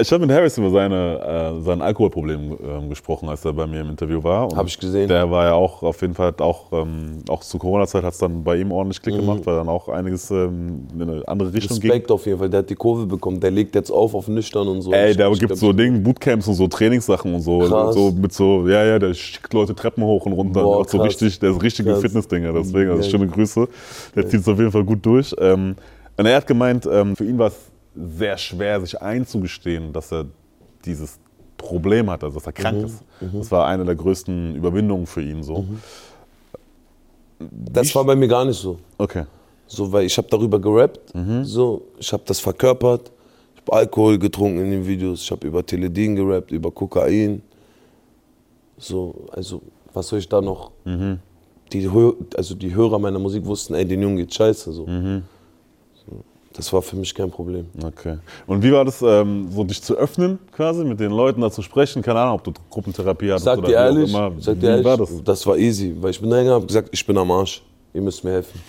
Ich 0.00 0.10
habe 0.10 0.26
mit 0.26 0.34
Harris 0.34 0.56
über 0.56 0.70
seine, 0.70 1.56
äh, 1.58 1.62
sein 1.62 1.82
Alkoholproblem 1.82 2.56
ähm, 2.62 2.88
gesprochen, 2.88 3.28
als 3.28 3.44
er 3.44 3.52
bei 3.52 3.66
mir 3.66 3.82
im 3.82 3.90
Interview 3.90 4.22
war. 4.22 4.50
Und 4.50 4.56
Hab 4.56 4.66
ich 4.66 4.78
gesehen. 4.78 5.08
Der 5.08 5.30
war 5.30 5.46
ja 5.46 5.52
auch 5.54 5.82
auf 5.82 6.00
jeden 6.00 6.14
Fall, 6.14 6.32
auch, 6.38 6.72
ähm, 6.72 7.18
auch 7.28 7.40
zu 7.40 7.58
Corona-Zeit 7.58 8.02
hat 8.02 8.14
es 8.14 8.18
dann 8.18 8.42
bei 8.42 8.56
ihm 8.56 8.72
ordentlich 8.72 9.02
Klick 9.02 9.16
gemacht, 9.16 9.40
weil 9.44 9.56
dann 9.56 9.68
auch 9.68 9.88
einiges 9.88 10.30
ähm, 10.30 10.86
in 10.94 11.02
eine 11.02 11.28
andere 11.28 11.52
Richtung 11.52 11.78
ging. 11.78 11.88
Mhm. 11.88 11.92
Respekt 11.92 12.10
auf 12.10 12.26
jeden 12.26 12.38
Fall, 12.38 12.48
der 12.48 12.60
hat 12.60 12.70
die 12.70 12.74
Kurve 12.74 13.06
bekommen. 13.06 13.40
Der 13.40 13.50
legt 13.50 13.74
jetzt 13.74 13.90
auf 13.90 14.14
auf 14.14 14.28
nüchtern 14.28 14.68
und 14.68 14.82
so. 14.82 14.92
Ey, 14.92 15.14
da 15.14 15.30
gibt 15.30 15.56
so 15.56 15.72
Dinge, 15.72 15.98
Bootcamps 15.98 16.48
und 16.48 16.54
so 16.54 16.66
Trainingssachen 16.66 17.34
und 17.34 17.42
so, 17.42 17.58
Krass. 17.58 17.94
so 17.94 18.10
mit 18.10 18.32
so, 18.32 18.66
ja, 18.66 18.84
ja, 18.84 18.98
der 18.98 19.12
schickt 19.12 19.52
Leute 19.52 19.74
Treppen 19.74 20.02
hoch 20.04 20.24
und 20.24 20.32
runter. 20.32 20.62
Boah, 20.62 20.88
so 20.88 21.00
richtig, 21.00 21.38
der 21.38 21.50
ist 21.50 21.62
richtige. 21.62 21.94
Fitnessdinger, 21.96 22.52
deswegen, 22.52 22.90
also 22.90 23.02
Geil. 23.02 23.10
schöne 23.10 23.26
Grüße. 23.28 23.68
Der 24.16 24.26
zieht 24.26 24.40
es 24.40 24.48
auf 24.48 24.58
jeden 24.58 24.72
Fall 24.72 24.84
gut 24.84 25.04
durch. 25.04 25.34
Ähm, 25.38 25.76
und 26.16 26.26
er 26.26 26.36
hat 26.36 26.46
gemeint, 26.46 26.86
ähm, 26.90 27.16
für 27.16 27.24
ihn 27.24 27.38
war 27.38 27.48
es 27.48 27.56
sehr 27.94 28.36
schwer, 28.38 28.80
sich 28.80 29.00
einzugestehen, 29.00 29.92
dass 29.92 30.12
er 30.12 30.26
dieses 30.84 31.18
Problem 31.56 32.10
hat, 32.10 32.24
also 32.24 32.38
dass 32.38 32.46
er 32.46 32.52
Mhm. 32.52 32.54
krank 32.54 32.84
ist. 32.86 33.04
Das 33.34 33.50
war 33.50 33.66
eine 33.66 33.84
der 33.84 33.94
größten 33.94 34.56
Überwindungen 34.56 35.06
für 35.06 35.22
ihn 35.22 35.42
so. 35.42 35.58
Mhm. 35.62 35.78
Das 37.50 37.94
war 37.94 38.04
bei 38.04 38.14
mir 38.14 38.28
gar 38.28 38.44
nicht 38.44 38.58
so. 38.58 38.78
Okay. 38.98 39.24
So, 39.66 39.90
weil 39.90 40.04
ich 40.04 40.16
habe 40.18 40.28
darüber 40.30 40.58
gerappt, 40.60 41.14
Mhm. 41.14 41.44
so, 41.44 41.82
ich 41.98 42.12
habe 42.12 42.22
das 42.26 42.40
verkörpert. 42.40 43.10
Ich 43.54 43.60
habe 43.62 43.72
Alkohol 43.78 44.18
getrunken 44.18 44.58
in 44.58 44.70
den 44.70 44.86
Videos, 44.86 45.22
ich 45.22 45.30
habe 45.30 45.46
über 45.46 45.64
Teledin 45.64 46.16
gerappt, 46.16 46.50
über 46.50 46.70
Kokain. 46.70 47.42
So, 48.78 49.14
also 49.32 49.62
was 49.92 50.08
soll 50.08 50.18
ich 50.18 50.28
da 50.28 50.40
noch? 50.40 50.72
Mhm. 50.84 51.18
Die, 51.72 51.88
also 52.36 52.54
die 52.54 52.74
Hörer 52.74 52.98
meiner 52.98 53.18
Musik 53.18 53.44
wussten, 53.46 53.74
ey, 53.74 53.84
den 53.86 54.02
Jungen 54.02 54.16
geht 54.18 54.34
scheiße. 54.34 54.72
So. 54.72 54.86
Mhm. 54.86 55.22
Das 56.54 56.72
war 56.72 56.82
für 56.82 56.96
mich 56.96 57.14
kein 57.14 57.30
Problem. 57.30 57.66
Okay. 57.84 58.18
Und 58.46 58.62
wie 58.62 58.72
war 58.72 58.84
das, 58.84 59.00
ähm, 59.02 59.48
so 59.50 59.64
dich 59.64 59.82
zu 59.82 59.94
öffnen, 59.96 60.38
quasi, 60.54 60.84
mit 60.84 61.00
den 61.00 61.10
Leuten 61.12 61.40
da 61.40 61.50
zu 61.50 61.62
sprechen? 61.62 62.02
Keine 62.02 62.20
Ahnung, 62.20 62.34
ob 62.36 62.44
du 62.44 62.52
Gruppentherapie 62.70 63.30
hattest 63.30 63.44
Sag 63.44 63.58
oder 63.58 63.68
dir 63.68 63.72
wie 63.72 63.76
auch 63.78 63.84
ehrlich, 63.84 64.10
immer. 64.10 64.32
sag 64.38 64.56
wie 64.56 64.60
dir 64.60 64.68
ehrlich 64.70 64.84
war 64.84 64.96
das? 64.98 65.10
das 65.24 65.46
war 65.46 65.56
easy, 65.56 65.94
weil 66.00 66.10
ich 66.10 66.20
bin 66.20 66.30
dahin 66.30 66.48
habe 66.48 66.66
gesagt, 66.66 66.88
ich 66.92 67.06
bin 67.06 67.16
am 67.16 67.30
Arsch. 67.30 67.62
Ihr 67.94 68.00
müsst 68.02 68.22
mir 68.24 68.32
helfen. 68.32 68.60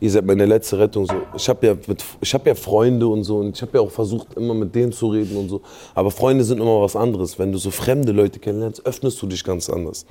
Ihr 0.00 0.10
seid 0.10 0.26
meine 0.26 0.44
letzte 0.44 0.78
Rettung. 0.78 1.06
So. 1.06 1.14
Ich 1.36 1.48
habe 1.48 1.66
ja, 1.66 1.74
mit- 1.86 2.04
ich 2.20 2.34
hab 2.34 2.46
ja 2.46 2.54
Freunde 2.54 3.06
und 3.06 3.24
so 3.24 3.38
und 3.38 3.56
ich 3.56 3.62
habe 3.62 3.72
ja 3.78 3.80
auch 3.80 3.90
versucht, 3.90 4.34
immer 4.34 4.52
mit 4.52 4.74
denen 4.74 4.92
zu 4.92 5.06
reden 5.08 5.36
und 5.36 5.48
so. 5.48 5.62
Aber 5.94 6.10
Freunde 6.10 6.44
sind 6.44 6.60
immer 6.60 6.80
was 6.82 6.94
anderes. 6.94 7.38
Wenn 7.38 7.52
du 7.52 7.58
so 7.58 7.70
fremde 7.70 8.12
Leute 8.12 8.38
kennenlernst, 8.38 8.84
öffnest 8.84 9.20
du 9.22 9.26
dich 9.26 9.42
ganz 9.42 9.70
anders. 9.70 10.04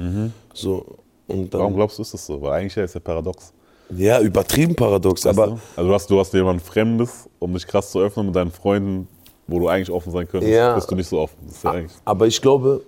So, 0.54 0.86
und 1.28 1.54
dann, 1.54 1.62
Warum 1.62 1.76
glaubst 1.76 1.98
du, 2.00 2.02
ist 2.02 2.14
das 2.14 2.26
so? 2.26 2.42
Weil 2.42 2.54
eigentlich 2.62 2.76
ist 2.78 2.94
ja 2.96 3.00
paradox. 3.02 3.54
Ja, 3.90 4.20
übertrieben 4.22 4.76
paradox. 4.76 5.26
Weißt 5.26 5.38
aber 5.38 5.52
du? 5.52 5.60
Also 5.76 5.90
du 5.90 5.94
hast, 5.94 6.10
du 6.10 6.20
hast 6.20 6.34
jemand 6.34 6.62
Fremdes, 6.62 7.30
um 7.40 7.54
dich 7.54 7.68
krass 7.68 7.92
zu 7.92 8.00
öffnen 8.00 8.28
mit 8.28 8.36
deinen 8.36 8.52
Freunden, 8.52 9.08
wo 9.48 9.60
du 9.60 9.68
eigentlich 9.68 9.92
offen 9.92 10.12
sein 10.12 10.28
könntest, 10.28 10.52
Ja. 10.54 10.76
bist 10.76 10.90
du 10.90 10.96
nicht 10.96 11.08
so 11.10 11.20
offen. 11.20 11.38
Ja 11.64 11.76
Aber 12.06 12.28
ich 12.28 12.42
glaube, 12.42 12.82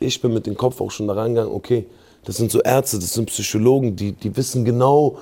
ich 0.00 0.20
bin 0.20 0.32
mit 0.34 0.46
dem 0.46 0.56
Kopf 0.56 0.80
auch 0.80 0.90
schon 0.90 1.06
da 1.08 1.14
rangegangen, 1.14 1.52
okay, 1.52 1.86
das 2.24 2.36
sind 2.36 2.50
so 2.50 2.60
Ärzte, 2.60 2.98
das 2.98 3.14
sind 3.14 3.26
Psychologen, 3.26 3.96
die, 3.96 4.12
die 4.12 4.36
wissen 4.36 4.64
genau, 4.64 5.18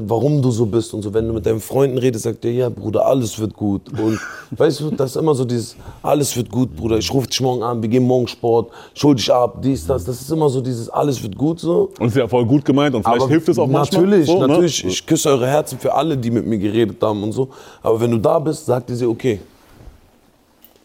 warum 0.00 0.42
du 0.42 0.50
so 0.50 0.66
bist 0.66 0.92
und 0.92 1.02
so. 1.02 1.12
Wenn 1.14 1.26
du 1.26 1.32
mit 1.32 1.46
deinen 1.46 1.60
Freunden 1.60 1.98
redest, 1.98 2.24
sagt 2.24 2.44
der, 2.44 2.52
ja, 2.52 2.68
Bruder, 2.68 3.06
alles 3.06 3.38
wird 3.38 3.54
gut. 3.54 3.82
Und 3.98 4.20
weißt 4.50 4.80
du, 4.80 4.90
das 4.90 5.12
ist 5.12 5.16
immer 5.16 5.34
so 5.34 5.44
dieses, 5.44 5.76
alles 6.02 6.36
wird 6.36 6.50
gut, 6.50 6.76
Bruder, 6.76 6.98
ich 6.98 7.12
rufe 7.12 7.26
dich 7.26 7.40
morgen 7.40 7.62
an, 7.62 7.80
wir 7.80 7.88
gehen 7.88 8.04
morgen 8.04 8.28
Sport, 8.28 8.70
schul 8.94 9.14
dich 9.14 9.32
ab, 9.32 9.62
dies, 9.62 9.86
das. 9.86 10.04
Das 10.04 10.20
ist 10.20 10.30
immer 10.30 10.48
so 10.48 10.60
dieses, 10.60 10.88
alles 10.90 11.22
wird 11.22 11.36
gut 11.36 11.60
so. 11.60 11.90
und 11.98 12.08
ist 12.08 12.16
ja 12.16 12.28
voll 12.28 12.44
gut 12.44 12.64
gemeint 12.64 12.94
und 12.94 13.02
vielleicht 13.02 13.28
hilft 13.28 13.48
es 13.48 13.58
auch 13.58 13.66
manchmal. 13.66 14.02
Natürlich, 14.02 14.26
so, 14.26 14.40
ne? 14.40 14.48
natürlich. 14.48 14.84
Ich 14.84 15.06
küsse 15.06 15.30
eure 15.30 15.46
Herzen 15.46 15.78
für 15.78 15.94
alle, 15.94 16.16
die 16.16 16.30
mit 16.30 16.46
mir 16.46 16.58
geredet 16.58 17.02
haben 17.02 17.22
und 17.22 17.32
so. 17.32 17.48
Aber 17.82 18.00
wenn 18.00 18.10
du 18.10 18.18
da 18.18 18.38
bist, 18.38 18.66
sagt 18.66 18.90
ihr 18.90 18.96
sie, 18.96 19.06
okay. 19.06 19.40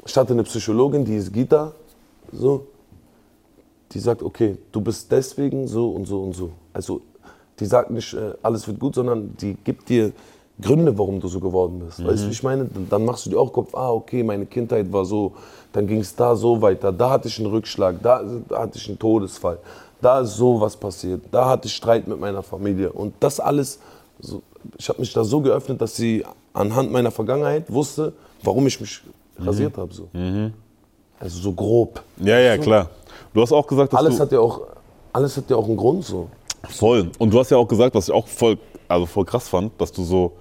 Ich 0.05 0.15
hatte 0.17 0.33
eine 0.33 0.43
Psychologin, 0.43 1.05
die 1.05 1.15
ist 1.15 1.31
Gita, 1.31 1.71
so. 2.31 2.67
Die 3.91 3.99
sagt, 3.99 4.23
okay, 4.23 4.57
du 4.71 4.81
bist 4.81 5.11
deswegen 5.11 5.67
so 5.67 5.89
und 5.89 6.05
so 6.05 6.21
und 6.23 6.35
so. 6.35 6.49
Also, 6.73 7.01
die 7.63 7.69
sagt 7.69 7.89
nicht, 7.91 8.13
äh, 8.13 8.33
alles 8.43 8.67
wird 8.67 8.77
gut, 8.79 8.95
sondern 8.95 9.35
die 9.37 9.55
gibt 9.63 9.87
dir 9.87 10.11
Gründe, 10.61 10.95
warum 10.97 11.19
du 11.19 11.27
so 11.29 11.39
geworden 11.39 11.79
bist. 11.85 12.05
Weißt 12.05 12.23
du, 12.23 12.27
wie 12.27 12.31
ich 12.31 12.43
meine? 12.43 12.67
Dann- 12.89 13.05
machst 13.05 13.25
du 13.25 13.29
dir 13.31 13.39
auch 13.39 13.51
Kopf, 13.51 13.73
ah, 13.73 13.91
okay, 13.91 14.21
meine 14.21 14.45
Kindheit 14.45 14.91
war 14.91 15.05
so, 15.05 15.31
dann 15.71 15.87
ging 15.87 15.99
es 16.01 16.13
da 16.15 16.35
so 16.35 16.61
weiter, 16.61 16.91
da 16.91 17.09
hatte 17.09 17.27
ich 17.29 17.39
einen 17.39 17.47
Rückschlag, 17.47 17.95
da, 18.03 18.21
da 18.49 18.59
hatte 18.59 18.77
ich 18.77 18.87
einen 18.87 18.99
Todesfall, 18.99 19.57
da 20.01 20.19
ist 20.19 20.35
so 20.35 20.59
was 20.61 20.75
passiert, 20.75 21.21
da 21.31 21.49
hatte 21.49 21.67
ich 21.67 21.73
Streit 21.75 22.07
mit 22.07 22.19
meiner 22.19 22.43
Familie. 22.43 22.91
Und 22.91 23.13
das 23.19 23.39
alles, 23.39 23.79
so, 24.19 24.41
ich 24.77 24.87
habe 24.89 24.99
mich 24.99 25.11
da 25.13 25.23
so 25.23 25.39
geöffnet, 25.41 25.81
dass 25.81 25.95
sie 25.95 26.23
anhand 26.53 26.91
meiner 26.91 27.11
Vergangenheit 27.11 27.71
wusste, 27.71 28.13
warum 28.43 28.67
ich 28.67 28.79
mich 28.79 29.01
rasiert 29.39 29.77
habe. 29.77 29.91
So. 29.93 30.07
Also 31.19 31.39
so 31.39 31.51
grob. 31.53 32.03
Ja, 32.17 32.37
ja, 32.37 32.57
klar. 32.57 32.89
Du 33.33 33.41
hast 33.41 33.51
auch 33.51 33.65
gesagt, 33.65 33.93
dass 33.93 33.99
Alles 33.99 34.17
du 34.17 34.21
hat 34.21 34.31
ja 34.31 34.39
auch, 34.39 34.61
alles 35.13 35.35
hat 35.37 35.49
ja 35.49 35.55
auch 35.55 35.67
einen 35.67 35.77
Grund 35.77 36.03
so. 36.05 36.27
Voll. 36.67 37.11
Und 37.19 37.33
du 37.33 37.39
hast 37.39 37.49
ja 37.51 37.57
auch 37.57 37.67
gesagt, 37.67 37.95
was 37.95 38.07
ich 38.09 38.13
auch 38.13 38.27
voll, 38.27 38.57
also 38.87 39.05
voll 39.05 39.25
krass 39.25 39.47
fand, 39.49 39.79
dass 39.79 39.91
du 39.91 40.03
so, 40.03 40.33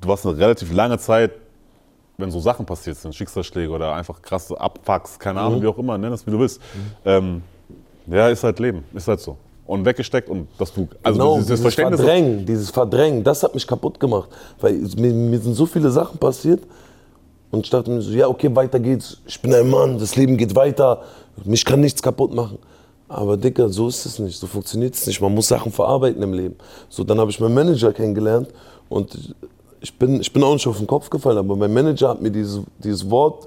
du 0.00 0.08
warst 0.08 0.26
eine 0.26 0.36
relativ 0.36 0.72
lange 0.72 0.98
Zeit, 0.98 1.32
wenn 2.16 2.30
so 2.30 2.38
Sachen 2.40 2.64
passiert 2.64 2.96
sind, 2.96 3.14
Schicksalsschläge 3.14 3.70
oder 3.72 3.94
einfach 3.94 4.22
krasse 4.22 4.58
Abfucks, 4.60 5.18
keine 5.18 5.40
Mhm. 5.40 5.46
Ahnung, 5.46 5.62
wie 5.62 5.66
auch 5.66 5.78
immer, 5.78 5.98
nenn 5.98 6.12
es 6.12 6.26
wie 6.26 6.30
du 6.30 6.38
willst. 6.38 6.60
Ähm, 7.04 7.42
ja, 8.06 8.28
ist 8.28 8.44
halt 8.44 8.58
Leben, 8.60 8.84
ist 8.94 9.08
halt 9.08 9.20
so. 9.20 9.36
Und 9.66 9.84
weggesteckt 9.86 10.28
und 10.28 10.46
dass 10.58 10.72
du, 10.74 10.86
also 11.02 11.18
genau, 11.18 11.36
dieses, 11.38 11.60
dieses. 11.62 11.74
Verdrängen, 11.74 12.44
dieses 12.44 12.70
Verdrängen, 12.70 13.24
das 13.24 13.42
hat 13.42 13.54
mich 13.54 13.66
kaputt 13.66 13.98
gemacht. 13.98 14.28
Weil 14.60 14.74
mir, 14.96 15.12
mir 15.12 15.38
sind 15.40 15.54
so 15.54 15.64
viele 15.64 15.90
Sachen 15.90 16.18
passiert 16.18 16.62
und 17.50 17.64
ich 17.64 17.70
dachte 17.70 17.90
mir 17.90 18.02
so, 18.02 18.10
ja 18.12 18.28
okay, 18.28 18.54
weiter 18.54 18.78
geht's. 18.78 19.22
Ich 19.26 19.40
bin 19.40 19.54
ein 19.54 19.68
Mann, 19.70 19.98
das 19.98 20.16
Leben 20.16 20.36
geht 20.36 20.54
weiter, 20.54 21.02
mich 21.44 21.64
kann 21.64 21.80
nichts 21.80 22.02
kaputt 22.02 22.34
machen. 22.34 22.58
Aber 23.08 23.36
Dicker, 23.36 23.68
so 23.68 23.88
ist 23.88 24.06
es 24.06 24.18
nicht, 24.18 24.38
so 24.38 24.46
funktioniert 24.46 24.94
es 24.94 25.06
nicht. 25.06 25.20
Man 25.20 25.34
muss 25.34 25.48
Sachen 25.48 25.70
verarbeiten 25.70 26.22
im 26.22 26.32
Leben. 26.32 26.56
So, 26.88 27.04
dann 27.04 27.18
habe 27.20 27.30
ich 27.30 27.38
meinen 27.38 27.54
Manager 27.54 27.92
kennengelernt 27.92 28.48
und 28.88 29.34
ich 29.80 29.96
bin, 29.98 30.20
ich 30.20 30.32
bin 30.32 30.42
auch 30.42 30.54
nicht 30.54 30.66
auf 30.66 30.78
den 30.78 30.86
Kopf 30.86 31.10
gefallen, 31.10 31.36
aber 31.38 31.54
mein 31.56 31.72
Manager 31.72 32.08
hat 32.08 32.22
mir 32.22 32.30
dieses, 32.30 32.60
dieses 32.82 33.08
Wort 33.10 33.46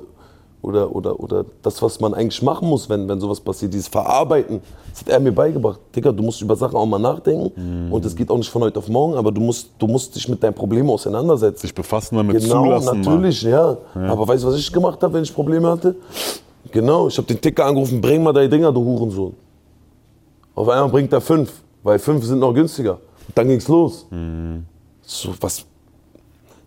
oder, 0.61 0.93
oder, 0.95 1.19
oder 1.19 1.45
das, 1.63 1.81
was 1.81 1.99
man 1.99 2.13
eigentlich 2.13 2.41
machen 2.43 2.67
muss, 2.69 2.87
wenn, 2.89 3.07
wenn 3.09 3.19
sowas 3.19 3.39
passiert, 3.39 3.73
dieses 3.73 3.87
Verarbeiten, 3.87 4.61
das 4.91 5.01
hat 5.01 5.09
er 5.09 5.19
mir 5.19 5.31
beigebracht. 5.31 5.79
Digga, 5.95 6.11
du 6.11 6.21
musst 6.21 6.39
über 6.41 6.55
Sachen 6.55 6.75
auch 6.75 6.85
mal 6.85 6.99
nachdenken 6.99 7.91
und 7.91 8.05
es 8.05 8.15
geht 8.15 8.29
auch 8.29 8.37
nicht 8.37 8.49
von 8.49 8.61
heute 8.61 8.77
auf 8.77 8.87
morgen, 8.87 9.15
aber 9.15 9.31
du 9.31 9.41
musst, 9.41 9.69
du 9.79 9.87
musst 9.87 10.15
dich 10.15 10.27
mit 10.29 10.41
deinen 10.43 10.53
Problemen 10.53 10.89
auseinandersetzen. 10.91 11.61
sich 11.61 11.73
befassen 11.73 12.15
damit, 12.17 12.39
Genau, 12.41 12.63
zulassen. 12.63 13.01
natürlich, 13.01 13.41
ja. 13.41 13.75
Aber 13.95 14.27
weißt 14.27 14.43
du, 14.43 14.47
was 14.49 14.57
ich 14.57 14.71
gemacht 14.71 15.01
habe, 15.01 15.15
wenn 15.15 15.23
ich 15.23 15.33
Probleme 15.33 15.67
hatte? 15.69 15.95
Genau, 16.71 17.07
ich 17.07 17.17
habe 17.17 17.27
den 17.27 17.41
Ticker 17.41 17.65
angerufen, 17.65 17.99
bring 18.01 18.21
mal 18.21 18.33
deine 18.33 18.49
Dinger, 18.49 18.71
du 18.71 18.83
Hurensohn. 18.83 19.33
Auf 20.57 20.67
einmal 20.69 20.89
bringt 20.89 21.13
er 21.13 21.21
fünf, 21.21 21.51
weil 21.83 21.99
fünf 21.99 22.25
sind 22.25 22.39
noch 22.39 22.51
günstiger. 22.51 22.93
Und 23.27 23.37
dann 23.37 23.47
ging's 23.47 23.67
los. 23.67 24.07
Mhm. 24.09 24.65
So, 25.03 25.35
was, 25.39 25.63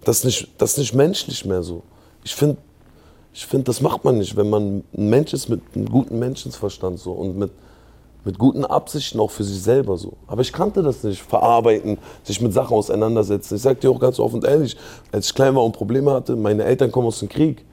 das 0.04 0.18
ist, 0.18 0.24
nicht, 0.26 0.48
das 0.58 0.72
ist 0.72 0.78
nicht 0.78 0.94
menschlich 0.94 1.44
mehr 1.44 1.60
so. 1.64 1.82
Ich 2.22 2.36
finde, 2.36 2.56
ich 3.34 3.44
find, 3.44 3.66
das 3.66 3.80
macht 3.80 4.04
man 4.04 4.18
nicht, 4.18 4.36
wenn 4.36 4.48
man 4.48 4.84
ein 4.96 5.08
Mensch 5.10 5.32
ist 5.32 5.48
mit 5.48 5.60
einem 5.74 5.90
guten 5.90 6.20
Menschenverstand 6.20 7.00
so 7.00 7.10
und 7.10 7.36
mit, 7.36 7.50
mit 8.24 8.38
guten 8.38 8.64
Absichten 8.64 9.18
auch 9.18 9.32
für 9.32 9.42
sich 9.42 9.60
selber 9.60 9.96
so. 9.96 10.12
Aber 10.28 10.42
ich 10.42 10.52
kannte 10.52 10.84
das 10.84 11.02
nicht, 11.02 11.20
verarbeiten, 11.20 11.98
sich 12.22 12.40
mit 12.40 12.52
Sachen 12.52 12.76
auseinandersetzen. 12.76 13.56
Ich 13.56 13.62
sag 13.62 13.80
dir 13.80 13.90
auch 13.90 13.98
ganz 13.98 14.20
offen 14.20 14.36
und 14.36 14.44
ehrlich, 14.44 14.76
als 15.10 15.26
ich 15.26 15.34
klein 15.34 15.56
war 15.56 15.64
und 15.64 15.72
Probleme 15.72 16.12
hatte, 16.12 16.36
meine 16.36 16.62
Eltern 16.62 16.92
kommen 16.92 17.08
aus 17.08 17.18
dem 17.18 17.28
Krieg. 17.28 17.64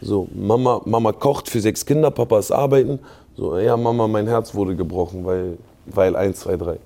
So, 0.00 0.28
Mama, 0.32 0.80
Mama 0.84 1.10
kocht 1.10 1.48
für 1.48 1.60
sechs 1.60 1.84
Kinder, 1.84 2.12
Papa 2.12 2.38
ist 2.38 2.52
arbeiten. 2.52 3.00
So, 3.40 3.56
ja, 3.56 3.74
Mama, 3.74 4.06
mein 4.06 4.26
Herz 4.26 4.54
wurde 4.54 4.76
gebrochen, 4.76 5.24
weil, 5.24 5.56
weil 5.86 6.14
1, 6.14 6.40
2, 6.40 6.56
3. 6.58 6.78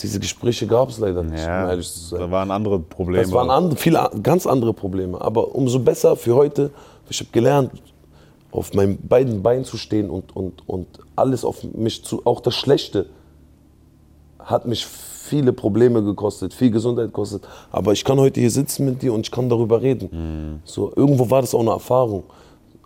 Diese 0.00 0.18
Gespräche 0.18 0.66
gab 0.66 0.88
es 0.88 0.98
leider 0.98 1.22
nicht, 1.22 1.44
um 1.44 1.48
ehrlich 1.48 1.88
zu 1.88 2.00
sein. 2.00 2.18
da 2.18 2.30
waren 2.32 2.50
andere 2.50 2.80
Probleme. 2.80 3.22
Das 3.22 3.32
waren 3.32 3.48
andere, 3.48 3.78
viele, 3.78 4.10
ganz 4.24 4.44
andere 4.44 4.74
Probleme. 4.74 5.20
Aber 5.20 5.54
umso 5.54 5.78
besser 5.78 6.16
für 6.16 6.34
heute, 6.34 6.72
ich 7.08 7.20
habe 7.20 7.30
gelernt, 7.30 7.70
auf 8.50 8.74
meinen 8.74 8.98
beiden 9.06 9.40
Beinen 9.40 9.64
zu 9.64 9.76
stehen 9.76 10.10
und, 10.10 10.34
und, 10.34 10.68
und 10.68 10.88
alles 11.14 11.44
auf 11.44 11.62
mich 11.62 12.04
zu, 12.04 12.22
auch 12.26 12.40
das 12.40 12.56
Schlechte 12.56 13.06
hat 14.40 14.66
mich 14.66 14.84
viele 14.84 15.52
Probleme 15.52 16.02
gekostet, 16.02 16.52
viel 16.54 16.72
Gesundheit 16.72 17.06
gekostet. 17.06 17.46
Aber 17.70 17.92
ich 17.92 18.02
kann 18.02 18.18
heute 18.18 18.40
hier 18.40 18.50
sitzen 18.50 18.84
mit 18.84 19.00
dir 19.00 19.14
und 19.14 19.20
ich 19.20 19.30
kann 19.30 19.48
darüber 19.48 19.80
reden. 19.80 20.60
So, 20.64 20.92
irgendwo 20.96 21.30
war 21.30 21.40
das 21.40 21.54
auch 21.54 21.60
eine 21.60 21.70
Erfahrung. 21.70 22.24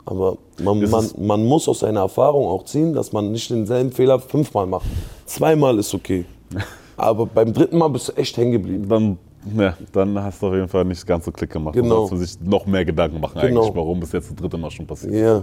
Aber 0.06 0.38
man, 0.62 0.88
man, 0.88 1.10
man 1.18 1.44
muss 1.44 1.68
aus 1.68 1.80
seiner 1.80 2.00
Erfahrung 2.00 2.46
auch 2.46 2.64
ziehen, 2.64 2.92
dass 2.94 3.12
man 3.12 3.32
nicht 3.32 3.50
denselben 3.50 3.90
Fehler 3.90 4.20
fünfmal 4.20 4.66
macht. 4.66 4.86
Zweimal 5.26 5.78
ist 5.78 5.92
okay. 5.94 6.24
Aber 6.96 7.26
beim 7.26 7.52
dritten 7.52 7.76
Mal 7.76 7.88
bist 7.88 8.08
du 8.08 8.12
echt 8.12 8.36
hängen 8.36 8.52
geblieben. 8.52 8.88
dann, 8.88 9.18
ja, 9.56 9.76
dann 9.92 10.22
hast 10.22 10.40
du 10.40 10.46
auf 10.46 10.54
jeden 10.54 10.68
Fall 10.68 10.84
nicht 10.84 11.04
ganz 11.06 11.24
so 11.24 11.32
Klick 11.32 11.50
gemacht. 11.50 11.74
Genau. 11.74 12.08
Dann 12.08 12.08
sollst 12.08 12.12
du 12.12 12.16
sich 12.40 12.48
noch 12.48 12.66
mehr 12.66 12.84
Gedanken 12.84 13.20
machen 13.20 13.40
Genau. 13.40 13.62
eigentlich, 13.62 13.76
warum 13.76 14.00
es 14.02 14.12
jetzt 14.12 14.30
das 14.30 14.36
dritte 14.36 14.56
Mal 14.56 14.70
schon 14.70 14.86
passiert. 14.86 15.12
Ja. 15.12 15.42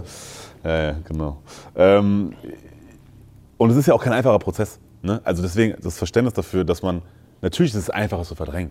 Ja, 0.64 0.82
ja, 0.82 0.96
genau. 1.06 1.36
Ähm, 1.76 2.32
und 3.58 3.70
es 3.70 3.76
ist 3.76 3.86
ja 3.86 3.94
auch 3.94 4.02
kein 4.02 4.14
einfacher 4.14 4.38
Prozess. 4.38 4.78
Ne? 5.02 5.20
Also 5.24 5.42
deswegen 5.42 5.74
das 5.82 5.98
Verständnis 5.98 6.32
dafür, 6.32 6.64
dass 6.64 6.82
man, 6.82 7.02
natürlich 7.42 7.72
ist 7.72 7.78
es 7.80 7.90
einfacher 7.90 8.22
zu 8.22 8.34
verdrängen. 8.34 8.70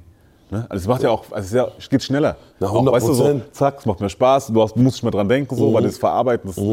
Ne? 0.54 0.66
Also 0.70 0.84
es 0.84 0.88
macht 0.88 1.04
ja 1.04 1.10
auch, 1.10 1.24
also 1.32 1.46
es, 1.48 1.52
ja, 1.54 1.68
es 1.78 1.90
geht 1.90 2.04
schneller. 2.04 2.36
Na, 2.60 2.70
Auch, 2.70 2.86
weißt 2.86 3.08
du, 3.08 3.14
so, 3.14 3.24
100%. 3.26 3.42
zack, 3.52 3.76
es 3.80 3.86
macht 3.86 4.00
mehr 4.00 4.10
Spaß, 4.10 4.48
du 4.48 4.62
hast, 4.62 4.76
musst 4.76 4.96
nicht 4.98 5.04
mehr 5.04 5.12
dran 5.12 5.28
denken, 5.28 5.56
so, 5.56 5.74
weil 5.74 5.84
das 5.84 5.98
Verarbeiten, 5.98 6.50
das, 6.56 6.64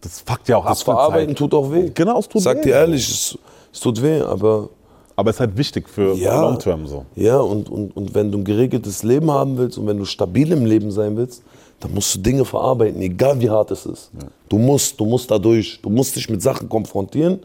das 0.00 0.20
fuckt 0.20 0.48
ja 0.48 0.56
auch 0.58 0.64
Mhm. 0.64 0.68
Das 0.68 0.80
ab. 0.82 0.86
mit 0.88 0.96
Verarbeiten 0.96 1.28
Zeit. 1.30 1.36
tut 1.38 1.54
auch 1.54 1.70
weh. 1.72 1.90
Genau, 1.94 2.18
es 2.18 2.28
tut 2.28 2.42
Sag 2.42 2.58
weh. 2.58 2.62
dir 2.62 2.74
ehrlich, 2.74 3.08
es, 3.08 3.38
es 3.72 3.80
tut 3.80 4.00
weh, 4.02 4.20
aber 4.20 4.68
Aber 5.16 5.30
es 5.30 5.36
ist 5.36 5.40
halt 5.40 5.56
wichtig 5.56 5.88
für 5.88 6.14
Ja. 6.14 6.40
Long 6.42 6.58
Term 6.58 6.86
so. 6.86 7.04
Ja, 7.14 7.38
und, 7.38 7.68
und, 7.70 7.96
und 7.96 8.14
wenn 8.14 8.30
du 8.30 8.38
ein 8.38 8.44
geregeltes 8.44 9.02
Leben 9.02 9.30
haben 9.30 9.56
willst 9.56 9.78
und 9.78 9.86
wenn 9.86 9.96
du 9.98 10.04
stabil 10.04 10.52
im 10.52 10.66
Leben 10.66 10.90
sein 10.90 11.16
willst, 11.16 11.42
dann 11.80 11.92
musst 11.94 12.14
du 12.14 12.18
Dinge 12.20 12.44
verarbeiten, 12.44 13.00
egal 13.02 13.40
wie 13.40 13.48
hart 13.50 13.70
es 13.70 13.86
ist. 13.86 14.10
Du 14.48 14.58
musst, 14.58 14.98
du 15.00 15.04
musst 15.06 15.30
da 15.30 15.38
durch. 15.38 15.80
Du 15.82 15.88
musst 15.90 16.14
dich 16.16 16.28
mit 16.30 16.40
Sachen 16.42 16.68
konfrontieren, 16.68 17.40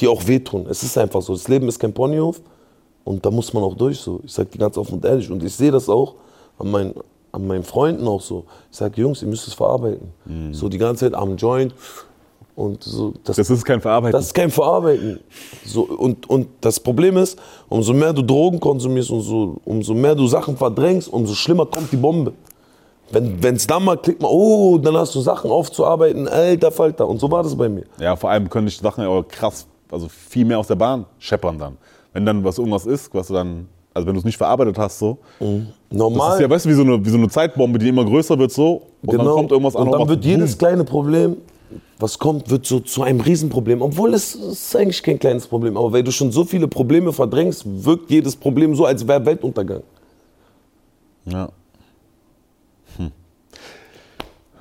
die 0.00 0.08
auch 0.08 0.26
wehtun. 0.26 0.66
Es 0.68 0.82
ist 0.82 0.98
einfach 0.98 1.22
so. 1.22 1.32
Das 1.34 1.46
Leben 1.48 1.66
ist 1.68 1.78
kein 1.78 1.92
Ponyhof 1.92 2.40
und 3.04 3.24
da 3.24 3.30
muss 3.30 3.52
man 3.52 3.62
auch 3.62 3.74
durch. 3.74 3.98
So. 3.98 4.20
Ich 4.24 4.32
sag 4.32 4.50
dir 4.50 4.58
ganz 4.58 4.76
offen 4.78 4.94
und 4.94 5.04
ehrlich. 5.04 5.30
Und 5.30 5.42
ich 5.42 5.54
sehe 5.54 5.70
das 5.70 5.88
auch 5.88 6.14
an 6.58 6.70
meinen, 6.70 6.94
an 7.32 7.46
meinen 7.46 7.64
Freunden 7.64 8.06
auch 8.08 8.20
so. 8.20 8.44
Ich 8.70 8.76
sage, 8.76 9.00
Jungs, 9.00 9.22
ihr 9.22 9.28
müsst 9.28 9.46
es 9.46 9.54
verarbeiten. 9.54 10.08
So 10.52 10.68
die 10.68 10.78
ganze 10.78 11.06
Zeit 11.06 11.14
am 11.14 11.36
Joint. 11.36 11.74
Und 12.56 12.84
so, 12.84 13.12
das, 13.24 13.36
Das 13.36 13.50
ist 13.50 13.64
kein 13.64 13.80
Verarbeiten. 13.80 14.12
das 14.12 14.26
ist 14.26 14.34
kein 14.34 14.50
Verarbeiten. 14.50 15.18
So, 15.66 15.82
und, 15.82 16.30
und 16.30 16.46
das 16.60 16.78
Problem 16.78 17.16
ist, 17.16 17.36
umso 17.68 17.92
mehr 17.92 18.12
du 18.12 18.22
Drogen 18.22 18.60
konsumierst, 18.60 19.10
umso, 19.10 19.56
umso 19.64 19.92
mehr 19.92 20.14
du 20.14 20.26
Sachen 20.28 20.56
verdrängst, 20.56 21.12
umso 21.12 21.34
schlimmer 21.34 21.66
kommt 21.66 21.90
die 21.90 21.96
Bombe. 21.96 22.32
Wenn 23.10 23.56
es 23.56 23.66
dann 23.66 23.84
mal 23.84 23.96
klickt, 23.98 24.22
mal, 24.22 24.30
oh, 24.30 24.78
dann 24.78 24.96
hast 24.96 25.14
du 25.14 25.20
Sachen 25.20 25.50
aufzuarbeiten, 25.50 26.26
alter 26.28 26.70
Falter. 26.70 27.06
Und 27.06 27.18
so 27.20 27.30
war 27.30 27.42
das 27.42 27.54
bei 27.56 27.68
mir. 27.68 27.84
Ja, 27.98 28.16
vor 28.16 28.30
allem 28.30 28.48
können 28.48 28.66
dich 28.66 28.78
Sachen 28.78 29.02
ja 29.02 29.10
auch 29.10 29.26
krass, 29.28 29.66
also 29.90 30.08
viel 30.08 30.44
mehr 30.44 30.58
aus 30.58 30.68
der 30.68 30.76
Bahn 30.76 31.04
scheppern 31.18 31.58
dann. 31.58 31.76
Wenn 32.14 32.24
dann 32.24 32.42
was 32.44 32.56
irgendwas 32.58 32.86
ist, 32.86 33.12
was 33.12 33.26
du 33.26 33.34
dann, 33.34 33.66
also 33.92 34.06
wenn 34.06 34.14
du 34.14 34.20
es 34.20 34.24
nicht 34.24 34.38
verarbeitet 34.38 34.78
hast, 34.78 34.98
so. 35.00 35.18
Das 35.38 35.48
Normal. 35.90 36.34
ist 36.36 36.40
ja, 36.40 36.48
weißt 36.48 36.64
du, 36.64 36.70
wie 36.70 36.74
so, 36.74 36.82
eine, 36.82 37.04
wie 37.04 37.10
so 37.10 37.18
eine 37.18 37.28
Zeitbombe, 37.28 37.78
die 37.78 37.88
immer 37.88 38.04
größer 38.04 38.38
wird, 38.38 38.52
so. 38.52 38.82
Und 39.04 39.18
dann 39.18 39.26
kommt 39.26 39.50
irgendwas 39.50 39.76
an 39.76 39.84
Genau. 39.84 39.94
und 39.94 40.00
dann 40.00 40.08
wird 40.08 40.24
jedes 40.24 40.56
kleine 40.56 40.84
Problem, 40.84 41.36
was 41.98 42.18
kommt, 42.18 42.48
wird 42.50 42.64
so 42.66 42.80
zu 42.80 43.02
einem 43.02 43.20
Riesenproblem. 43.20 43.82
Obwohl 43.82 44.14
es 44.14 44.34
ist 44.36 44.74
eigentlich 44.76 45.02
kein 45.02 45.18
kleines 45.18 45.46
Problem. 45.46 45.76
Aber 45.76 45.92
weil 45.92 46.02
du 46.04 46.12
schon 46.12 46.30
so 46.30 46.44
viele 46.44 46.68
Probleme 46.68 47.12
verdrängst, 47.12 47.64
wirkt 47.66 48.10
jedes 48.10 48.36
Problem 48.36 48.74
so, 48.76 48.84
als 48.86 49.06
wäre 49.06 49.24
Weltuntergang. 49.26 49.82
Ja. 51.26 51.48
Hm. 52.96 53.10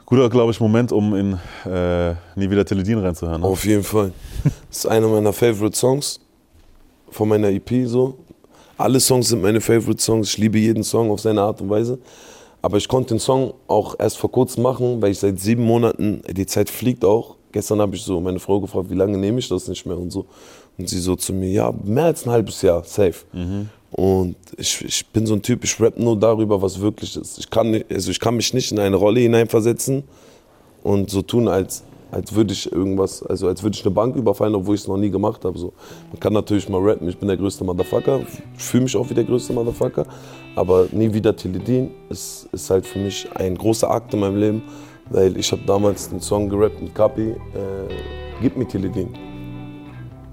Guter, 0.06 0.30
glaube 0.30 0.52
ich, 0.52 0.60
Moment, 0.60 0.92
um 0.92 1.16
in 1.16 1.34
äh, 1.72 2.12
Nie 2.36 2.50
wieder 2.50 2.66
Teledin 2.66 2.98
reinzuhören. 3.00 3.42
Ne? 3.42 3.48
Auf 3.48 3.64
jeden 3.66 3.84
Fall. 3.84 4.12
Das 4.70 4.80
ist 4.80 4.86
einer 4.88 5.08
meiner 5.08 5.34
Favorite 5.34 5.78
Songs 5.78 6.20
von 7.14 7.30
meiner 7.30 7.50
EP 7.50 7.86
so. 7.86 8.16
Alle 8.78 9.00
Songs 9.00 9.30
sind 9.30 9.42
meine 9.42 9.62
Favorite 9.62 10.02
Songs. 10.02 10.30
Ich 10.30 10.38
liebe 10.38 10.58
jeden 10.58 10.84
Song 10.84 11.12
auf 11.12 11.20
seine 11.22 11.42
Art 11.42 11.62
und 11.62 11.70
Weise. 11.70 12.00
Aber 12.62 12.78
ich 12.78 12.88
konnte 12.88 13.14
den 13.14 13.20
Song 13.20 13.54
auch 13.68 13.96
erst 14.00 14.18
vor 14.18 14.32
kurzem 14.32 14.64
machen, 14.64 15.02
weil 15.02 15.12
ich 15.12 15.20
seit 15.20 15.40
sieben 15.40 15.64
Monaten, 15.64 16.22
die 16.30 16.46
Zeit 16.46 16.70
fliegt 16.70 17.04
auch. 17.06 17.36
Gestern 17.52 17.82
habe 17.82 17.96
ich 17.96 18.02
so 18.02 18.20
meine 18.20 18.40
Frau 18.40 18.60
gefragt, 18.60 18.90
wie 18.90 18.96
lange 18.96 19.18
nehme 19.18 19.40
ich 19.40 19.48
das 19.48 19.68
nicht 19.68 19.86
mehr 19.86 19.98
und 19.98 20.12
so. 20.12 20.26
Und 20.78 20.90
sie 20.90 21.00
so 21.00 21.16
zu 21.16 21.34
mir, 21.34 21.50
ja, 21.50 21.74
mehr 21.84 22.06
als 22.06 22.26
ein 22.26 22.32
halbes 22.32 22.62
Jahr, 22.62 22.84
safe. 22.84 23.26
Und 23.92 24.36
ich, 24.58 24.84
ich 24.84 25.06
bin 25.08 25.28
so 25.28 25.36
ein 25.36 25.42
Typ, 25.42 25.64
ich 25.64 25.80
rap 25.80 26.00
nur 26.00 26.18
darüber, 26.18 26.60
was 26.60 26.80
wirklich 26.80 27.16
ist. 27.16 27.38
Ich 27.38 27.50
kann, 27.50 27.70
nicht, 27.70 27.92
also 27.92 28.10
ich 28.10 28.20
kann 28.20 28.36
mich 28.36 28.54
nicht 28.54 28.72
in 28.72 28.80
eine 28.80 28.96
Rolle 28.96 29.20
hineinversetzen, 29.20 30.04
und 30.84 31.10
so 31.10 31.22
tun, 31.22 31.48
als, 31.48 31.84
als 32.14 32.34
würde 32.34 32.54
ich 32.54 32.72
irgendwas, 32.72 33.24
also 33.24 33.48
als 33.48 33.64
würde 33.64 33.76
ich 33.76 33.86
eine 33.86 33.94
Bank 33.94 34.16
überfallen, 34.16 34.56
obwohl 34.56 34.76
ich 34.76 34.82
es 34.82 34.88
noch 34.88 34.98
nie 34.98 35.10
gemacht 35.10 35.44
habe. 35.44 35.58
So. 35.58 35.74
Man 36.12 36.20
kann 36.20 36.34
natürlich 36.34 36.70
mal 36.70 36.82
rappen, 36.82 37.08
ich 37.10 37.18
bin 37.18 37.28
der 37.28 37.38
größte 37.38 37.64
Motherfucker, 37.64 38.22
ich 38.58 38.64
fühle 38.64 38.84
mich 38.84 38.96
auch 38.96 39.10
wie 39.10 39.14
der 39.14 39.24
größte 39.24 39.54
Motherfucker, 39.54 40.06
aber 40.56 40.88
nie 40.92 41.14
wieder 41.14 41.36
Teledin 41.36 41.92
ist, 42.10 42.48
ist 42.52 42.70
halt 42.70 42.86
für 42.86 43.00
mich 43.00 43.28
ein 43.36 43.58
großer 43.58 43.90
Akt 43.90 44.14
in 44.14 44.20
meinem 44.20 44.38
Leben, 44.38 44.64
weil 45.10 45.36
ich 45.38 45.52
habe 45.52 45.64
damals 45.66 46.10
den 46.10 46.22
Song 46.22 46.50
gerappt 46.50 46.82
mit 46.82 46.94
Kapi, 46.94 47.32
äh, 47.32 47.36
Gib 48.42 48.58
mir 48.58 48.68
Teledin. 48.68 49.08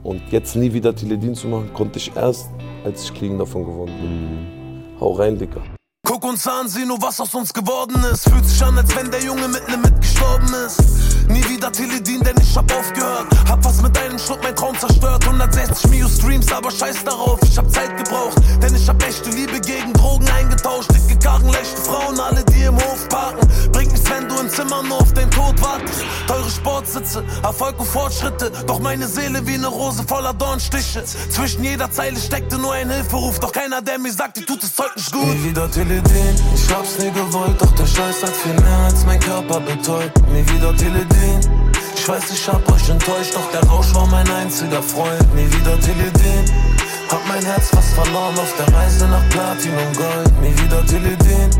Und 0.02 0.20
jetzt 0.32 0.56
nie 0.56 0.72
wieder 0.72 0.92
Teledin 0.92 1.34
zu 1.34 1.46
machen, 1.46 1.70
konnte 1.72 1.98
ich 1.98 2.10
erst, 2.16 2.48
als 2.84 3.04
ich 3.04 3.14
clean 3.14 3.38
davon 3.38 3.64
geworden 3.64 3.92
bin. 4.00 4.98
Hau 4.98 5.12
rein, 5.12 5.38
Dicker. 5.38 5.62
Guck 6.04 6.24
uns 6.24 6.44
an, 6.48 6.68
sieh 6.68 6.84
nur, 6.84 7.00
was 7.00 7.20
aus 7.20 7.32
uns 7.34 7.52
geworden 7.54 8.02
ist. 8.12 8.28
Fühlt 8.28 8.44
sich 8.44 8.60
an, 8.64 8.76
als 8.76 8.96
wenn 8.96 9.10
der 9.12 9.22
Junge 9.22 9.46
mitten 9.46 9.72
im 9.74 9.82
Mit 9.82 10.00
gestorben 10.00 10.52
ist. 10.66 11.09
Nie 11.28 11.48
wieder 11.48 11.70
Teledin, 11.72 12.20
denn 12.22 12.36
ich 12.40 12.56
hab 12.56 12.70
aufgehört. 12.72 13.26
Hab 13.48 13.64
was 13.64 13.82
mit 13.82 13.96
einem 13.98 14.18
Schluck 14.18 14.42
mein 14.42 14.56
Traum 14.56 14.76
zerstört. 14.78 15.24
160 15.24 15.90
Mio 15.90 16.08
Streams, 16.08 16.50
aber 16.52 16.70
scheiß 16.70 17.04
darauf, 17.04 17.38
ich 17.42 17.56
hab 17.56 17.70
Zeit 17.70 17.96
gebraucht. 17.96 18.36
Denn 18.62 18.74
ich 18.74 18.88
hab 18.88 19.02
echte 19.02 19.30
Liebe 19.30 19.60
gegen 19.60 19.92
Drogen 19.92 20.28
eingetauscht. 20.28 20.90
Dicke 20.92 21.18
Karren, 21.18 21.48
leichte 21.48 21.80
Frauen, 21.82 22.18
alle 22.18 22.44
die 22.44 22.62
im 22.62 22.76
Hof 22.76 23.08
parken. 23.08 23.48
Bringt 23.72 23.92
nichts, 23.92 24.10
wenn 24.10 24.28
du 24.28 24.38
im 24.38 24.48
Zimmer 24.48 24.82
nur 24.82 25.00
auf 25.00 25.12
den 25.12 25.30
Tod 25.30 25.60
wartest. 25.62 26.00
Teure 26.26 26.50
Sportsitze, 26.50 27.24
Erfolg 27.42 27.78
und 27.78 27.86
Fortschritte. 27.86 28.50
Doch 28.66 28.80
meine 28.80 29.06
Seele 29.06 29.46
wie 29.46 29.54
eine 29.54 29.68
Rose 29.68 30.02
voller 30.06 30.34
Dornstiche. 30.34 31.04
Zwischen 31.04 31.64
jeder 31.64 31.90
Zeile 31.90 32.18
steckte 32.18 32.58
nur 32.58 32.72
ein 32.72 32.90
Hilferuf. 32.90 33.38
Doch 33.40 33.52
keiner, 33.52 33.82
der 33.82 33.98
mir 33.98 34.12
sagt, 34.12 34.36
dir 34.36 34.46
tut 34.46 34.62
das 34.62 34.74
Zeug 34.74 34.90
nicht 34.96 35.12
gut. 35.12 35.26
Nie 35.26 35.50
wieder 35.50 35.70
Teledin, 35.70 36.34
ich 36.54 36.74
hab's 36.74 36.98
nie 36.98 37.10
gewollt. 37.10 37.60
Doch 37.60 37.72
der 37.72 37.86
Scheiß 37.86 38.22
hat 38.22 38.36
viel 38.36 38.54
mehr 38.54 38.78
als 38.86 39.04
mein 39.04 39.20
Körper 39.20 39.60
betäubt. 39.60 40.18
Nie 40.28 40.44
wieder 40.54 40.76
Teledin. 40.76 41.09
Ich 41.94 42.08
weiß, 42.08 42.30
ich 42.32 42.48
hab 42.48 42.72
euch 42.72 42.88
enttäuscht, 42.88 43.34
doch 43.34 43.50
der 43.52 43.62
Rausch 43.68 43.94
war 43.94 44.06
mein 44.06 44.28
einziger 44.30 44.82
Freund. 44.82 45.34
Nie 45.34 45.46
wieder 45.52 45.78
Teledin. 45.80 46.44
Hab 47.10 47.26
mein 47.28 47.44
Herz 47.44 47.68
fast 47.68 47.92
verloren 47.92 48.38
auf 48.38 48.54
der 48.56 48.74
Reise 48.74 49.06
nach 49.06 49.28
Platinum 49.28 49.92
Gold. 49.96 50.40
Nie 50.40 50.62
wieder 50.62 50.84
Teledin. 50.86 51.50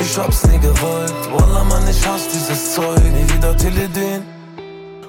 Ich 0.00 0.16
hab's 0.16 0.46
nie 0.46 0.58
gewollt. 0.58 1.12
Wallah, 1.32 1.64
Mann, 1.64 1.82
ich 1.90 2.06
hasse 2.06 2.28
dieses 2.32 2.74
Zeug. 2.74 2.98
Nie 3.12 3.34
wieder 3.34 3.56
Teledin. 3.56 4.22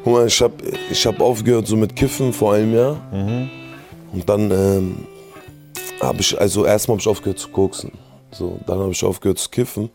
Guck 0.03 0.13
mal, 0.13 0.28
ich 0.28 0.41
habe 0.41 0.55
ich 0.89 1.05
hab 1.05 1.20
aufgehört 1.20 1.68
so 1.68 1.76
mit 1.76 1.95
Kiffen 1.95 2.34
vor 2.34 2.55
einem 2.55 2.74
Jahr. 2.74 2.97
Und 3.11 4.24
dann 4.26 4.49
ähm, 4.49 5.07
habe 6.01 6.20
ich, 6.22 6.39
also 6.39 6.65
erstmal 6.65 6.95
habe 6.95 7.01
ich 7.01 7.07
aufgehört 7.07 7.39
zu 7.39 7.49
koksen. 7.49 7.91
So, 8.32 8.59
dann 8.65 8.80
habe 8.80 8.91
ich 8.91 9.03
aufgehört 9.03 9.39
zu 9.39 9.49
kiffen. 9.49 9.89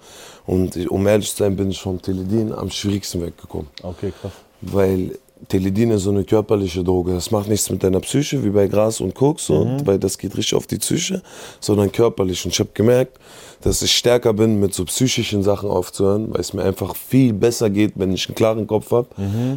Und 0.47 0.76
ich, 0.76 0.91
um 0.91 1.07
ehrlich 1.07 1.30
zu 1.30 1.37
sein, 1.37 1.57
bin 1.57 1.70
ich 1.70 1.80
vom 1.80 2.01
Teledin 2.01 2.53
am 2.53 2.70
schwierigsten 2.70 3.22
weggekommen. 3.22 3.68
Okay, 3.83 4.12
krass. 4.20 4.33
Weil 4.61 5.18
Teledin 5.49 5.91
ist 5.91 6.05
so 6.05 6.11
eine 6.11 6.24
körperliche 6.24 6.85
Droge. 6.85 7.12
Das 7.12 7.30
macht 7.30 7.49
nichts 7.49 7.68
mit 7.68 7.83
deiner 7.83 8.01
Psyche, 8.01 8.45
wie 8.45 8.51
bei 8.51 8.68
Gras 8.68 9.01
und 9.01 9.14
Koks, 9.14 9.47
so, 9.47 9.76
weil 9.85 9.99
das 9.99 10.16
geht 10.16 10.37
richtig 10.37 10.55
auf 10.55 10.66
die 10.66 10.78
Psyche, 10.78 11.20
sondern 11.61 11.91
körperlich. 11.91 12.45
Und 12.45 12.53
ich 12.53 12.61
habe 12.61 12.70
gemerkt, 12.74 13.18
dass 13.61 13.83
ich 13.83 13.93
stärker 13.93 14.33
bin, 14.33 14.61
mit 14.61 14.72
so 14.72 14.85
psychischen 14.85 15.43
Sachen 15.43 15.68
aufzuhören, 15.68 16.33
weil 16.33 16.41
es 16.41 16.53
mir 16.53 16.62
einfach 16.62 16.95
viel 16.95 17.33
besser 17.33 17.70
geht, 17.70 17.95
wenn 17.97 18.12
ich 18.12 18.28
einen 18.28 18.37
klaren 18.37 18.66
Kopf 18.66 18.93
habe. 18.93 19.09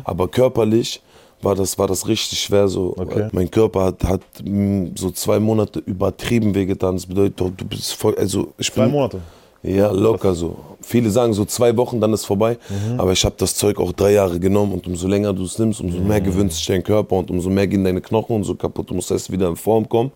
Aber 0.03 0.28
körperlich 0.28 1.01
war 1.45 1.55
das, 1.55 1.77
war 1.77 1.87
das 1.87 2.07
richtig 2.07 2.39
schwer. 2.41 2.67
So. 2.67 2.93
Okay. 2.97 3.29
Mein 3.31 3.49
Körper 3.49 3.85
hat, 3.85 4.03
hat 4.03 4.21
mh, 4.43 4.89
so 4.95 5.11
zwei 5.11 5.39
Monate 5.39 5.79
übertrieben 5.85 6.53
wehgetan. 6.55 6.95
Das 6.95 7.05
bedeutet, 7.05 7.39
du 7.39 7.65
bist 7.65 7.93
voll, 7.93 8.15
also 8.17 8.53
ich 8.57 8.71
Zwei 8.71 8.83
bin, 8.83 8.91
Monate. 8.91 9.21
Ja, 9.63 9.89
locker 9.91 10.33
so. 10.35 10.57
Viele 10.81 11.09
sagen 11.09 11.33
so 11.33 11.43
zwei 11.45 11.75
Wochen, 11.77 11.99
dann 11.99 12.13
ist 12.13 12.25
vorbei. 12.25 12.57
Mhm. 12.69 12.99
Aber 12.99 13.11
ich 13.13 13.23
habe 13.25 13.33
das 13.37 13.55
Zeug 13.55 13.79
auch 13.79 13.91
drei 13.93 14.11
Jahre 14.13 14.39
genommen 14.39 14.73
und 14.73 14.85
umso 14.85 15.07
länger 15.07 15.33
du 15.33 15.43
es 15.43 15.57
nimmst, 15.57 15.81
umso 15.81 15.97
mehr 15.99 16.19
Mhm. 16.19 16.25
gewöhnt 16.25 16.53
sich 16.53 16.65
dein 16.67 16.83
Körper 16.83 17.15
und 17.15 17.31
umso 17.31 17.49
mehr 17.49 17.65
gehen 17.65 17.83
deine 17.83 18.01
Knochen 18.01 18.35
und 18.35 18.43
so 18.43 18.53
kaputt. 18.53 18.89
Du 18.89 18.93
musst 18.93 19.09
erst 19.09 19.31
wieder 19.31 19.47
in 19.47 19.55
Form 19.55 19.87
kommen. 19.89 20.11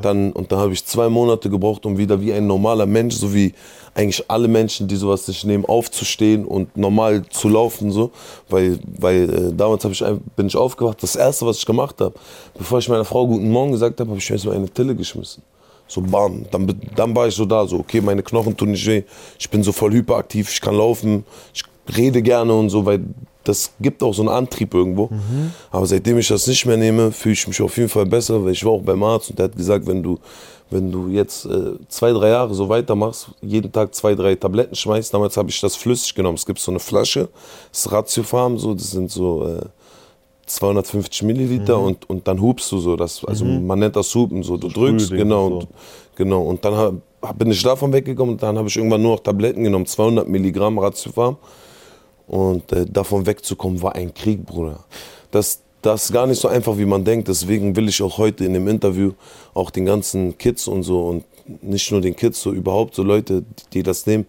Dann, 0.00 0.32
und 0.32 0.50
dann 0.50 0.58
habe 0.58 0.72
ich 0.72 0.84
zwei 0.86 1.08
Monate 1.08 1.50
gebraucht, 1.50 1.84
um 1.84 1.98
wieder 1.98 2.20
wie 2.20 2.32
ein 2.32 2.46
normaler 2.46 2.86
Mensch, 2.86 3.14
so 3.14 3.34
wie 3.34 3.52
eigentlich 3.94 4.24
alle 4.28 4.48
Menschen, 4.48 4.88
die 4.88 4.96
sowas 4.96 5.26
sich 5.26 5.44
nehmen, 5.44 5.66
aufzustehen 5.66 6.46
und 6.46 6.76
normal 6.76 7.24
zu 7.28 7.48
laufen. 7.48 7.90
So. 7.90 8.10
Weil, 8.48 8.78
weil 8.98 9.30
äh, 9.30 9.52
damals 9.54 9.84
ich, 9.84 10.04
bin 10.34 10.46
ich 10.46 10.56
aufgewacht. 10.56 11.02
Das 11.02 11.16
Erste, 11.16 11.46
was 11.46 11.58
ich 11.58 11.66
gemacht 11.66 12.00
habe, 12.00 12.14
bevor 12.56 12.78
ich 12.78 12.88
meiner 12.88 13.04
Frau 13.04 13.26
Guten 13.26 13.50
Morgen 13.50 13.72
gesagt 13.72 14.00
habe, 14.00 14.10
habe 14.10 14.18
ich 14.18 14.30
mir 14.30 14.38
so 14.38 14.50
eine 14.50 14.68
Tille 14.68 14.94
geschmissen. 14.94 15.42
So 15.88 16.00
bam, 16.00 16.46
dann, 16.50 16.74
dann 16.96 17.14
war 17.14 17.28
ich 17.28 17.34
so 17.34 17.44
da, 17.44 17.66
so 17.66 17.80
okay, 17.80 18.00
meine 18.00 18.22
Knochen 18.22 18.56
tun 18.56 18.70
nicht 18.70 18.86
weh, 18.86 19.02
ich 19.38 19.50
bin 19.50 19.62
so 19.62 19.72
voll 19.72 19.92
hyperaktiv, 19.92 20.50
ich 20.50 20.60
kann 20.60 20.74
laufen, 20.74 21.24
ich 21.52 21.64
rede 21.94 22.22
gerne 22.22 22.54
und 22.54 22.70
so, 22.70 22.86
weil 22.86 23.00
das 23.44 23.72
gibt 23.80 24.02
auch 24.02 24.12
so 24.14 24.22
einen 24.22 24.28
Antrieb 24.30 24.72
irgendwo. 24.74 25.10
Aber 25.70 25.86
seitdem 25.86 26.18
ich 26.18 26.28
das 26.28 26.46
nicht 26.46 26.64
mehr 26.66 26.76
nehme, 26.76 27.10
fühle 27.12 27.32
ich 27.34 27.46
mich 27.48 27.60
auf 27.62 27.76
jeden 27.76 27.88
Fall 27.88 28.06
besser, 28.06 28.44
weil 28.44 28.52
ich 28.52 28.64
war 28.64 28.72
auch 28.72 28.82
beim 28.82 29.02
Arzt 29.02 29.30
und 29.30 29.38
der 29.38 29.44
hat 29.44 29.56
gesagt, 29.56 29.86
wenn 29.86 30.02
du, 30.02 30.18
wenn 30.70 30.90
du 30.90 31.08
jetzt 31.08 31.44
äh, 31.46 31.72
zwei, 31.88 32.12
drei 32.12 32.28
Jahre 32.30 32.54
so 32.54 32.68
weitermachst, 32.68 33.28
jeden 33.42 33.70
Tag 33.72 33.94
zwei, 33.94 34.14
drei 34.14 34.34
Tabletten 34.36 34.74
schmeißt, 34.74 35.12
damals 35.12 35.36
habe 35.36 35.50
ich 35.50 35.60
das 35.60 35.76
flüssig 35.76 36.14
genommen. 36.14 36.36
Es 36.36 36.46
gibt 36.46 36.58
so 36.60 36.70
eine 36.72 36.78
Flasche, 36.80 37.28
das 37.70 37.80
ist 37.86 37.92
Ratiofarm, 37.92 38.58
so, 38.58 38.72
das 38.74 38.90
sind 38.92 39.10
so 39.10 39.46
äh, 39.46 39.60
250 40.46 41.22
Milliliter 41.22 41.78
Mhm. 41.78 41.84
und, 41.86 42.10
und 42.10 42.28
dann 42.28 42.40
hupst 42.40 42.70
du 42.72 42.78
so. 42.78 42.96
Das, 42.96 43.24
also 43.24 43.44
man 43.44 43.78
nennt 43.78 43.96
das 43.96 44.14
Hupen 44.14 44.42
so. 44.42 44.56
Du 44.56 44.68
drückst, 44.68 45.06
Sprühding 45.06 45.24
genau. 45.28 45.46
und 45.46 45.52
Und, 45.52 45.60
so. 45.62 45.68
genau. 46.16 46.42
Und 46.42 46.64
dann 46.64 46.74
hab- 46.76 47.38
bin 47.38 47.50
ich 47.50 47.62
davon 47.62 47.92
weggekommen 47.92 48.34
und 48.34 48.42
dann 48.42 48.58
habe 48.58 48.68
ich 48.68 48.76
irgendwann 48.76 49.00
nur 49.02 49.12
noch 49.12 49.20
Tabletten 49.20 49.62
genommen, 49.62 49.86
200 49.86 50.28
Milligramm 50.28 50.78
Ratiofarm. 50.78 51.36
Und 52.26 52.72
äh, 52.72 52.86
davon 52.86 53.26
wegzukommen 53.26 53.82
war 53.82 53.94
ein 53.94 54.14
Krieg, 54.14 54.46
Bruder. 54.46 54.84
Das, 55.30 55.60
das 55.82 56.04
ist 56.04 56.12
gar 56.12 56.26
nicht 56.26 56.40
so 56.40 56.48
einfach, 56.48 56.78
wie 56.78 56.84
man 56.84 57.04
denkt. 57.04 57.28
Deswegen 57.28 57.74
will 57.76 57.88
ich 57.88 58.02
auch 58.02 58.18
heute 58.18 58.44
in 58.44 58.54
dem 58.54 58.68
Interview 58.68 59.12
auch 59.54 59.70
den 59.70 59.86
ganzen 59.86 60.38
Kids 60.38 60.68
und 60.68 60.82
so 60.82 61.08
und 61.08 61.24
nicht 61.62 61.90
nur 61.90 62.00
den 62.00 62.14
Kids, 62.14 62.40
so 62.40 62.52
überhaupt 62.52 62.94
so 62.94 63.02
Leute, 63.02 63.44
die, 63.72 63.82
das 63.82 64.06
nehmen, 64.06 64.26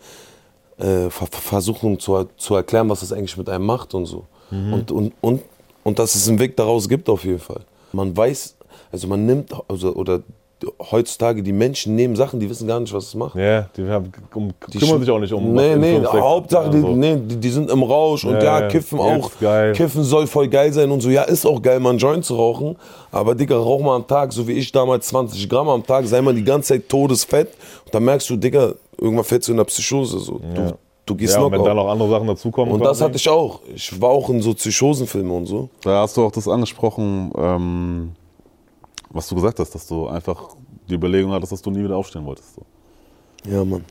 äh, 0.78 1.10
ver 1.10 1.28
ver- 1.28 1.42
versuchen 1.42 2.00
zu, 2.00 2.28
zu 2.38 2.56
erklären, 2.56 2.90
was 2.90 3.02
das 3.02 3.14
eigentlich 3.14 3.38
mit 3.38 3.48
einem 3.50 3.66
macht 3.66 3.94
und 3.94 4.06
so. 4.08 4.26
Und, 4.52 4.92
und, 4.92 5.14
und, 5.22 5.42
und 5.84 6.00
dass 6.00 6.14
es 6.14 6.28
einen 6.28 6.38
Weg 6.38 6.56
daraus 6.58 6.88
gibt 6.88 7.10
auf 7.10 7.24
jeden 7.24 7.40
Fall. 7.40 7.62
Man 7.92 8.16
weiß, 8.16 8.56
also 8.92 9.08
man 9.08 9.26
nimmt, 9.26 9.52
also, 9.68 9.96
oder 9.96 10.22
heutzutage 10.92 11.44
die 11.44 11.52
Menschen 11.54 11.96
nehmen 11.96 12.16
Sachen, 12.16 12.40
die 12.40 12.50
wissen 12.50 12.68
gar 12.68 12.80
nicht, 12.80 12.94
was 12.94 13.06
es 13.06 13.16
macht. 13.16 13.36
Ja, 13.36 13.68
die 13.76 13.88
haben, 13.88 14.12
um, 14.34 14.52
Die 14.72 14.78
kümmern 14.80 15.00
sich 15.00 15.10
auch 15.10 15.20
nicht 15.20 15.34
um. 15.34 15.54
Nee, 15.54 15.76
nee, 15.76 15.96
fünf, 15.96 16.12
sechs 16.12 16.24
Hauptsache, 16.24 16.70
die, 16.70 16.80
so. 16.82 16.88
nee, 16.96 17.16
die, 17.16 17.38
die 17.38 17.50
sind 17.50 17.70
im 17.70 17.84
Rausch 17.84 18.26
und 18.26 18.34
Ja, 18.36 18.62
ja, 18.62 18.68
kiffen 18.68 19.00
auch. 19.00 19.32
geil. 19.40 19.74
Kiffen 19.74 20.04
soll 20.04 20.28
voll 20.28 20.48
geil 20.48 20.72
sein 20.74 20.90
und 20.92 21.02
so. 21.02 21.10
Ja, 21.10 21.24
ist 21.24 21.46
auch 21.46 21.62
geil, 21.62 21.80
mal 21.80 21.92
einen 21.92 22.00
Joint 22.00 22.26
zu 22.26 22.36
rauchen. 22.36 22.76
Aber 23.12 23.36
Digga, 23.36 23.56
rauch 23.58 23.82
mal 23.82 23.96
am 23.96 24.08
Tag, 24.08 24.34
so 24.34 24.48
wie 24.48 24.54
ich 24.54 24.72
damals 24.72 25.08
20 25.08 25.48
Gramm 25.50 25.70
am 25.70 25.86
Tag, 25.86 26.06
sei 26.08 26.22
mal 26.22 26.34
die 26.34 26.44
ganze 26.44 26.74
Zeit 26.74 26.90
todesfett. 26.90 27.50
Und 27.86 27.94
dann 27.94 28.04
merkst 28.04 28.30
du, 28.30 28.36
Digga, 28.36 28.74
irgendwann 29.00 29.26
fällst 29.26 29.48
du 29.48 29.52
in 29.52 29.58
der 29.58 29.66
Psychose. 29.66 30.20
So. 30.20 30.40
Ja. 30.56 30.72
Du, 30.72 30.74
du 31.06 31.16
gehst 31.16 31.36
Ja, 31.36 31.42
und 31.42 31.52
wenn 31.52 31.64
da 31.64 31.74
noch 31.74 31.88
andere 31.90 32.10
Sachen 32.10 32.28
dazukommen. 32.28 32.74
Und 32.74 32.84
das 32.84 33.02
hatte 33.02 33.16
ich 33.18 33.28
auch. 33.30 33.60
Ich 33.76 34.00
war 34.02 34.10
auch 34.10 34.30
in 34.30 34.42
so 34.42 34.54
Psychosenfilmen 34.54 35.32
und 35.32 35.46
so. 35.46 35.70
Da 35.84 36.02
hast 36.02 36.18
du 36.18 36.26
auch 36.26 36.32
das 36.32 36.48
angesprochen, 36.48 37.32
ähm, 37.38 38.12
was 39.14 39.28
du 39.30 39.36
gesagt 39.36 39.60
hast, 39.60 39.74
dass 39.74 39.88
du 39.88 40.08
einfach 40.08 40.56
die 40.90 40.96
Überlegung 40.96 41.32
hattest, 41.32 41.52
dass 41.52 41.62
du 41.62 41.72
nie 41.72 41.84
wieder 41.84 41.96
aufstehen 41.96 42.26
wolltest. 42.26 42.56
So. 42.56 42.62
Ja, 43.50 43.64
Mann. 43.64 43.86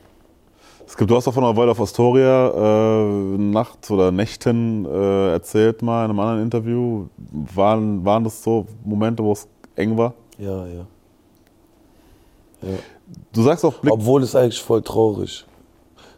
Es 0.85 0.97
gibt, 0.97 1.09
du 1.09 1.15
hast 1.15 1.27
auch 1.27 1.33
von 1.33 1.43
einer 1.43 1.55
Weile 1.55 1.71
auf 1.71 1.79
Astoria 1.79 2.49
äh, 2.49 3.37
nachts 3.37 3.89
oder 3.89 4.11
Nächten 4.11 4.85
äh, 4.85 5.31
erzählt 5.31 5.81
mal 5.81 6.05
in 6.05 6.11
einem 6.11 6.19
anderen 6.19 6.43
Interview. 6.43 7.07
Waren, 7.55 8.03
waren 8.05 8.25
das 8.25 8.43
so 8.43 8.67
Momente, 8.83 9.23
wo 9.23 9.31
es 9.31 9.47
eng 9.75 9.97
war? 9.97 10.13
Ja, 10.37 10.67
ja. 10.67 10.85
Du 13.31 13.41
sagst 13.41 13.65
auch 13.65 13.73
Blick. 13.75 13.93
Obwohl 13.93 14.23
es 14.23 14.35
eigentlich 14.35 14.61
voll 14.61 14.81
traurig. 14.81 15.45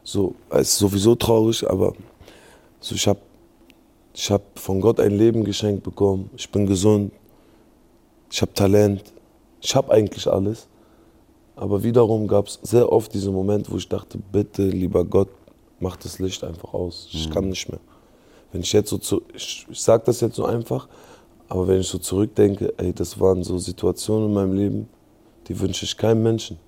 So, 0.04 0.36
es 0.50 0.70
ist 0.70 0.78
sowieso 0.78 1.16
traurig, 1.16 1.68
aber 1.70 1.94
so 2.80 2.96
ich 2.96 3.08
habe 3.08 3.20
ich 4.14 4.32
hab 4.32 4.42
von 4.60 4.80
Gott 4.80 5.00
ein 5.00 5.12
Leben 5.12 5.44
geschenkt 5.44 5.84
bekommen. 5.84 6.30
Ich 6.38 6.50
bin 6.50 6.66
gesund. 6.68 7.12
Ich 8.36 8.42
habe 8.42 8.52
Talent. 8.52 9.02
Ich 9.62 9.74
habe 9.78 9.94
eigentlich 9.94 10.28
alles. 10.28 10.68
Aber 11.56 11.84
wiederum 11.84 12.28
gab 12.28 12.48
es 12.48 12.60
sehr 12.64 12.92
oft 12.92 13.14
diese 13.14 13.32
Momente, 13.32 13.72
wo 13.72 13.78
ich 13.78 13.88
dachte, 13.88 14.18
bitte, 14.18 14.68
lieber 14.68 15.06
Gott, 15.06 15.30
mach 15.80 15.96
das 15.96 16.20
Licht 16.20 16.44
einfach 16.44 16.74
aus. 16.74 17.08
Ich 17.14 17.32
kann 17.32 17.48
nicht 17.48 17.70
mehr. 17.70 17.80
Wenn 18.52 18.60
ich 18.60 18.74
jetzt 18.74 18.90
so 18.90 18.98
zu, 18.98 19.22
ich, 19.34 19.66
ich 19.70 19.82
sag 19.82 20.04
das 20.04 20.20
jetzt 20.20 20.36
so 20.36 20.44
einfach, 20.44 20.90
aber 21.48 21.66
wenn 21.70 21.80
ich 21.80 21.88
so 21.88 21.98
zurückdenke, 21.98 22.74
ey, 22.76 22.92
das 22.92 23.18
waren 23.22 23.42
so 23.42 23.58
Situationen 23.58 24.28
in 24.28 24.34
meinem 24.34 24.54
Leben, 24.54 24.90
die 25.48 25.58
wünsche 25.58 25.86
ich 25.86 25.96
keinem 25.96 26.24
Menschen. 26.24 26.60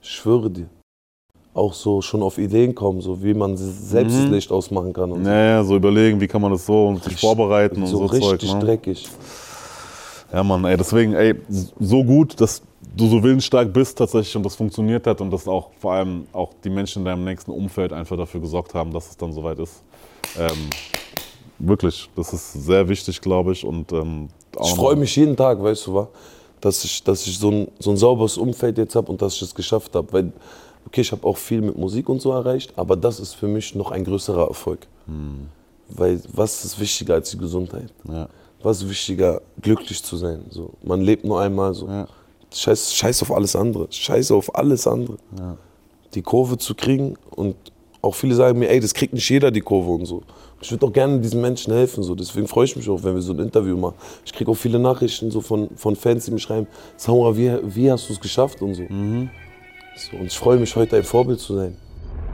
Ich 0.00 0.08
schwöre 0.08 0.48
dir. 0.48 0.70
Auch 1.52 1.74
so 1.74 2.00
schon 2.00 2.22
auf 2.22 2.38
Ideen 2.38 2.74
kommen, 2.74 3.02
so 3.02 3.22
wie 3.22 3.34
man 3.34 3.54
selbst 3.58 4.16
das 4.16 4.30
Licht 4.30 4.50
ausmachen 4.50 4.94
kann 4.94 5.12
und 5.12 5.24
Naja, 5.24 5.62
so 5.62 5.76
überlegen, 5.76 6.18
wie 6.22 6.26
kann 6.26 6.40
man 6.40 6.52
das 6.52 6.64
so 6.64 6.86
und 6.86 7.04
sich 7.04 7.20
vorbereiten 7.20 7.82
und 7.82 7.86
so, 7.86 7.98
so, 7.98 8.06
richtig 8.06 8.48
Zeug. 8.48 8.54
Ne? 8.54 8.64
dreckig. 8.64 9.06
Ja, 10.32 10.44
Mann, 10.44 10.64
ey, 10.64 10.76
deswegen, 10.76 11.14
ey, 11.14 11.34
so 11.48 12.04
gut, 12.04 12.40
dass 12.40 12.62
du 12.96 13.08
so 13.08 13.22
willensstark 13.22 13.72
bist 13.72 13.98
tatsächlich 13.98 14.36
und 14.36 14.44
das 14.44 14.54
funktioniert 14.54 15.06
hat 15.06 15.20
und 15.20 15.30
dass 15.30 15.46
auch 15.48 15.70
vor 15.78 15.92
allem 15.94 16.26
auch 16.32 16.50
die 16.62 16.70
Menschen 16.70 17.00
in 17.00 17.06
deinem 17.06 17.24
nächsten 17.24 17.50
Umfeld 17.50 17.92
einfach 17.92 18.16
dafür 18.16 18.40
gesorgt 18.40 18.74
haben, 18.74 18.92
dass 18.92 19.10
es 19.10 19.16
dann 19.16 19.32
soweit 19.32 19.58
ist. 19.58 19.82
Ähm, 20.38 20.70
wirklich, 21.58 22.08
das 22.14 22.32
ist 22.32 22.52
sehr 22.52 22.88
wichtig, 22.88 23.20
glaube 23.20 23.52
ich. 23.52 23.64
Und, 23.64 23.92
ähm, 23.92 24.28
Ich 24.62 24.74
freue 24.74 24.96
mich 24.96 25.14
jeden 25.16 25.36
Tag, 25.36 25.62
weißt 25.62 25.86
du, 25.86 25.94
wa? 25.94 26.08
dass 26.60 26.84
ich, 26.84 27.02
dass 27.02 27.26
ich 27.26 27.38
so, 27.38 27.50
ein, 27.50 27.68
so 27.78 27.90
ein 27.90 27.96
sauberes 27.96 28.36
Umfeld 28.36 28.78
jetzt 28.78 28.94
habe 28.94 29.10
und 29.10 29.22
dass 29.22 29.34
ich 29.34 29.42
es 29.42 29.54
geschafft 29.54 29.94
habe. 29.94 30.12
Weil, 30.12 30.32
okay, 30.86 31.00
ich 31.00 31.10
habe 31.12 31.26
auch 31.26 31.36
viel 31.36 31.60
mit 31.62 31.76
Musik 31.76 32.08
und 32.08 32.20
so 32.20 32.32
erreicht, 32.32 32.72
aber 32.76 32.96
das 32.96 33.18
ist 33.18 33.34
für 33.34 33.48
mich 33.48 33.74
noch 33.74 33.90
ein 33.90 34.04
größerer 34.04 34.48
Erfolg. 34.48 34.86
Weil 35.88 36.20
was 36.32 36.64
ist 36.64 36.78
wichtiger 36.78 37.14
als 37.14 37.30
die 37.30 37.38
Gesundheit? 37.38 37.92
Ja. 38.04 38.28
Was 38.62 38.88
wichtiger, 38.88 39.40
glücklich 39.60 40.02
zu 40.02 40.16
sein? 40.16 40.44
So, 40.50 40.72
man 40.82 41.00
lebt 41.00 41.24
nur 41.24 41.40
einmal 41.40 41.74
so. 41.74 41.88
Ja. 41.88 42.06
Scheiß, 42.52 42.94
scheiß 42.94 43.22
auf 43.22 43.32
alles 43.32 43.56
andere. 43.56 43.86
Scheiß 43.90 44.32
auf 44.32 44.54
alles 44.54 44.86
andere. 44.86 45.16
Die 46.14 46.22
Kurve 46.22 46.58
zu 46.58 46.74
kriegen 46.74 47.16
und 47.30 47.56
auch 48.02 48.14
viele 48.14 48.34
sagen 48.34 48.58
mir, 48.58 48.68
ey, 48.70 48.80
das 48.80 48.94
kriegt 48.94 49.12
nicht 49.12 49.28
jeder 49.28 49.50
die 49.50 49.60
Kurve 49.60 49.90
und 49.90 50.06
so. 50.06 50.22
Ich 50.62 50.70
würde 50.70 50.86
auch 50.86 50.92
gerne 50.92 51.20
diesen 51.20 51.40
Menschen 51.40 51.72
helfen. 51.72 52.02
So. 52.02 52.14
Deswegen 52.14 52.46
freue 52.48 52.64
ich 52.64 52.76
mich 52.76 52.88
auch, 52.88 53.02
wenn 53.02 53.14
wir 53.14 53.22
so 53.22 53.32
ein 53.32 53.38
Interview 53.38 53.76
machen. 53.76 53.94
Ich 54.24 54.32
kriege 54.32 54.50
auch 54.50 54.56
viele 54.56 54.78
Nachrichten 54.78 55.30
so 55.30 55.40
von, 55.40 55.68
von 55.76 55.96
Fans, 55.96 56.24
die 56.24 56.30
mir 56.30 56.38
schreiben, 56.38 56.66
Samura, 56.96 57.36
wie, 57.36 57.52
wie 57.62 57.90
hast 57.90 58.08
du 58.08 58.14
es 58.14 58.20
geschafft 58.20 58.60
und 58.62 58.74
so. 58.74 58.82
so. 59.96 60.16
Und 60.16 60.26
ich 60.26 60.38
freue 60.38 60.58
mich, 60.58 60.74
heute 60.76 60.96
ein 60.96 61.04
Vorbild 61.04 61.40
zu 61.40 61.54
sein. 61.54 61.76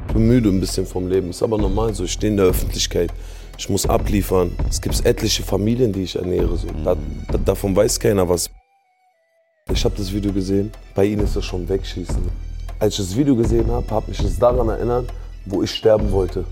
Ich 0.08 0.14
bin 0.14 0.26
müde 0.26 0.48
ein 0.48 0.60
bisschen 0.60 0.86
vom 0.86 1.08
Leben. 1.08 1.30
Ist 1.30 1.42
aber 1.42 1.58
normal 1.58 1.94
so. 1.94 2.04
Ich 2.04 2.12
stehe 2.12 2.30
in 2.30 2.36
der 2.36 2.46
Öffentlichkeit. 2.46 3.12
Ich 3.58 3.68
muss 3.68 3.86
abliefern. 3.86 4.52
Es 4.68 4.80
gibt 4.80 5.04
etliche 5.04 5.42
Familien, 5.42 5.92
die 5.92 6.02
ich 6.02 6.16
ernähre. 6.16 6.56
So. 6.56 6.68
Da, 6.84 6.96
da, 7.30 7.38
davon 7.38 7.74
weiß 7.74 7.98
keiner 7.98 8.28
was. 8.28 8.50
Ich 9.72 9.84
habe 9.84 9.94
das 9.96 10.12
Video 10.12 10.32
gesehen. 10.32 10.70
Bei 10.94 11.04
ihnen 11.04 11.22
ist 11.22 11.36
das 11.36 11.44
schon 11.44 11.68
wegschießen. 11.68 12.22
Als 12.78 12.98
ich 12.98 13.06
das 13.06 13.16
Video 13.16 13.34
gesehen 13.34 13.70
habe, 13.70 13.88
hat 13.90 14.06
mich 14.06 14.18
das 14.18 14.38
daran 14.38 14.68
erinnert, 14.68 15.12
wo 15.46 15.62
ich 15.62 15.70
sterben 15.70 16.12
wollte. 16.12 16.44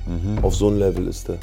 Auf 0.42 0.54
so 0.54 0.68
ein 0.68 0.78
Level 0.78 1.06
ist 1.06 1.28
der. 1.28 1.38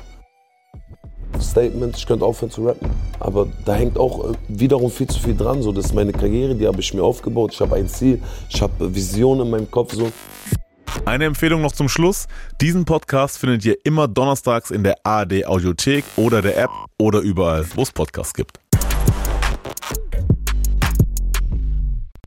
Statement, 1.40 1.96
ich 1.98 2.06
könnte 2.06 2.26
aufhören 2.26 2.52
zu 2.52 2.66
rappen. 2.66 2.90
Aber 3.20 3.48
da 3.66 3.74
hängt 3.74 3.98
auch 3.98 4.32
äh, 4.32 4.34
wiederum 4.48 4.92
viel 4.92 5.08
zu 5.08 5.20
viel 5.20 5.36
dran. 5.36 5.62
So, 5.62 5.72
das 5.72 5.86
ist 5.86 5.94
meine 5.94 6.12
Karriere, 6.12 6.56
die 6.56 6.68
habe 6.68 6.80
ich 6.80 6.94
mir 6.94 7.04
aufgebaut. 7.04 7.52
Ich 7.54 7.62
habe 7.62 7.76
ein 7.76 7.88
Ziel, 7.88 8.22
ich 8.50 8.62
habe 8.62 8.94
Visionen 8.94 9.46
in 9.46 9.52
meinem 9.52 9.72
Kopf. 9.72 9.94
So. 9.94 10.12
Eine 11.06 11.26
Empfehlung 11.26 11.62
noch 11.62 11.72
zum 11.72 11.90
Schluss. 11.90 12.28
Diesen 12.60 12.86
Podcast 12.86 13.38
findet 13.38 13.66
ihr 13.66 13.78
immer 13.84 14.08
donnerstags 14.08 14.72
in 14.72 14.84
der 14.84 14.96
ARD 15.04 15.46
Audiothek 15.46 16.04
oder 16.16 16.42
der 16.42 16.58
App 16.58 16.70
oder 16.98 17.20
überall, 17.20 17.66
wo 17.76 17.82
es 17.82 17.92
Podcasts 17.92 18.34
gibt. 18.34 18.60